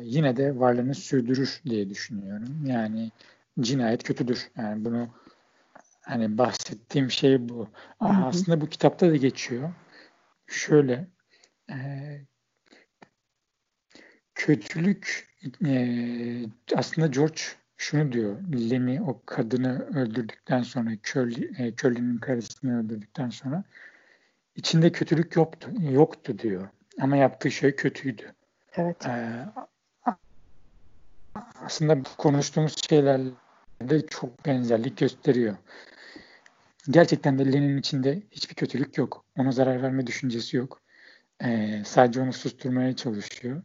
yine 0.03 0.37
de 0.37 0.59
varlığını 0.59 0.95
sürdürür 0.95 1.61
diye 1.65 1.91
düşünüyorum. 1.91 2.67
Yani 2.67 3.11
cinayet 3.61 4.03
kötüdür. 4.03 4.49
Yani 4.57 4.85
bunu 4.85 5.09
hani 6.03 6.39
bahsettiğim 6.39 7.11
şey 7.11 7.49
bu. 7.49 7.69
Hı 7.99 8.09
hı. 8.09 8.25
Aslında 8.25 8.61
bu 8.61 8.69
kitapta 8.69 9.11
da 9.11 9.17
geçiyor. 9.17 9.73
Şöyle 10.47 11.09
e, 11.71 11.77
kötülük 14.35 15.29
e, 15.67 16.47
aslında 16.75 17.07
George 17.07 17.41
şunu 17.77 18.13
diyor. 18.13 18.41
Lenny 18.71 19.01
o 19.01 19.23
kadını 19.27 19.87
öldürdükten 19.95 20.63
sonra 20.63 20.91
Curly, 21.03 21.51
e, 21.59 21.77
Curly'nin 21.77 22.19
karısını 22.19 22.81
öldürdükten 22.81 23.31
sonra 23.31 23.65
içinde 24.57 24.93
kötülük 24.93 25.37
yoktu, 25.37 25.71
yoktu 25.81 26.39
diyor. 26.39 26.69
Ama 27.01 27.17
yaptığı 27.17 27.51
şey 27.51 27.77
kötüydü. 27.77 28.35
Evet. 28.77 29.07
Ee, 29.07 29.47
aslında 31.65 32.03
konuştuğumuz 32.19 32.77
şeylerle 32.89 34.07
çok 34.11 34.47
benzerlik 34.47 34.97
gösteriyor. 34.97 35.57
Gerçekten 36.91 37.39
de 37.39 37.53
Lenin 37.53 37.79
içinde 37.79 38.23
hiçbir 38.31 38.55
kötülük 38.55 38.99
yok. 38.99 39.25
Ona 39.39 39.53
zarar 39.53 39.83
verme 39.83 40.07
düşüncesi 40.07 40.57
yok. 40.57 40.81
Ee, 41.45 41.83
sadece 41.87 42.21
onu 42.21 42.33
susturmaya 42.33 42.97
çalışıyor. 42.97 43.63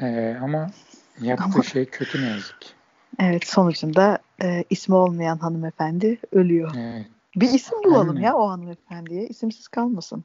Ee, 0.00 0.36
ama 0.42 0.70
yaptığı 1.20 1.44
ama, 1.44 1.62
şey 1.62 1.84
kötü 1.84 2.22
ne 2.22 2.26
yazık 2.26 2.60
ki. 2.60 2.68
Evet 3.20 3.46
sonucunda 3.46 4.18
e, 4.42 4.64
ismi 4.70 4.94
olmayan 4.94 5.38
hanımefendi 5.38 6.18
ölüyor. 6.32 6.74
Evet. 6.78 7.06
Bir 7.36 7.50
isim 7.50 7.84
bulalım 7.84 8.16
Aynen. 8.16 8.26
ya 8.26 8.36
o 8.36 8.48
hanımefendiye. 8.48 9.26
İsimsiz 9.26 9.68
kalmasın. 9.68 10.24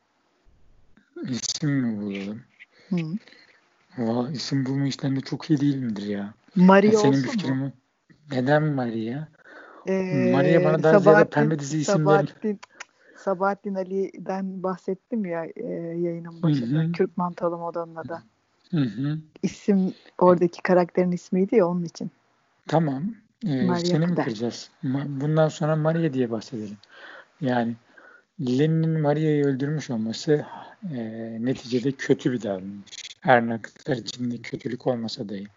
İsim 1.30 1.72
mi 1.72 2.02
bulalım? 2.02 2.42
Hı. 2.90 2.96
Valla 3.98 4.32
isim 4.32 4.66
bulma 4.66 4.88
işlerinde 4.88 5.22
çok 5.22 5.50
iyi 5.50 5.60
değil 5.60 5.76
midir 5.78 6.08
ya? 6.08 6.34
Maria 6.56 6.92
ya 6.92 7.00
senin 7.00 7.24
bir 7.24 7.30
fikrin 7.30 7.58
mu? 7.58 7.72
Neden 8.32 8.64
Maria? 8.64 9.28
Ee, 9.88 10.32
Maria 10.32 10.64
bana 10.64 10.84
daha 10.84 11.00
ziyade 11.00 11.30
pembe 11.30 11.60
dizi 11.60 11.78
isimleri... 11.78 12.06
Sabahattin, 12.06 12.60
Sabahattin 13.18 13.76
Ali'den 13.76 14.64
bahsettim 14.64 15.26
ya 15.26 15.46
e, 15.46 15.66
yayının 15.98 16.44
başında. 16.44 16.80
Hı-hı. 16.80 16.92
Kürk 16.92 17.18
mantalı 17.18 17.58
modanın 17.58 17.96
da. 17.96 18.24
Hı 18.72 18.78
hı. 18.78 19.18
İsim 19.44 19.94
oradaki 20.18 20.62
karakterin 20.64 21.12
ismiydi 21.12 21.56
ya 21.56 21.68
onun 21.68 21.84
için. 21.84 22.12
Tamam. 22.68 23.04
Ee, 23.46 23.76
seni 23.86 24.08
mi 24.08 24.16
kıracağız? 24.16 24.70
Bundan 24.84 25.50
sonra 25.50 25.76
Maria 25.76 26.14
diye 26.14 26.32
bahsedelim. 26.32 26.78
Yani 27.42 27.76
Lenin'in 28.42 29.02
Maria'yı 29.02 29.46
öldürmüş 29.46 29.90
olması 29.90 30.46
e, 30.92 30.98
neticede 31.46 31.92
kötü 31.92 32.32
bir 32.32 32.42
davranış. 32.42 33.18
Her 33.20 33.48
ne 33.48 33.62
kadar 33.62 33.98
içinde 33.98 34.38
kötülük 34.38 34.88
olmasa 34.88 35.30
dahi. 35.30 35.48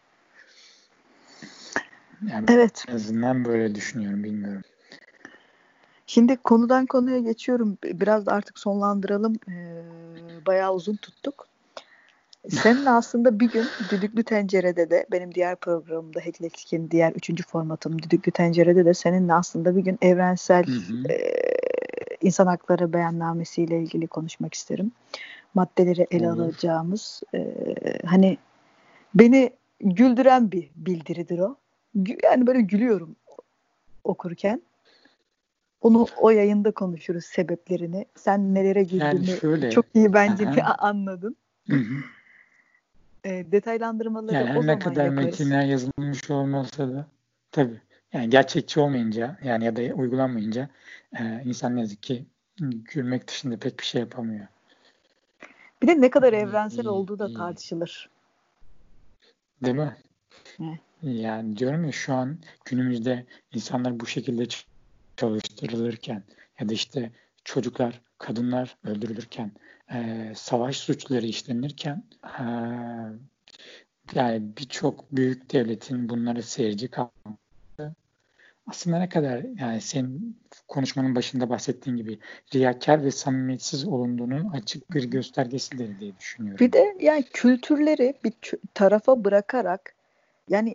Yani 2.31 2.47
evet. 2.49 2.85
En 2.89 2.95
azından 2.95 3.45
böyle 3.45 3.75
düşünüyorum 3.75 4.25
bilmiyorum. 4.25 4.63
Şimdi 6.07 6.37
konudan 6.37 6.87
konuya 6.87 7.19
geçiyorum. 7.19 7.79
Biraz 7.85 8.27
da 8.27 8.33
artık 8.33 8.59
sonlandıralım. 8.59 9.35
Ee, 9.49 9.83
bayağı 10.47 10.75
uzun 10.75 10.97
tuttuk. 10.97 11.52
Senin 12.49 12.87
aslında 12.87 13.41
bir 13.41 13.51
gün 13.51 13.65
Düdüklü 13.91 14.23
Tencere'de 14.25 14.91
de 14.91 15.07
benim 15.13 15.35
diğer 15.35 15.57
programımda 15.57 16.21
Hacklex'in 16.21 16.91
diğer 16.91 17.13
üçüncü 17.13 17.43
formatım 17.43 18.03
Düdüklü 18.03 18.33
Tencere'de 18.33 18.85
de 18.85 18.95
seninle 18.95 19.35
aslında 19.35 19.77
bir 19.77 19.81
gün 19.81 19.99
evrensel 20.03 20.65
hı 20.67 20.73
hı. 20.73 21.13
E, 21.13 21.35
insan 22.21 22.47
hakları 22.47 22.93
beyannamesiyle 22.93 23.83
ilgili 23.83 24.07
konuşmak 24.07 24.55
isterim. 24.55 24.93
Maddeleri 25.55 26.07
ele 26.11 26.33
Olur. 26.33 26.43
alacağımız 26.43 27.23
e, 27.35 27.55
hani 28.07 28.39
beni 29.15 29.51
güldüren 29.81 30.53
bir 30.53 30.71
bildiridir 30.77 31.39
o. 31.39 31.57
Yani 32.23 32.47
böyle 32.47 32.61
gülüyorum 32.61 33.17
okurken. 34.05 34.63
Onu 35.81 36.07
o 36.21 36.31
yayında 36.31 36.71
konuşuruz 36.71 37.25
sebeplerini. 37.25 38.07
Sen 38.17 38.55
nelere 38.55 38.83
güldüğünü 38.83 39.31
yani 39.31 39.41
şöyle, 39.41 39.71
çok 39.71 39.87
iyi 39.95 40.13
bence 40.13 40.49
Aha. 40.49 40.75
anladın. 40.79 41.37
Hı 41.71 41.77
hı. 41.77 41.95
E, 43.25 43.53
detaylandırmaları 43.53 44.35
yani 44.35 44.59
o 44.59 44.67
ne 44.67 44.79
kadar 44.79 45.05
yaparız. 45.05 45.25
metinler 45.25 45.65
yazılmış 45.65 46.31
olmasa 46.31 46.89
da 46.89 47.07
tabii 47.53 47.81
yani 48.13 48.31
gerçekçi 48.31 48.81
olmayınca 48.81 49.39
yani 49.45 49.65
ya 49.65 49.77
da 49.77 49.81
uygulanmayınca 49.81 50.69
e, 51.19 51.43
insan 51.45 51.77
ne 51.77 51.81
yazık 51.81 52.03
ki 52.03 52.27
gülmek 52.61 53.29
dışında 53.29 53.57
pek 53.57 53.79
bir 53.79 53.85
şey 53.85 54.01
yapamıyor. 54.01 54.47
Bir 55.83 55.87
de 55.89 56.01
ne 56.01 56.11
kadar 56.11 56.33
evrensel 56.33 56.87
olduğu 56.87 57.19
da 57.19 57.35
tartışılır. 57.35 58.11
Değil 59.65 59.77
mi? 59.77 59.97
He. 60.57 60.79
Yani 61.03 61.57
diyorum 61.57 61.85
ya 61.85 61.93
şu 61.93 62.15
an 62.15 62.39
günümüzde 62.65 63.27
insanlar 63.53 64.01
bu 64.01 64.07
şekilde 64.07 64.47
çalıştırılırken 65.17 66.23
ya 66.61 66.69
da 66.69 66.73
işte 66.73 67.11
çocuklar, 67.45 68.01
kadınlar 68.19 68.77
öldürülürken, 68.85 69.53
e, 69.95 70.33
savaş 70.35 70.77
suçları 70.77 71.27
işlenirken 71.27 72.03
e, 72.25 72.45
yani 74.15 74.43
birçok 74.59 75.13
büyük 75.13 75.53
devletin 75.53 76.09
bunları 76.09 76.43
seyirci 76.43 76.89
kalması 76.89 77.43
aslında 78.67 78.99
ne 78.99 79.09
kadar 79.09 79.45
yani 79.61 79.81
senin 79.81 80.41
konuşmanın 80.69 81.15
başında 81.15 81.51
bahsettiğin 81.51 81.97
gibi 81.97 82.19
riyakar 82.55 83.05
ve 83.05 83.11
samimiyetsiz 83.11 83.85
olunduğunun 83.85 84.51
açık 84.51 84.95
bir 84.95 85.05
göstergesidir 85.05 86.01
diye 86.01 86.19
düşünüyorum. 86.19 86.67
Bir 86.67 86.73
de 86.73 86.97
yani 87.01 87.25
kültürleri 87.33 88.15
bir 88.25 88.33
tarafa 88.75 89.25
bırakarak 89.25 89.95
yani 90.49 90.75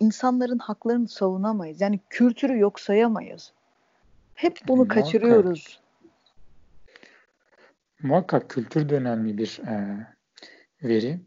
insanların 0.00 0.58
haklarını 0.58 1.08
savunamayız. 1.08 1.80
Yani 1.80 2.00
kültürü 2.10 2.58
yok 2.58 2.80
sayamayız. 2.80 3.52
Hep 4.34 4.58
bunu 4.68 4.76
Muhakkak. 4.76 5.04
kaçırıyoruz. 5.04 5.80
Muhakkak 8.02 8.50
kültür 8.50 8.88
de 8.88 8.94
önemli 8.94 9.38
bir 9.38 9.60
e, 9.66 10.06
veri. 10.88 11.20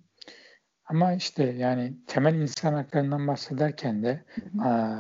Ama 0.86 1.14
işte 1.14 1.44
yani 1.44 1.94
temel 2.08 2.36
insan 2.36 2.74
haklarından 2.74 3.28
bahsederken 3.28 4.04
de 4.04 4.24
a, 4.62 4.98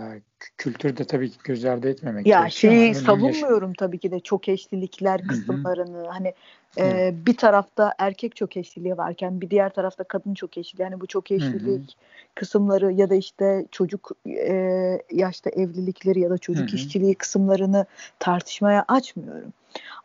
kültür 0.57 0.97
de 0.97 1.03
tabii 1.05 1.29
ki 1.29 1.37
göz 1.43 1.65
ardı 1.65 1.89
etmemek 1.89 2.27
Ya 2.27 2.49
şeyi 2.49 2.95
savunmuyorum 2.95 3.69
yaş- 3.69 3.77
tabii 3.77 3.99
ki 3.99 4.11
de 4.11 4.19
çok 4.19 4.49
eşlilikler 4.49 5.27
kısımlarını. 5.27 5.97
Hı 5.97 6.01
hı. 6.03 6.07
Hani 6.07 6.33
e, 6.77 7.13
bir 7.25 7.37
tarafta 7.37 7.93
erkek 7.97 8.35
çok 8.35 8.57
eşliliği 8.57 8.97
varken 8.97 9.41
bir 9.41 9.49
diğer 9.49 9.73
tarafta 9.73 10.03
kadın 10.03 10.33
çok 10.33 10.57
eşliliği. 10.57 10.83
Yani 10.83 11.01
bu 11.01 11.07
çok 11.07 11.31
eşlilik 11.31 11.65
hı 11.65 11.71
hı. 11.71 12.31
kısımları 12.35 12.91
ya 12.91 13.09
da 13.09 13.15
işte 13.15 13.65
çocuk 13.71 14.11
e, 14.27 15.01
yaşta 15.11 15.49
evlilikleri 15.49 16.19
ya 16.19 16.29
da 16.29 16.37
çocuk 16.37 16.67
hı 16.69 16.71
hı. 16.71 16.75
işçiliği 16.75 17.15
kısımlarını 17.15 17.85
tartışmaya 18.19 18.85
açmıyorum. 18.87 19.53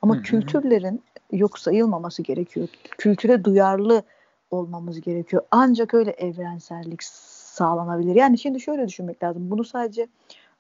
Ama 0.03 0.15
hı 0.15 0.19
hı. 0.19 0.23
kültürlerin 0.23 1.03
yok 1.33 1.59
sayılmaması 1.59 2.23
gerekiyor. 2.23 2.69
Kültüre 2.99 3.45
duyarlı 3.45 4.03
olmamız 4.51 5.01
gerekiyor. 5.01 5.43
Ancak 5.51 5.95
öyle 5.95 6.11
evrensellik 6.11 7.03
sağlanabilir. 7.03 8.15
Yani 8.15 8.39
şimdi 8.39 8.61
şöyle 8.61 8.89
düşünmek 8.89 9.23
lazım. 9.23 9.51
Bunu 9.51 9.65
sadece 9.65 10.09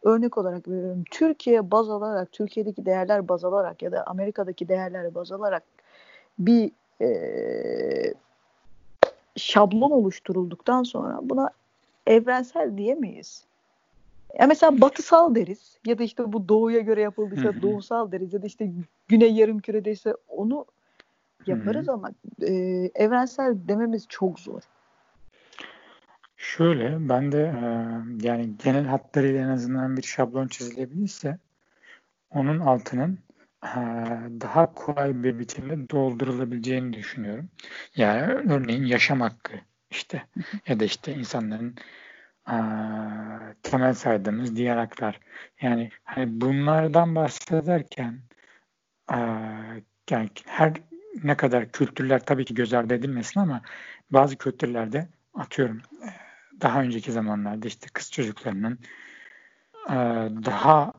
örnek 0.03 0.39
olarak 0.39 0.69
veriyorum. 0.69 1.05
Türkiye 1.11 1.71
baz 1.71 1.91
alarak, 1.91 2.33
Türkiye'deki 2.33 2.87
değerler 2.87 3.29
baz 3.29 3.45
alarak 3.45 3.83
ya 3.83 3.93
da 3.93 4.05
Amerika'daki 4.07 4.69
değerler 4.69 5.15
baz 5.15 5.33
alarak 5.33 5.63
bir 6.39 6.71
e, 7.01 8.15
şablon 9.37 9.91
oluşturulduktan 9.91 10.83
sonra 10.83 11.19
buna 11.23 11.51
evrensel 12.07 12.77
diyemeyiz. 12.79 13.45
Ya 14.39 14.47
mesela 14.47 14.81
batısal 14.81 15.35
deriz 15.35 15.79
ya 15.87 15.99
da 15.99 16.03
işte 16.03 16.33
bu 16.33 16.49
doğuya 16.49 16.81
göre 16.81 17.01
yapıldıysa 17.01 17.63
doğusal 17.63 18.13
deriz 18.13 18.33
ya 18.33 18.43
da 18.43 18.47
işte 18.47 18.73
güney 19.09 19.35
yarım 19.35 19.59
küredeyse 19.59 20.15
onu 20.29 20.67
yaparız 21.47 21.87
Hı-hı. 21.87 21.95
ama 21.95 22.11
e, 22.43 22.53
evrensel 22.95 23.57
dememiz 23.69 24.07
çok 24.09 24.41
zor. 24.41 24.63
Şöyle 26.37 27.09
ben 27.09 27.33
de 27.33 27.43
e, 27.43 27.67
yani 28.27 28.57
genel 28.65 28.85
hatlarıyla 28.85 29.41
en 29.41 29.49
azından 29.49 29.97
bir 29.97 30.03
şablon 30.03 30.49
çizilebilirse 30.49 31.39
onun 32.31 32.61
altının 32.61 33.19
e, 33.65 33.77
daha 34.41 34.75
kolay 34.75 35.23
bir 35.23 35.39
biçimde 35.39 35.91
doldurulabileceğini 35.91 36.93
düşünüyorum. 36.93 37.49
Yani 37.97 38.23
örneğin 38.53 38.85
yaşam 38.85 39.21
hakkı 39.21 39.53
işte 39.91 40.23
ya 40.69 40.81
da 40.81 40.85
işte 40.85 41.15
insanların 41.15 41.75
e, 42.49 42.57
temel 43.63 43.95
saydığımız 43.95 44.57
diğer 44.57 44.77
haklar. 44.77 45.21
Yani 45.63 45.91
hani 46.05 46.41
bunlardan 46.41 47.15
bahsederken 47.15 48.21
e, 49.13 49.19
yani 50.11 50.29
her 50.47 50.73
ne 51.25 51.37
kadar 51.37 51.73
kültürler 51.73 52.21
tabii 52.27 52.45
ki 52.45 52.55
göz 52.55 52.75
ardı 52.75 52.95
edilmesin 52.95 53.41
ama 53.41 53.63
bazı 54.11 54.37
kültürlerde 54.37 55.09
atıyorum 55.35 55.83
daha 56.61 56.83
önceki 56.83 57.13
zamanlarda 57.13 57.69
işte 57.69 57.87
kız 57.93 58.13
çocuklarının 58.13 58.79
daha 60.45 60.93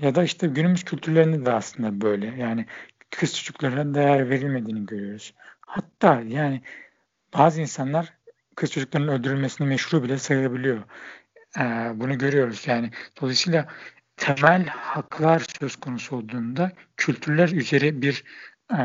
ya 0.00 0.14
da 0.14 0.24
işte 0.24 0.46
günümüz 0.46 0.84
kültürlerinde 0.84 1.46
de 1.46 1.52
aslında 1.52 2.00
böyle. 2.00 2.26
Yani 2.26 2.66
kız 3.10 3.36
çocuklarına 3.36 3.94
değer 3.94 4.30
verilmediğini 4.30 4.86
görüyoruz. 4.86 5.34
Hatta 5.60 6.20
yani 6.20 6.62
bazı 7.34 7.60
insanlar 7.60 8.12
kız 8.56 8.70
çocuklarının 8.70 9.12
öldürülmesini 9.12 9.66
meşru 9.66 10.02
bile 10.02 10.18
sayabiliyor. 10.18 10.82
Ee, 11.58 11.92
bunu 11.94 12.18
görüyoruz. 12.18 12.64
Yani 12.66 12.90
dolayısıyla 13.20 13.68
temel 14.16 14.66
haklar 14.66 15.46
söz 15.60 15.76
konusu 15.76 16.16
olduğunda 16.16 16.72
kültürler 16.96 17.48
üzeri 17.48 18.02
bir 18.02 18.24
e, 18.72 18.78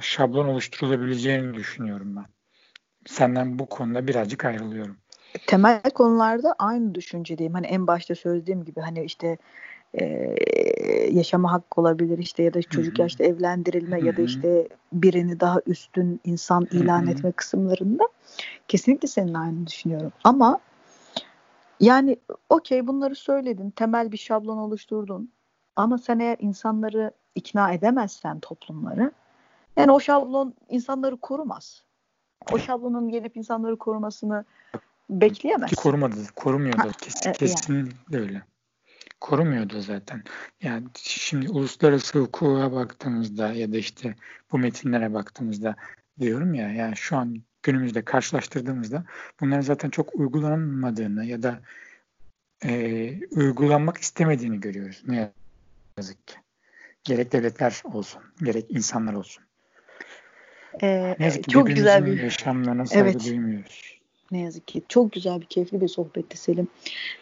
şablon 0.00 0.48
oluşturulabileceğini 0.48 1.54
düşünüyorum 1.54 2.16
ben. 2.16 2.26
Senden 3.06 3.58
bu 3.58 3.68
konuda 3.68 4.06
birazcık 4.06 4.44
ayrılıyorum. 4.44 4.96
Temel 5.46 5.82
konularda 5.94 6.54
aynı 6.58 6.94
düşüncedeyim. 6.94 7.54
Hani 7.54 7.66
en 7.66 7.86
başta 7.86 8.14
söylediğim 8.14 8.64
gibi 8.64 8.80
hani 8.80 9.04
işte 9.04 9.38
e, 9.94 10.04
yaşama 11.12 11.52
hakkı 11.52 11.80
olabilir 11.80 12.18
işte 12.18 12.42
ya 12.42 12.54
da 12.54 12.62
çocuk 12.62 12.94
Hı-hı. 12.94 13.02
yaşta 13.02 13.24
evlendirilme 13.24 13.96
Hı-hı. 13.96 14.06
ya 14.06 14.16
da 14.16 14.22
işte 14.22 14.68
birini 14.92 15.40
daha 15.40 15.60
üstün 15.66 16.20
insan 16.24 16.68
ilan 16.70 17.02
Hı-hı. 17.02 17.10
etme 17.10 17.32
kısımlarında 17.32 18.08
kesinlikle 18.68 19.08
senin 19.08 19.34
aynı 19.34 19.66
düşünüyorum. 19.66 20.12
Ama 20.24 20.60
yani 21.80 22.16
okey 22.48 22.86
bunları 22.86 23.14
söyledin, 23.14 23.70
temel 23.70 24.12
bir 24.12 24.16
şablon 24.16 24.58
oluşturdun. 24.58 25.30
Ama 25.76 25.98
sen 25.98 26.18
eğer 26.18 26.36
insanları 26.40 27.10
ikna 27.34 27.72
edemezsen 27.72 28.40
toplumları 28.40 29.12
yani 29.76 29.92
o 29.92 30.00
şablon 30.00 30.54
insanları 30.68 31.16
korumaz. 31.16 31.82
O 32.52 32.58
şablonun 32.58 33.08
gelip 33.08 33.36
insanları 33.36 33.76
korumasını 33.76 34.44
bekleyemez. 35.10 35.70
Ki 35.70 35.76
korumadı, 35.76 36.16
korumuyor 36.36 36.78
da 36.78 36.88
kesin, 37.00 37.30
e, 37.30 37.32
kesinlikle 37.32 38.16
yani. 38.16 38.24
öyle. 38.24 38.42
Korumuyor 39.22 39.70
da 39.70 39.80
zaten. 39.80 40.22
Yani 40.62 40.84
şimdi 40.96 41.48
uluslararası 41.48 42.18
hukuka 42.18 42.72
baktığımızda 42.72 43.52
ya 43.52 43.72
da 43.72 43.76
işte 43.76 44.14
bu 44.52 44.58
metinlere 44.58 45.14
baktığımızda 45.14 45.76
diyorum 46.20 46.54
ya 46.54 46.72
yani 46.72 46.96
şu 46.96 47.16
an 47.16 47.42
günümüzde 47.62 48.02
karşılaştırdığımızda 48.02 49.04
bunların 49.40 49.60
zaten 49.60 49.90
çok 49.90 50.14
uygulanmadığını 50.14 51.24
ya 51.24 51.42
da 51.42 51.60
e, 52.64 53.26
uygulanmak 53.30 53.98
istemediğini 53.98 54.60
görüyoruz. 54.60 55.02
Ne 55.06 55.32
yazık 55.98 56.26
ki. 56.26 56.34
Gerek 57.04 57.32
devletler 57.32 57.82
olsun, 57.84 58.22
gerek 58.42 58.66
insanlar 58.70 59.14
olsun. 59.14 59.44
Ee, 60.82 61.16
ne 61.18 61.24
yazık 61.24 61.44
ki 61.44 61.50
çok 61.50 61.66
güzel 61.66 62.06
bir 62.06 62.22
yaşamlarına 62.22 62.86
saygı 62.86 63.10
evet. 63.10 63.24
duymuyoruz. 63.24 64.01
Ne 64.32 64.40
yazık 64.40 64.68
ki. 64.68 64.82
Çok 64.88 65.12
güzel 65.12 65.40
bir, 65.40 65.46
keyifli 65.46 65.80
bir 65.80 65.88
sohbetti 65.88 66.36
Selim. 66.36 66.68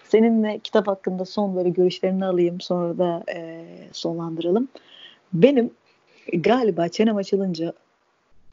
Seninle 0.05 0.59
kitap 0.59 0.89
hakkında 0.89 1.25
son 1.25 1.57
böyle 1.57 1.69
görüşlerini 1.69 2.25
alayım. 2.25 2.61
Sonra 2.61 2.99
da 2.99 3.25
e, 3.35 3.65
sonlandıralım. 3.93 4.69
Benim 5.33 5.71
galiba 6.33 6.89
çenem 6.89 7.17
açılınca 7.17 7.73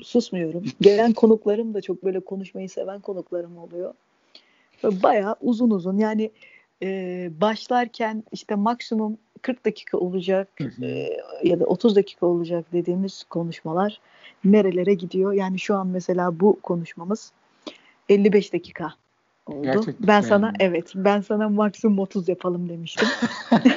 susmuyorum. 0.02 0.66
Gelen 0.82 1.14
konuklarım 1.14 1.74
da 1.74 1.82
çok 1.82 2.04
böyle 2.04 2.20
konuşmayı 2.20 2.70
seven 2.70 3.00
konuklarım 3.00 3.58
oluyor. 3.58 3.94
Bayağı 4.84 5.36
uzun 5.42 5.70
uzun 5.70 5.98
yani 5.98 6.32
e, 6.84 7.30
başlarken 7.42 8.24
işte 8.32 8.56
maksimum 8.56 9.18
40 9.42 9.66
dakika 9.66 9.98
olacak 9.98 10.48
e, 10.82 11.10
ya 11.44 11.60
da 11.60 11.66
30 11.66 11.96
dakika 11.96 12.26
olacak 12.26 12.66
dediğimiz 12.74 13.24
konuşmalar 13.24 14.00
nerelere 14.46 14.94
gidiyor? 14.94 15.34
Yani 15.34 15.60
şu 15.60 15.76
an 15.76 15.88
mesela 15.88 16.40
bu 16.40 16.60
konuşmamız 16.64 17.32
55 18.10 18.54
dakika 18.54 18.94
oldu. 19.46 19.64
Gerçekten 19.64 20.08
ben 20.08 20.22
sana 20.22 20.54
evet 20.60 20.92
ben 20.96 21.22
sana 21.22 21.50
maksimum 21.50 22.00
30 22.00 22.30
yapalım 22.30 22.70
demiştim. 22.70 23.08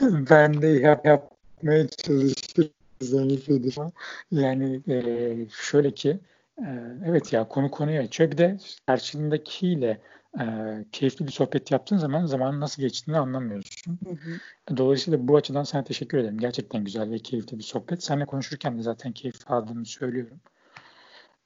ben 0.30 0.62
de 0.62 0.66
yap, 0.66 1.06
yapmaya 1.06 1.88
çalışıyorum 1.88 2.76
zayıfladım. 3.00 3.92
Yani 4.30 4.80
e, 4.88 5.36
şöyle 5.50 5.90
ki 5.90 6.18
e, 6.58 6.66
evet 7.04 7.32
ya 7.32 7.48
konu 7.48 7.70
konuyu 7.70 8.00
açıyor. 8.00 8.30
Bir 8.30 8.38
de 8.38 8.58
karşındakiyle 8.86 10.00
e, 10.40 10.44
keyifli 10.92 11.26
bir 11.26 11.32
sohbet 11.32 11.70
yaptığın 11.70 11.98
zaman 11.98 12.26
zamanın 12.26 12.60
nasıl 12.60 12.82
geçtiğini 12.82 13.18
anlamıyorsun. 13.18 13.98
Hı 14.04 14.10
hı. 14.10 14.76
Dolayısıyla 14.76 15.28
bu 15.28 15.36
açıdan 15.36 15.62
sana 15.62 15.84
teşekkür 15.84 16.18
ederim. 16.18 16.38
Gerçekten 16.38 16.84
güzel 16.84 17.10
ve 17.10 17.18
keyifli 17.18 17.58
bir 17.58 17.64
sohbet. 17.64 18.02
Seninle 18.02 18.26
konuşurken 18.26 18.78
de 18.78 18.82
zaten 18.82 19.12
keyif 19.12 19.50
aldığımı 19.50 19.86
söylüyorum. 19.86 20.40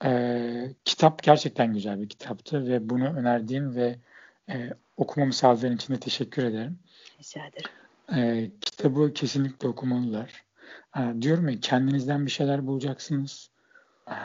E, 0.05 0.75
kitap 0.85 1.23
gerçekten 1.23 1.75
güzel 1.75 2.01
bir 2.01 2.09
kitaptı 2.09 2.67
ve 2.69 2.91
bunu 2.91 3.05
önerdiğin 3.05 3.75
ve 3.75 3.99
e, 4.51 4.71
okumamı 4.97 5.33
sağladığın 5.33 5.77
için 5.77 5.95
de 5.95 6.01
teşekkür 6.01 6.45
ederim. 6.45 6.79
Rica 7.19 7.41
ederim. 7.47 7.71
E, 8.17 8.51
kitabı 8.61 9.13
kesinlikle 9.15 9.69
okumalılar. 9.69 10.45
E, 10.97 11.23
diyorum 11.23 11.49
ya 11.49 11.61
kendinizden 11.61 12.27
bir 12.27 12.31
şeyler 12.31 12.67
bulacaksınız. 12.67 13.51
E, 14.09 14.17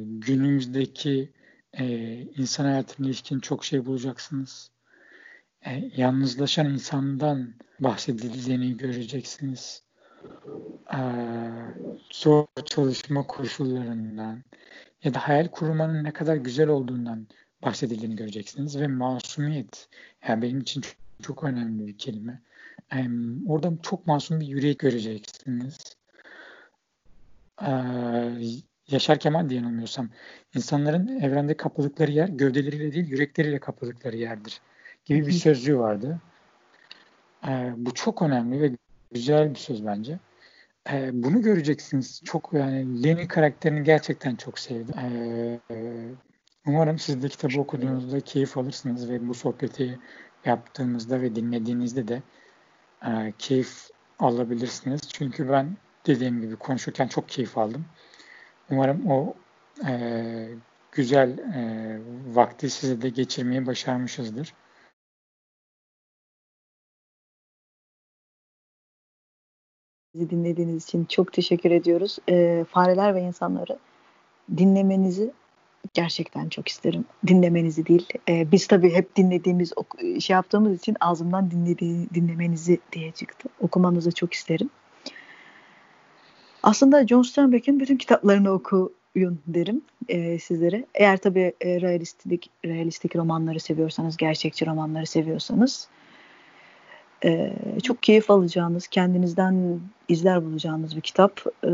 günümüzdeki 0.00 1.32
e, 1.72 1.86
insan 2.36 2.64
hayatına 2.64 3.06
ilişkin 3.06 3.40
çok 3.40 3.64
şey 3.64 3.86
bulacaksınız. 3.86 4.70
E, 5.66 5.90
yalnızlaşan 5.96 6.66
insandan 6.66 7.54
bahsedildiğini 7.80 8.76
göreceksiniz. 8.76 9.82
E, 10.94 11.00
zor 12.10 12.46
çalışma 12.64 13.26
koşullarından 13.26 14.42
ya 15.04 15.14
da 15.14 15.28
hayal 15.28 15.48
kurmanın 15.48 16.04
ne 16.04 16.12
kadar 16.12 16.36
güzel 16.36 16.68
olduğundan 16.68 17.26
bahsedildiğini 17.62 18.16
göreceksiniz 18.16 18.80
ve 18.80 18.86
masumiyet 18.86 19.88
yani 20.28 20.42
benim 20.42 20.60
için 20.60 20.80
çok, 20.80 20.94
çok 21.22 21.44
önemli 21.44 21.86
bir 21.86 21.98
kelime. 21.98 22.42
E, 22.92 23.06
orada 23.46 23.72
çok 23.82 24.06
masum 24.06 24.40
bir 24.40 24.46
yürek 24.46 24.78
göreceksiniz. 24.78 25.96
E, 27.62 27.70
Yaşar 28.90 29.18
Kemal 29.18 29.48
diye 29.48 29.60
yanılmıyorsam 29.60 30.08
insanların 30.54 31.20
evrende 31.20 31.56
kapladıkları 31.56 32.10
yer 32.10 32.28
gövdeleriyle 32.28 32.92
değil 32.92 33.08
yürekleriyle 33.08 33.58
kapladıkları 33.58 34.16
yerdir 34.16 34.60
gibi 35.04 35.26
bir 35.26 35.32
sözlüğü 35.32 35.78
vardı. 35.78 36.20
Ee, 37.48 37.72
bu 37.76 37.94
çok 37.94 38.22
önemli 38.22 38.60
ve 38.60 38.76
güzel 39.12 39.50
bir 39.50 39.58
söz 39.58 39.86
bence. 39.86 40.18
Ee, 40.90 41.10
bunu 41.12 41.42
göreceksiniz. 41.42 42.22
Çok 42.24 42.50
yani 42.52 43.04
Lenny 43.04 43.28
karakterini 43.28 43.82
gerçekten 43.82 44.36
çok 44.36 44.58
sevdim. 44.58 44.94
Ee, 44.98 45.60
umarım 46.66 46.98
siz 46.98 47.22
de 47.22 47.28
kitabı 47.28 47.60
okuduğunuzda 47.60 48.20
keyif 48.20 48.58
alırsınız 48.58 49.10
ve 49.10 49.28
bu 49.28 49.34
sohbeti 49.34 49.98
yaptığımızda 50.44 51.20
ve 51.20 51.34
dinlediğinizde 51.36 52.08
de 52.08 52.22
e, 53.06 53.32
keyif 53.38 53.88
alabilirsiniz. 54.18 55.00
Çünkü 55.12 55.48
ben 55.48 55.76
dediğim 56.06 56.40
gibi 56.40 56.56
konuşurken 56.56 57.08
çok 57.08 57.28
keyif 57.28 57.58
aldım. 57.58 57.84
Umarım 58.70 59.06
o 59.10 59.34
e, 59.88 60.48
güzel 60.92 61.38
e, 61.38 62.00
vakti 62.34 62.70
size 62.70 63.02
de 63.02 63.08
geçirmeyi 63.08 63.66
başarmışızdır. 63.66 64.54
Bizi 70.18 70.30
dinlediğiniz 70.30 70.84
için 70.84 71.04
çok 71.04 71.32
teşekkür 71.32 71.70
ediyoruz. 71.70 72.18
E, 72.28 72.64
fareler 72.70 73.14
ve 73.14 73.22
insanları 73.22 73.78
dinlemenizi 74.56 75.30
gerçekten 75.94 76.48
çok 76.48 76.68
isterim. 76.68 77.04
Dinlemenizi 77.26 77.86
değil. 77.86 78.06
E, 78.28 78.52
biz 78.52 78.66
tabii 78.66 78.94
hep 78.94 79.16
dinlediğimiz, 79.16 79.72
şey 80.20 80.34
yaptığımız 80.34 80.78
için 80.78 80.96
ağzımdan 81.00 81.50
dinlediği, 81.50 82.10
dinlemenizi 82.14 82.78
diye 82.92 83.12
çıktı. 83.12 83.48
Okumanızı 83.60 84.12
çok 84.12 84.32
isterim. 84.32 84.70
Aslında 86.62 87.06
John 87.06 87.22
Steinbeck'in 87.22 87.80
bütün 87.80 87.96
kitaplarını 87.96 88.50
okuyun 88.50 89.38
derim 89.46 89.82
e, 90.08 90.38
sizlere. 90.38 90.86
Eğer 90.94 91.16
tabii 91.16 91.52
e, 91.60 91.80
realistik, 91.80 92.50
realistik 92.64 93.16
romanları 93.16 93.60
seviyorsanız, 93.60 94.16
gerçekçi 94.16 94.66
romanları 94.66 95.06
seviyorsanız 95.06 95.88
e, 97.24 97.52
çok 97.82 98.02
keyif 98.02 98.30
alacağınız, 98.30 98.86
kendinizden 98.86 99.80
izler 100.08 100.44
bulacağınız 100.44 100.96
bir 100.96 101.00
kitap. 101.00 101.40
E, 101.64 101.70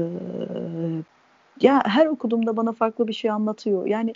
ya 1.60 1.82
her 1.86 2.06
okuduğumda 2.06 2.56
bana 2.56 2.72
farklı 2.72 3.08
bir 3.08 3.12
şey 3.12 3.30
anlatıyor. 3.30 3.86
Yani 3.86 4.12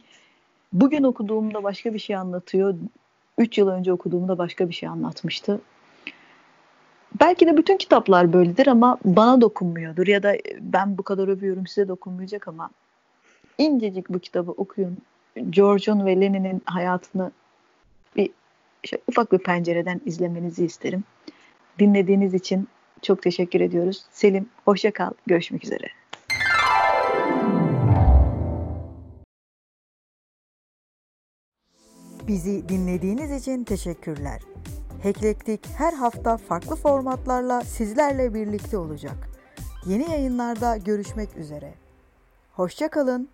bugün 0.72 1.02
okuduğumda 1.02 1.62
başka 1.62 1.94
bir 1.94 1.98
şey 1.98 2.16
anlatıyor. 2.16 2.74
Üç 3.38 3.58
yıl 3.58 3.68
önce 3.68 3.92
okuduğumda 3.92 4.38
başka 4.38 4.68
bir 4.68 4.74
şey 4.74 4.88
anlatmıştı. 4.88 5.60
Belki 7.20 7.46
de 7.46 7.56
bütün 7.56 7.76
kitaplar 7.76 8.32
böyledir 8.32 8.66
ama 8.66 8.98
bana 9.04 9.40
dokunmuyordur 9.40 10.06
ya 10.06 10.22
da 10.22 10.36
ben 10.60 10.98
bu 10.98 11.02
kadar 11.02 11.28
övüyorum 11.28 11.66
size 11.66 11.88
dokunmayacak 11.88 12.48
ama 12.48 12.70
incecik 13.58 14.08
bu 14.08 14.18
kitabı 14.18 14.50
okuyun. 14.50 14.98
George'un 15.50 16.06
ve 16.06 16.20
Lenin'in 16.20 16.62
hayatını 16.64 17.30
bir 18.16 18.30
şey, 18.84 18.98
ufak 19.08 19.32
bir 19.32 19.38
pencereden 19.38 20.00
izlemenizi 20.06 20.64
isterim. 20.64 21.04
Dinlediğiniz 21.78 22.34
için 22.34 22.68
çok 23.02 23.22
teşekkür 23.22 23.60
ediyoruz. 23.60 24.04
Selim 24.10 24.48
hoşça 24.64 24.92
kal. 24.92 25.10
Görüşmek 25.26 25.64
üzere. 25.64 25.86
Bizi 32.28 32.68
dinlediğiniz 32.68 33.42
için 33.42 33.64
teşekkürler. 33.64 34.42
Hacklettik 35.02 35.60
her 35.76 35.92
hafta 35.92 36.36
farklı 36.36 36.76
formatlarla 36.76 37.60
sizlerle 37.60 38.34
birlikte 38.34 38.78
olacak. 38.78 39.28
Yeni 39.86 40.10
yayınlarda 40.10 40.76
görüşmek 40.76 41.36
üzere. 41.36 41.74
Hoşçakalın. 42.52 43.28